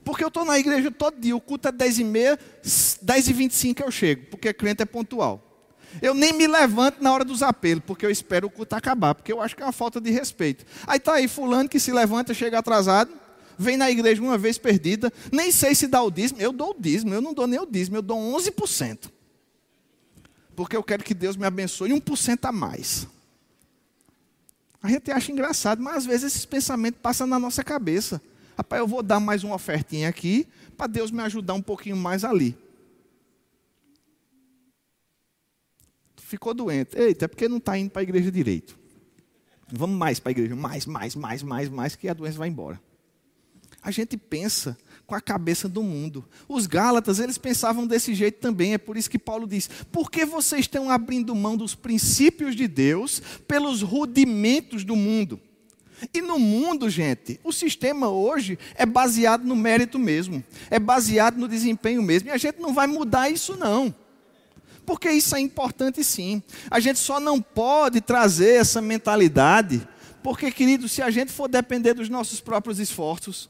Porque 0.04 0.24
eu 0.24 0.28
estou 0.28 0.46
na 0.46 0.60
igreja 0.60 0.92
todo 0.92 1.20
dia, 1.20 1.36
o 1.36 1.42
culto 1.42 1.68
é 1.68 1.72
10 1.72 2.00
e 2.00 2.04
meia, 2.04 2.40
10 3.02 3.28
e 3.28 3.34
25 3.34 3.84
eu 3.84 3.92
chego, 3.92 4.26
porque 4.30 4.54
crente 4.54 4.84
é 4.84 4.86
pontual. 4.86 5.42
Eu 6.02 6.14
nem 6.14 6.34
me 6.34 6.46
levanto 6.46 7.02
na 7.02 7.12
hora 7.12 7.24
dos 7.24 7.42
apelos, 7.42 7.84
porque 7.86 8.06
eu 8.06 8.12
espero 8.12 8.48
o 8.48 8.50
culto 8.50 8.76
acabar, 8.76 9.16
porque 9.16 9.32
eu 9.32 9.42
acho 9.42 9.56
que 9.56 9.64
é 9.64 9.66
uma 9.66 9.72
falta 9.72 10.00
de 10.00 10.12
respeito. 10.12 10.66
Aí 10.86 10.98
está 10.98 11.14
aí 11.14 11.28
fulano 11.28 11.70
que 11.70 11.80
se 11.80 11.92
levanta, 11.92 12.34
chega 12.34 12.60
atrasado, 12.60 13.12
vem 13.58 13.78
na 13.78 13.90
igreja 13.90 14.22
uma 14.22 14.38
vez 14.38 14.58
perdida, 14.58 15.12
nem 15.32 15.52
sei 15.52 15.76
se 15.76 15.88
dá 15.88 16.02
o 16.02 16.12
dízimo, 16.12 16.42
eu 16.42 16.52
dou 16.52 16.72
o 16.72 16.76
dízimo, 16.80 17.14
eu 17.14 17.22
não 17.22 17.34
dou 17.34 17.48
nem 17.48 17.60
o 17.60 17.66
dízimo, 17.66 17.98
eu 17.98 18.02
dou 18.02 18.18
11%. 18.18 19.12
Porque 20.56 20.76
eu 20.76 20.84
quero 20.84 21.04
que 21.04 21.14
Deus 21.14 21.36
me 21.36 21.46
abençoe 21.46 21.92
1% 21.92 22.40
a 22.44 22.52
mais. 22.52 23.08
A 24.82 24.88
gente 24.88 25.12
acha 25.12 25.32
engraçado, 25.32 25.82
mas 25.82 25.98
às 25.98 26.06
vezes 26.06 26.34
esses 26.34 26.46
pensamentos 26.46 27.00
passam 27.02 27.26
na 27.26 27.40
nossa 27.40 27.64
cabeça. 27.64 28.22
Rapaz, 28.58 28.80
eu 28.80 28.88
vou 28.88 29.02
dar 29.02 29.20
mais 29.20 29.44
uma 29.44 29.56
ofertinha 29.56 30.08
aqui, 30.08 30.48
para 30.78 30.88
Deus 30.88 31.12
me 31.12 31.22
ajudar 31.24 31.56
um 31.56 31.62
pouquinho 31.62 31.98
mais 31.98 32.24
ali. 32.24 32.56
Ficou 36.18 36.54
doente. 36.54 36.98
Eita, 36.98 37.26
é 37.26 37.28
porque 37.28 37.48
não 37.48 37.58
está 37.58 37.78
indo 37.78 37.90
para 37.90 38.02
a 38.02 38.04
igreja 38.04 38.32
direito. 38.32 38.78
Vamos 39.68 39.98
mais 39.98 40.20
para 40.20 40.30
a 40.30 40.34
igreja, 40.34 40.56
mais, 40.56 40.86
mais, 40.86 41.16
mais, 41.16 41.44
mais, 41.44 41.70
mais, 41.70 41.96
que 41.96 42.08
a 42.08 42.14
doença 42.14 42.38
vai 42.38 42.50
embora. 42.50 42.80
A 43.86 43.92
gente 43.92 44.18
pensa 44.18 44.76
com 45.06 45.14
a 45.14 45.22
cabeça 45.22 45.70
do 45.70 45.84
mundo. 45.84 46.26
Os 46.50 46.66
Gálatas, 46.66 47.20
eles 47.20 47.38
pensavam 47.38 47.86
desse 47.86 48.16
jeito 48.16 48.40
também. 48.40 48.74
É 48.74 48.80
por 48.80 48.98
isso 48.98 49.08
que 49.08 49.20
Paulo 49.20 49.48
diz: 49.48 49.70
por 49.92 50.10
que 50.10 50.26
vocês 50.26 50.62
estão 50.62 50.90
abrindo 50.90 51.36
mão 51.36 51.56
dos 51.56 51.76
princípios 51.76 52.56
de 52.56 52.68
Deus 52.68 53.22
pelos 53.48 53.84
rudimentos 53.84 54.84
do 54.84 54.96
mundo? 54.96 55.40
E 56.12 56.20
no 56.20 56.40
mundo, 56.40 56.90
gente, 56.90 57.40
o 57.44 57.54
sistema 57.54 58.10
hoje 58.10 58.58
é 58.74 58.88
baseado 58.88 59.44
no 59.44 59.56
mérito 59.56 60.00
mesmo, 60.00 60.44
é 60.72 60.80
baseado 60.80 61.38
no 61.38 61.48
desempenho 61.48 62.02
mesmo, 62.02 62.30
e 62.30 62.32
a 62.32 62.38
gente 62.38 62.60
não 62.60 62.74
vai 62.74 62.88
mudar 62.88 63.30
isso, 63.30 63.56
não. 63.56 63.94
Porque 64.84 65.12
isso 65.12 65.36
é 65.36 65.40
importante 65.40 66.04
sim. 66.04 66.42
A 66.72 66.80
gente 66.80 66.98
só 66.98 67.20
não 67.20 67.40
pode 67.40 68.02
trazer 68.02 68.56
essa 68.56 68.82
mentalidade, 68.82 69.88
porque, 70.24 70.52
querido, 70.52 70.90
se 70.90 71.04
a 71.04 71.12
gente 71.12 71.32
for 71.32 71.48
depender 71.48 71.94
dos 71.94 72.10
nossos 72.10 72.42
próprios 72.42 72.80
esforços, 72.80 73.48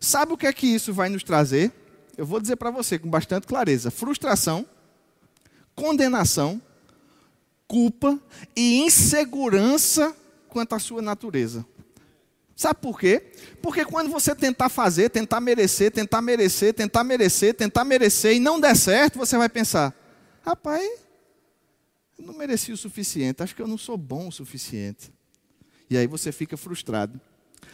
sabe 0.00 0.32
o 0.32 0.36
que 0.36 0.46
é 0.46 0.52
que 0.52 0.66
isso 0.66 0.92
vai 0.92 1.08
nos 1.08 1.22
trazer? 1.22 1.72
Eu 2.16 2.26
vou 2.26 2.40
dizer 2.40 2.56
para 2.56 2.70
você 2.70 2.98
com 2.98 3.08
bastante 3.08 3.46
clareza: 3.46 3.90
frustração, 3.90 4.66
condenação, 5.74 6.60
culpa 7.66 8.18
e 8.56 8.78
insegurança 8.78 10.14
quanto 10.48 10.74
à 10.74 10.78
sua 10.78 11.02
natureza. 11.02 11.64
Sabe 12.56 12.80
por 12.80 12.98
quê? 12.98 13.22
Porque 13.62 13.84
quando 13.84 14.10
você 14.10 14.34
tentar 14.34 14.68
fazer, 14.68 15.10
tentar 15.10 15.40
merecer, 15.40 15.92
tentar 15.92 16.20
merecer, 16.20 16.74
tentar 16.74 17.04
merecer, 17.04 17.54
tentar 17.54 17.84
merecer 17.84 18.34
e 18.34 18.40
não 18.40 18.58
der 18.58 18.74
certo, 18.74 19.16
você 19.16 19.38
vai 19.38 19.48
pensar: 19.48 19.94
rapaz, 20.42 20.82
eu 22.18 22.26
não 22.26 22.34
mereci 22.34 22.72
o 22.72 22.76
suficiente, 22.76 23.44
acho 23.44 23.54
que 23.54 23.62
eu 23.62 23.68
não 23.68 23.78
sou 23.78 23.96
bom 23.96 24.26
o 24.26 24.32
suficiente. 24.32 25.12
E 25.88 25.96
aí 25.96 26.08
você 26.08 26.32
fica 26.32 26.56
frustrado. 26.56 27.20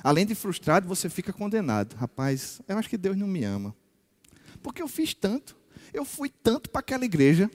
Além 0.04 0.26
de 0.26 0.34
frustrado, 0.34 0.86
você 0.86 1.08
fica 1.08 1.32
condenado. 1.32 1.96
Rapaz, 1.96 2.60
eu 2.68 2.76
acho 2.76 2.90
que 2.90 2.98
Deus 2.98 3.16
não 3.16 3.26
me 3.26 3.42
ama. 3.42 3.74
Porque 4.62 4.82
eu 4.82 4.86
fiz 4.86 5.14
tanto, 5.14 5.56
eu 5.94 6.04
fui 6.04 6.28
tanto 6.28 6.68
para 6.68 6.80
aquela 6.80 7.06
igreja, 7.06 7.50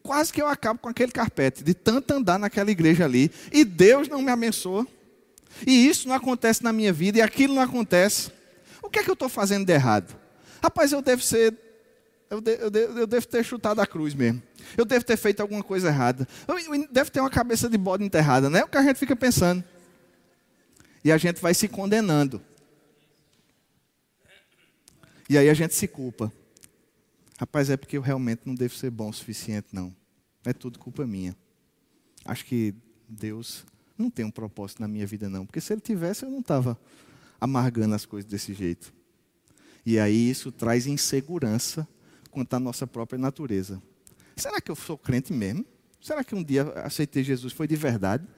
quase 0.00 0.32
que 0.32 0.40
eu 0.40 0.46
acabo 0.46 0.78
com 0.78 0.88
aquele 0.88 1.10
carpete, 1.10 1.64
de 1.64 1.74
tanto 1.74 2.14
andar 2.14 2.38
naquela 2.38 2.70
igreja 2.70 3.04
ali, 3.04 3.32
e 3.52 3.64
Deus 3.64 4.06
não 4.06 4.22
me 4.22 4.30
abençoa. 4.30 4.86
E 5.66 5.88
isso 5.88 6.06
não 6.06 6.14
acontece 6.14 6.62
na 6.62 6.72
minha 6.72 6.92
vida 6.92 7.18
e 7.18 7.20
aquilo 7.20 7.54
não 7.54 7.62
acontece. 7.62 8.30
O 8.80 8.88
que 8.88 9.00
é 9.00 9.02
que 9.02 9.10
eu 9.10 9.14
estou 9.14 9.28
fazendo 9.28 9.66
de 9.66 9.72
errado? 9.72 10.16
Rapaz, 10.62 10.92
eu 10.92 11.02
devo 11.02 11.20
ser. 11.20 11.52
Eu, 12.30 12.40
de, 12.40 12.58
eu, 12.60 12.70
de, 12.70 12.78
eu, 12.78 13.06
devo 13.08 13.26
ter 13.26 13.44
chutado 13.44 13.80
a 13.80 13.86
cruz 13.86 14.14
mesmo. 14.14 14.40
Eu 14.76 14.84
devo 14.84 15.04
ter 15.04 15.16
feito 15.16 15.40
alguma 15.40 15.64
coisa 15.64 15.88
errada. 15.88 16.28
Eu, 16.46 16.58
eu 16.58 16.88
devo 16.92 17.10
ter 17.10 17.20
uma 17.20 17.30
cabeça 17.30 17.68
de 17.68 17.76
bode 17.76 18.04
enterrada, 18.04 18.48
né? 18.48 18.60
É 18.60 18.64
o 18.64 18.68
que 18.68 18.78
a 18.78 18.82
gente 18.82 18.98
fica 18.98 19.16
pensando. 19.16 19.64
E 21.08 21.12
a 21.12 21.16
gente 21.16 21.40
vai 21.40 21.54
se 21.54 21.66
condenando. 21.68 22.38
E 25.26 25.38
aí 25.38 25.48
a 25.48 25.54
gente 25.54 25.74
se 25.74 25.88
culpa. 25.88 26.30
Rapaz, 27.38 27.70
é 27.70 27.78
porque 27.78 27.96
eu 27.96 28.02
realmente 28.02 28.42
não 28.44 28.54
devo 28.54 28.74
ser 28.74 28.90
bom 28.90 29.08
o 29.08 29.12
suficiente, 29.14 29.68
não. 29.72 29.96
É 30.44 30.52
tudo 30.52 30.78
culpa 30.78 31.06
minha. 31.06 31.34
Acho 32.26 32.44
que 32.44 32.74
Deus 33.08 33.64
não 33.96 34.10
tem 34.10 34.22
um 34.22 34.30
propósito 34.30 34.82
na 34.82 34.86
minha 34.86 35.06
vida, 35.06 35.30
não. 35.30 35.46
Porque 35.46 35.62
se 35.62 35.72
ele 35.72 35.80
tivesse, 35.80 36.26
eu 36.26 36.30
não 36.30 36.40
estava 36.40 36.78
amargando 37.40 37.94
as 37.94 38.04
coisas 38.04 38.30
desse 38.30 38.52
jeito. 38.52 38.92
E 39.86 39.98
aí 39.98 40.28
isso 40.28 40.52
traz 40.52 40.86
insegurança 40.86 41.88
quanto 42.30 42.52
à 42.52 42.60
nossa 42.60 42.86
própria 42.86 43.18
natureza. 43.18 43.82
Será 44.36 44.60
que 44.60 44.70
eu 44.70 44.76
sou 44.76 44.98
crente 44.98 45.32
mesmo? 45.32 45.64
Será 46.02 46.22
que 46.22 46.34
um 46.34 46.44
dia 46.44 46.64
aceitei 46.84 47.24
Jesus 47.24 47.54
foi 47.54 47.66
de 47.66 47.76
verdade? 47.76 48.28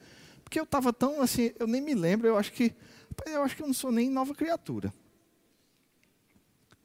Porque 0.51 0.59
eu 0.59 0.65
estava 0.65 0.91
tão 0.91 1.21
assim, 1.21 1.53
eu 1.57 1.65
nem 1.65 1.79
me 1.79 1.95
lembro, 1.95 2.27
eu 2.27 2.37
acho 2.37 2.51
que 2.51 2.75
eu 3.25 3.41
acho 3.41 3.55
que 3.55 3.63
eu 3.63 3.67
não 3.67 3.73
sou 3.73 3.89
nem 3.89 4.09
nova 4.09 4.35
criatura. 4.35 4.93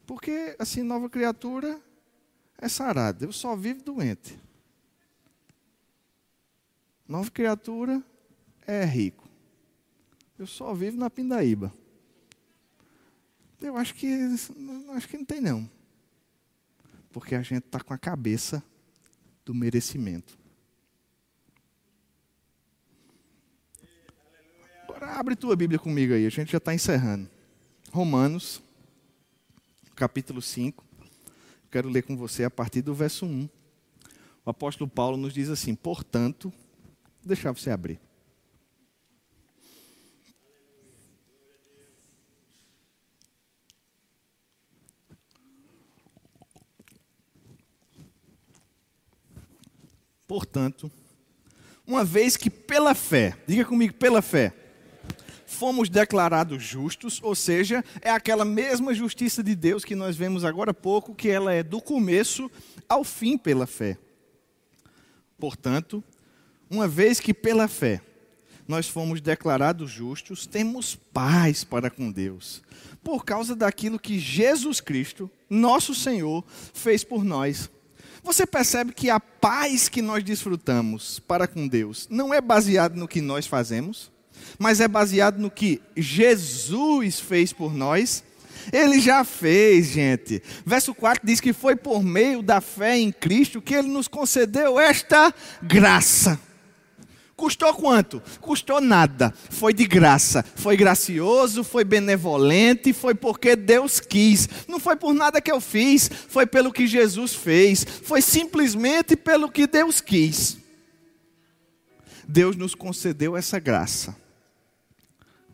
Porque 0.07 0.55
assim, 0.57 0.85
nova 0.85 1.11
criatura 1.11 1.83
é 2.59 2.69
sarada, 2.69 3.25
eu 3.25 3.33
só 3.33 3.57
vivo 3.57 3.83
doente. 3.83 4.39
Nova 7.09 7.29
criatura 7.29 8.01
é 8.69 8.85
rico. 8.85 9.29
Eu 10.39 10.47
só 10.47 10.73
vivo 10.73 10.97
na 10.97 11.11
Pindaíba. 11.11 11.75
Eu 13.61 13.77
acho 13.77 13.97
que 13.97 14.07
acho 14.95 15.09
que 15.09 15.19
não 15.19 15.25
tem 15.25 15.41
não. 15.41 15.69
Porque 17.11 17.35
a 17.35 17.43
gente 17.43 17.64
está 17.67 17.81
com 17.81 17.93
a 17.93 17.99
cabeça 17.99 18.62
do 19.45 19.53
merecimento. 19.53 20.39
Abre 25.17 25.35
tua 25.35 25.57
Bíblia 25.57 25.79
comigo 25.79 26.12
aí, 26.12 26.27
a 26.27 26.31
gente 26.31 26.53
já 26.53 26.59
está 26.59 26.75
encerrando. 26.75 27.27
Romanos, 27.91 28.61
capítulo 29.95 30.43
5. 30.43 30.85
Quero 31.71 31.89
ler 31.89 32.03
com 32.03 32.14
você 32.14 32.45
a 32.45 32.51
partir 32.51 32.83
do 32.83 32.95
verso 32.95 33.25
1. 33.25 33.49
O 34.45 34.51
apóstolo 34.51 34.91
Paulo 34.91 35.17
nos 35.17 35.33
diz 35.33 35.49
assim: 35.49 35.75
portanto, 35.75 36.53
vou 37.23 37.29
deixar 37.29 37.51
você 37.51 37.71
abrir. 37.71 37.99
Portanto, 50.27 50.93
uma 51.87 52.05
vez 52.05 52.37
que 52.37 52.51
pela 52.51 52.95
fé, 52.95 53.39
diga 53.47 53.64
comigo, 53.64 53.95
pela 53.95 54.21
fé, 54.21 54.66
fomos 55.47 55.88
declarados 55.88 56.62
justos, 56.62 57.20
ou 57.22 57.34
seja, 57.34 57.84
é 58.03 58.11
aquela 58.11 58.44
mesma 58.44 58.92
justiça 58.92 59.42
de 59.42 59.55
Deus 59.55 59.84
que 59.84 59.94
nós 59.94 60.16
vemos 60.16 60.44
agora 60.44 60.72
há 60.72 60.74
pouco, 60.74 61.14
que 61.14 61.28
ela 61.28 61.53
é 61.53 61.62
do 61.62 61.80
começo 61.80 62.51
ao 62.88 63.05
fim 63.05 63.38
pela 63.38 63.66
fé. 63.66 63.97
Portanto, 65.38 66.03
uma 66.68 66.88
vez 66.88 67.20
que 67.20 67.32
pela 67.32 67.68
fé 67.68 68.01
nós 68.66 68.88
fomos 68.88 69.20
declarados 69.20 69.90
justos, 69.90 70.47
temos 70.47 70.97
paz 70.97 71.62
para 71.62 71.88
com 71.88 72.11
Deus, 72.11 72.62
por 73.03 73.24
causa 73.24 73.55
daquilo 73.55 73.99
que 73.99 74.18
Jesus 74.18 74.80
Cristo, 74.80 75.30
nosso 75.49 75.94
Senhor, 75.94 76.44
fez 76.74 77.05
por 77.05 77.24
nós. 77.24 77.70
Você 78.24 78.44
percebe 78.44 78.92
que 78.92 79.09
a 79.09 79.20
paz 79.20 79.88
que 79.88 80.03
nós 80.03 80.24
desfrutamos 80.24 81.20
para 81.20 81.47
com 81.47 81.68
Deus 81.68 82.09
não 82.11 82.34
é 82.34 82.40
baseado 82.40 82.97
no 82.97 83.07
que 83.07 83.20
nós 83.20 83.47
fazemos, 83.47 84.11
mas 84.59 84.80
é 84.80 84.89
baseado 84.89 85.39
no 85.39 85.51
que 85.51 85.80
Jesus 85.97 87.20
fez 87.20 87.53
por 87.53 87.74
nós. 87.74 88.24
Ele 88.72 89.01
já 89.01 89.22
fez, 89.24 89.87
gente. 89.87 90.43
Verso 90.64 90.95
4 90.95 91.24
diz 91.24 91.41
que 91.41 91.53
foi 91.53 91.76
por 91.76 92.03
meio 92.03 92.43
da 92.43 92.61
fé 92.61 92.99
em 92.99 93.12
Cristo 93.12 93.62
que 93.62 93.74
ele 93.74 93.89
nos 93.89 94.09
concedeu 94.09 94.78
esta 94.80 95.32
graça. 95.62 96.41
Custou 97.37 97.72
quanto? 97.74 98.22
Custou 98.41 98.80
nada. 98.80 99.32
Foi 99.51 99.74
de 99.74 99.84
graça. 99.84 100.43
Foi 100.55 100.74
gracioso, 100.74 101.62
foi 101.62 101.84
benevolente, 101.84 102.95
foi 102.95 103.14
porque 103.14 103.55
Deus 103.55 104.01
quis. 104.01 104.49
Não 104.66 104.80
foi 104.80 104.97
por 104.97 105.12
nada 105.12 105.41
que 105.41 105.53
eu 105.53 105.61
fiz, 105.61 106.11
foi 106.28 106.47
pelo 106.47 106.72
que 106.72 106.87
Jesus 106.87 107.34
fez. 107.34 107.84
Foi 107.84 108.22
simplesmente 108.22 109.14
pelo 109.14 109.51
que 109.51 109.66
Deus 109.66 110.01
quis. 110.01 110.57
Deus 112.26 112.57
nos 112.57 112.74
concedeu 112.74 113.37
essa 113.37 113.61
graça, 113.61 114.16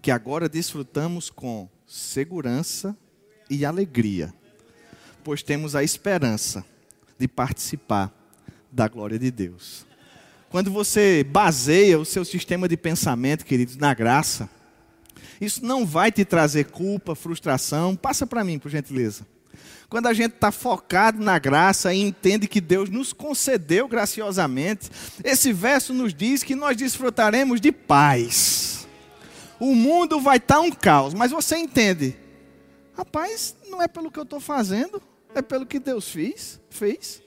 que 0.02 0.10
agora 0.10 0.48
desfrutamos 0.48 1.30
com 1.30 1.68
segurança 1.86 2.96
e 3.48 3.64
alegria, 3.64 4.34
pois 5.22 5.44
temos 5.44 5.76
a 5.76 5.84
esperança 5.84 6.64
de 7.16 7.28
participar 7.28 8.12
da 8.70 8.88
glória 8.88 9.16
de 9.16 9.30
Deus. 9.30 9.86
Quando 10.50 10.72
você 10.72 11.24
baseia 11.24 11.98
o 11.98 12.04
seu 12.04 12.24
sistema 12.24 12.68
de 12.68 12.76
pensamento, 12.76 13.46
queridos, 13.46 13.76
na 13.76 13.94
graça, 13.94 14.50
isso 15.40 15.64
não 15.64 15.86
vai 15.86 16.10
te 16.10 16.24
trazer 16.24 16.64
culpa, 16.64 17.14
frustração. 17.14 17.94
Passa 17.94 18.26
para 18.26 18.44
mim, 18.44 18.58
por 18.58 18.70
gentileza. 18.70 19.26
Quando 19.88 20.08
a 20.08 20.12
gente 20.12 20.34
está 20.34 20.50
focado 20.50 21.22
na 21.22 21.38
graça 21.38 21.94
e 21.94 22.00
entende 22.00 22.48
que 22.48 22.60
Deus 22.60 22.90
nos 22.90 23.12
concedeu 23.12 23.86
graciosamente, 23.86 24.90
esse 25.22 25.52
verso 25.52 25.94
nos 25.94 26.12
diz 26.12 26.42
que 26.42 26.56
nós 26.56 26.76
desfrutaremos 26.76 27.60
de 27.60 27.70
paz. 27.70 28.81
O 29.62 29.74
mundo 29.76 30.20
vai 30.20 30.38
estar 30.38 30.56
tá 30.56 30.60
um 30.60 30.72
caos, 30.72 31.14
mas 31.14 31.30
você 31.30 31.56
entende, 31.56 32.16
rapaz, 32.94 33.54
não 33.68 33.80
é 33.80 33.86
pelo 33.86 34.10
que 34.10 34.18
eu 34.18 34.24
estou 34.24 34.40
fazendo, 34.40 35.00
é 35.34 35.40
pelo 35.40 35.64
que 35.64 35.78
Deus 35.78 36.08
fez, 36.08 36.60
fez. 36.68 37.22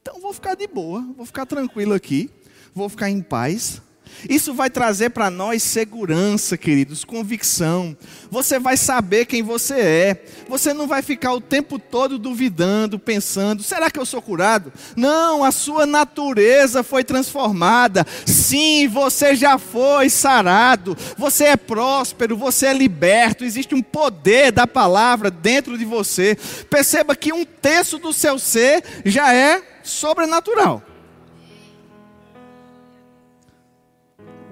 Então 0.00 0.20
vou 0.20 0.32
ficar 0.32 0.54
de 0.54 0.68
boa, 0.68 1.00
vou 1.16 1.26
ficar 1.26 1.46
tranquilo 1.46 1.92
aqui 1.92 2.30
vou 2.74 2.88
ficar 2.88 3.08
em 3.08 3.22
paz. 3.22 3.80
Isso 4.28 4.54
vai 4.54 4.70
trazer 4.70 5.10
para 5.10 5.30
nós 5.30 5.62
segurança, 5.62 6.56
queridos, 6.56 7.04
convicção. 7.04 7.96
Você 8.30 8.58
vai 8.58 8.76
saber 8.76 9.26
quem 9.26 9.42
você 9.42 9.74
é. 9.74 10.24
Você 10.48 10.72
não 10.72 10.86
vai 10.86 11.02
ficar 11.02 11.32
o 11.32 11.40
tempo 11.40 11.78
todo 11.78 12.18
duvidando, 12.18 12.98
pensando: 12.98 13.62
será 13.62 13.90
que 13.90 13.98
eu 13.98 14.06
sou 14.06 14.22
curado? 14.22 14.72
Não, 14.96 15.44
a 15.44 15.52
sua 15.52 15.86
natureza 15.86 16.82
foi 16.82 17.04
transformada. 17.04 18.06
Sim, 18.26 18.88
você 18.88 19.34
já 19.34 19.58
foi 19.58 20.08
sarado. 20.08 20.96
Você 21.16 21.44
é 21.44 21.56
próspero, 21.56 22.36
você 22.36 22.66
é 22.66 22.72
liberto. 22.72 23.44
Existe 23.44 23.74
um 23.74 23.82
poder 23.82 24.52
da 24.52 24.66
palavra 24.66 25.30
dentro 25.30 25.76
de 25.76 25.84
você. 25.84 26.36
Perceba 26.70 27.14
que 27.14 27.32
um 27.32 27.44
terço 27.44 27.98
do 27.98 28.12
seu 28.12 28.38
ser 28.38 28.82
já 29.04 29.32
é 29.32 29.62
sobrenatural. 29.82 30.82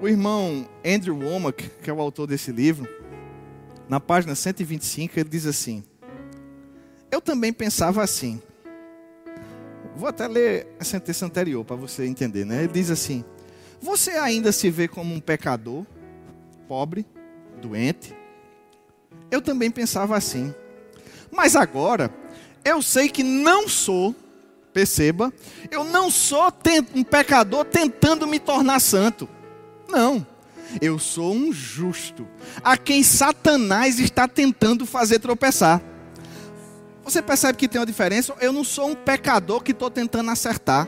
O 0.03 0.07
irmão 0.09 0.67
Andrew 0.85 1.17
Womack, 1.17 1.69
que 1.81 1.89
é 1.89 1.93
o 1.93 2.01
autor 2.01 2.27
desse 2.27 2.51
livro, 2.51 2.85
na 3.87 4.01
página 4.01 4.35
125, 4.35 5.17
ele 5.17 5.29
diz 5.29 5.45
assim: 5.45 5.81
Eu 7.09 7.21
também 7.21 7.53
pensava 7.53 8.03
assim. 8.03 8.41
Vou 9.95 10.09
até 10.09 10.27
ler 10.27 10.67
a 10.77 10.83
sentença 10.83 11.25
anterior 11.25 11.63
para 11.63 11.77
você 11.77 12.05
entender, 12.05 12.43
né? 12.43 12.65
Ele 12.65 12.73
diz 12.73 12.91
assim: 12.91 13.23
Você 13.79 14.11
ainda 14.11 14.51
se 14.51 14.69
vê 14.69 14.89
como 14.89 15.15
um 15.15 15.21
pecador, 15.21 15.85
pobre, 16.67 17.05
doente? 17.61 18.13
Eu 19.31 19.41
também 19.41 19.71
pensava 19.71 20.17
assim. 20.17 20.53
Mas 21.31 21.55
agora, 21.55 22.13
eu 22.65 22.81
sei 22.81 23.07
que 23.07 23.23
não 23.23 23.69
sou, 23.69 24.13
perceba, 24.73 25.31
eu 25.71 25.85
não 25.85 26.11
sou 26.11 26.51
um 26.93 27.05
pecador 27.05 27.63
tentando 27.63 28.27
me 28.27 28.37
tornar 28.37 28.81
santo. 28.81 29.29
Não. 29.93 30.25
Eu 30.81 30.97
sou 30.97 31.35
um 31.35 31.53
justo, 31.53 32.27
a 32.63 32.75
quem 32.75 33.03
Satanás 33.03 33.99
está 33.99 34.27
tentando 34.27 34.87
fazer 34.87 35.19
tropeçar. 35.19 35.79
Você 37.03 37.21
percebe 37.21 37.59
que 37.59 37.67
tem 37.67 37.79
uma 37.79 37.85
diferença? 37.85 38.33
Eu 38.41 38.51
não 38.51 38.63
sou 38.63 38.89
um 38.89 38.95
pecador 38.95 39.61
que 39.61 39.71
estou 39.71 39.91
tentando 39.91 40.31
acertar. 40.31 40.87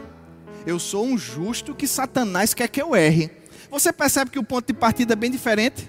Eu 0.65 0.79
sou 0.79 1.05
um 1.05 1.15
justo 1.15 1.75
que 1.75 1.87
Satanás 1.87 2.53
quer 2.53 2.67
que 2.67 2.81
eu 2.81 2.95
erre. 2.95 3.29
Você 3.69 3.93
percebe 3.93 4.31
que 4.31 4.39
o 4.39 4.43
ponto 4.43 4.65
de 4.65 4.73
partida 4.73 5.13
é 5.13 5.15
bem 5.15 5.29
diferente? 5.29 5.87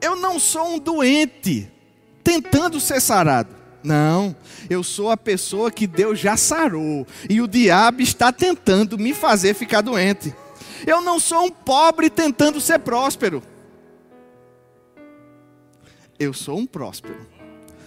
Eu 0.00 0.16
não 0.16 0.40
sou 0.40 0.74
um 0.74 0.78
doente 0.78 1.70
tentando 2.24 2.80
ser 2.80 3.00
sarado. 3.00 3.55
Não, 3.86 4.34
eu 4.68 4.82
sou 4.82 5.12
a 5.12 5.16
pessoa 5.16 5.70
que 5.70 5.86
Deus 5.86 6.18
já 6.18 6.36
sarou 6.36 7.06
e 7.30 7.40
o 7.40 7.46
diabo 7.46 8.02
está 8.02 8.32
tentando 8.32 8.98
me 8.98 9.14
fazer 9.14 9.54
ficar 9.54 9.80
doente. 9.80 10.34
Eu 10.84 11.00
não 11.00 11.20
sou 11.20 11.44
um 11.44 11.50
pobre 11.52 12.10
tentando 12.10 12.60
ser 12.60 12.80
próspero. 12.80 13.40
Eu 16.18 16.32
sou 16.32 16.58
um 16.58 16.66
próspero. 16.66 17.28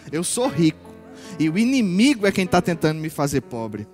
Eu 0.09 0.23
sou 0.23 0.47
rico. 0.47 0.89
E 1.37 1.49
o 1.49 1.57
inimigo 1.57 2.25
é 2.25 2.31
quem 2.31 2.45
está 2.45 2.61
tentando 2.61 3.01
me 3.01 3.09
fazer 3.09 3.41
pobre. 3.41 3.85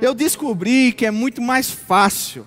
Eu 0.00 0.14
descobri 0.14 0.92
que 0.94 1.04
é 1.04 1.10
muito 1.10 1.42
mais 1.42 1.70
fácil 1.70 2.46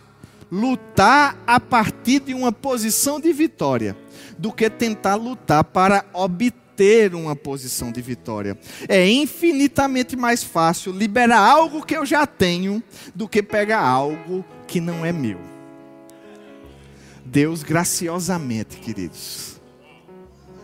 lutar 0.51 1.37
a 1.45 1.59
partir 1.59 2.19
de 2.19 2.33
uma 2.33 2.51
posição 2.51 3.19
de 3.19 3.31
vitória 3.31 3.95
do 4.39 4.51
que 4.51 4.67
tentar 4.71 5.15
lutar 5.15 5.63
para 5.63 6.03
obter 6.13 6.62
ter 6.75 7.15
uma 7.15 7.35
posição 7.35 7.91
de 7.91 8.01
vitória. 8.01 8.57
É 8.87 9.07
infinitamente 9.07 10.15
mais 10.15 10.43
fácil 10.43 10.91
liberar 10.91 11.39
algo 11.39 11.85
que 11.85 11.95
eu 11.95 12.05
já 12.05 12.25
tenho 12.25 12.81
do 13.13 13.27
que 13.27 13.41
pegar 13.41 13.81
algo 13.81 14.43
que 14.67 14.79
não 14.79 15.05
é 15.05 15.11
meu. 15.11 15.39
Deus 17.25 17.63
graciosamente, 17.63 18.77
queridos, 18.77 19.52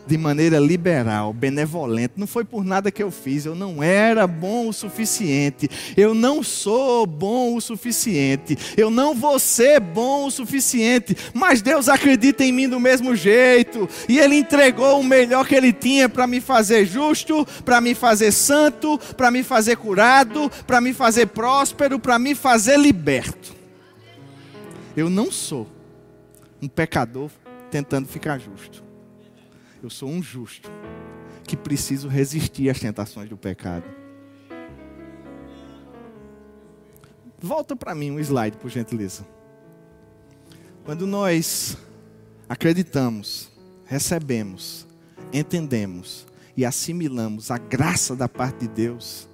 de 0.09 0.17
maneira 0.17 0.57
liberal, 0.57 1.31
benevolente. 1.31 2.15
Não 2.17 2.25
foi 2.25 2.43
por 2.43 2.65
nada 2.65 2.89
que 2.89 3.03
eu 3.03 3.11
fiz, 3.11 3.45
eu 3.45 3.53
não 3.53 3.83
era 3.83 4.25
bom 4.25 4.67
o 4.67 4.73
suficiente, 4.73 5.69
eu 5.95 6.15
não 6.15 6.41
sou 6.41 7.05
bom 7.05 7.55
o 7.55 7.61
suficiente, 7.61 8.57
eu 8.75 8.89
não 8.89 9.13
vou 9.13 9.37
ser 9.37 9.79
bom 9.79 10.25
o 10.25 10.31
suficiente, 10.31 11.15
mas 11.31 11.61
Deus 11.61 11.87
acredita 11.87 12.43
em 12.43 12.51
mim 12.51 12.67
do 12.67 12.79
mesmo 12.79 13.15
jeito, 13.15 13.87
e 14.07 14.17
Ele 14.17 14.35
entregou 14.35 14.99
o 14.99 15.03
melhor 15.03 15.47
que 15.47 15.53
Ele 15.53 15.71
tinha 15.71 16.09
para 16.09 16.25
me 16.25 16.41
fazer 16.41 16.87
justo, 16.87 17.45
para 17.63 17.79
me 17.79 17.93
fazer 17.93 18.31
santo, 18.31 18.97
para 19.15 19.29
me 19.29 19.43
fazer 19.43 19.77
curado, 19.77 20.51
para 20.65 20.81
me 20.81 20.91
fazer 20.91 21.27
próspero, 21.27 21.99
para 21.99 22.17
me 22.17 22.33
fazer 22.33 22.79
liberto. 22.79 23.53
Eu 24.97 25.07
não 25.07 25.31
sou 25.31 25.67
um 26.59 26.67
pecador 26.67 27.29
tentando 27.69 28.07
ficar 28.07 28.39
justo. 28.39 28.88
Eu 29.81 29.89
sou 29.89 30.09
um 30.09 30.21
justo 30.21 30.69
que 31.45 31.55
preciso 31.55 32.07
resistir 32.07 32.69
às 32.69 32.79
tentações 32.79 33.29
do 33.29 33.37
pecado. 33.37 33.85
Volta 37.41 37.75
para 37.75 37.95
mim 37.95 38.11
um 38.11 38.19
slide, 38.19 38.57
por 38.57 38.69
gentileza. 38.69 39.25
Quando 40.83 41.07
nós 41.07 41.77
acreditamos, 42.49 43.49
recebemos, 43.85 44.85
entendemos 45.31 46.27
e 46.57 46.65
assimilamos 46.65 47.49
a 47.49 47.57
graça 47.57 48.15
da 48.15 48.27
parte 48.27 48.61
de 48.61 48.67
Deus, 48.67 49.29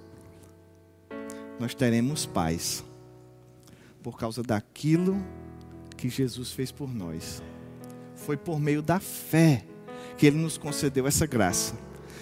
nós 1.58 1.74
teremos 1.74 2.24
paz 2.24 2.84
por 4.02 4.16
causa 4.16 4.42
daquilo 4.42 5.16
que 5.96 6.08
Jesus 6.08 6.52
fez 6.52 6.70
por 6.70 6.94
nós. 6.94 7.42
Foi 8.14 8.36
por 8.36 8.60
meio 8.60 8.80
da 8.80 9.00
fé 9.00 9.64
que 10.16 10.26
Ele 10.26 10.36
nos 10.36 10.56
concedeu 10.56 11.06
essa 11.06 11.26
graça 11.26 11.74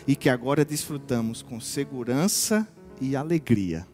e 0.07 0.14
que 0.14 0.28
agora 0.28 0.64
desfrutamos 0.64 1.42
com 1.42 1.61
segurança 1.61 2.66
e 3.01 3.16
alegria. 3.16 3.86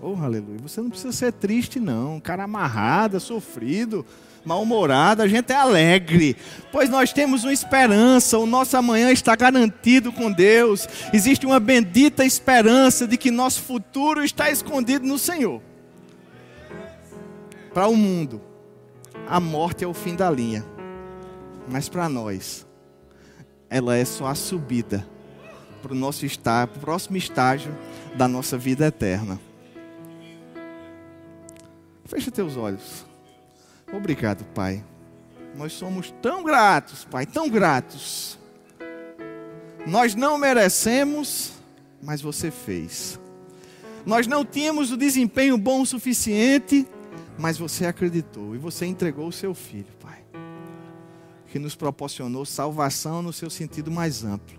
Oh, 0.00 0.14
aleluia. 0.22 0.58
Você 0.62 0.80
não 0.80 0.90
precisa 0.90 1.12
ser 1.12 1.32
triste, 1.32 1.80
não. 1.80 2.20
Cara 2.20 2.44
amarrado, 2.44 3.18
sofrido, 3.18 4.04
mal-humorado. 4.44 5.22
A 5.22 5.28
gente 5.28 5.50
é 5.52 5.56
alegre, 5.56 6.36
pois 6.70 6.90
nós 6.90 7.12
temos 7.12 7.44
uma 7.44 7.52
esperança. 7.52 8.38
O 8.38 8.46
nosso 8.46 8.76
amanhã 8.76 9.10
está 9.10 9.34
garantido 9.34 10.12
com 10.12 10.30
Deus. 10.30 10.86
Existe 11.12 11.46
uma 11.46 11.58
bendita 11.58 12.24
esperança 12.24 13.06
de 13.06 13.16
que 13.16 13.30
nosso 13.30 13.62
futuro 13.62 14.22
está 14.22 14.50
escondido 14.50 15.06
no 15.06 15.18
Senhor. 15.18 15.62
Para 17.72 17.88
o 17.88 17.96
mundo, 17.96 18.40
a 19.26 19.40
morte 19.40 19.82
é 19.82 19.86
o 19.86 19.94
fim 19.94 20.14
da 20.14 20.30
linha. 20.30 20.64
Mas 21.68 21.88
para 21.88 22.08
nós, 22.08 22.65
ela 23.68 23.96
é 23.96 24.04
só 24.04 24.26
a 24.26 24.34
subida 24.34 25.06
para 25.82 25.92
o 25.92 25.96
nosso 25.96 26.24
estágio, 26.24 26.74
próximo 26.80 27.16
estágio 27.16 27.76
da 28.16 28.26
nossa 28.26 28.56
vida 28.56 28.86
eterna. 28.86 29.38
Fecha 32.04 32.30
teus 32.30 32.56
olhos. 32.56 33.04
Obrigado, 33.92 34.44
Pai. 34.46 34.84
Nós 35.54 35.72
somos 35.72 36.12
tão 36.22 36.42
gratos, 36.44 37.04
Pai, 37.04 37.26
tão 37.26 37.48
gratos. 37.48 38.38
Nós 39.86 40.14
não 40.14 40.38
merecemos, 40.38 41.52
mas 42.02 42.20
você 42.20 42.50
fez. 42.50 43.18
Nós 44.04 44.26
não 44.26 44.44
tínhamos 44.44 44.92
o 44.92 44.96
desempenho 44.96 45.56
bom 45.56 45.82
o 45.82 45.86
suficiente, 45.86 46.86
mas 47.38 47.58
você 47.58 47.86
acreditou 47.86 48.54
e 48.54 48.58
você 48.58 48.86
entregou 48.86 49.28
o 49.28 49.32
seu 49.32 49.54
filho, 49.54 49.92
Pai 50.00 50.16
que 51.48 51.58
nos 51.58 51.74
proporcionou 51.74 52.44
salvação 52.44 53.22
no 53.22 53.32
seu 53.32 53.48
sentido 53.48 53.90
mais 53.90 54.24
amplo. 54.24 54.58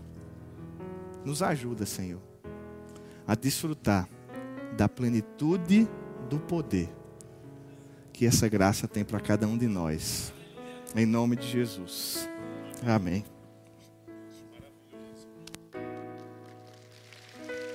Nos 1.24 1.42
ajuda, 1.42 1.86
Senhor, 1.86 2.22
a 3.26 3.36
desfrutar 3.36 4.08
da 4.78 4.88
plenitude 4.88 5.88
do 6.30 6.40
poder 6.40 6.90
que 8.14 8.26
essa 8.26 8.50
graça 8.50 8.88
tem 8.88 9.06
para 9.06 9.20
cada 9.20 9.48
um 9.48 9.58
de 9.58 9.68
nós. 9.68 10.34
Em 10.96 11.06
nome 11.06 11.36
de 11.36 11.48
Jesus. 11.48 12.28
Amém. 12.86 13.37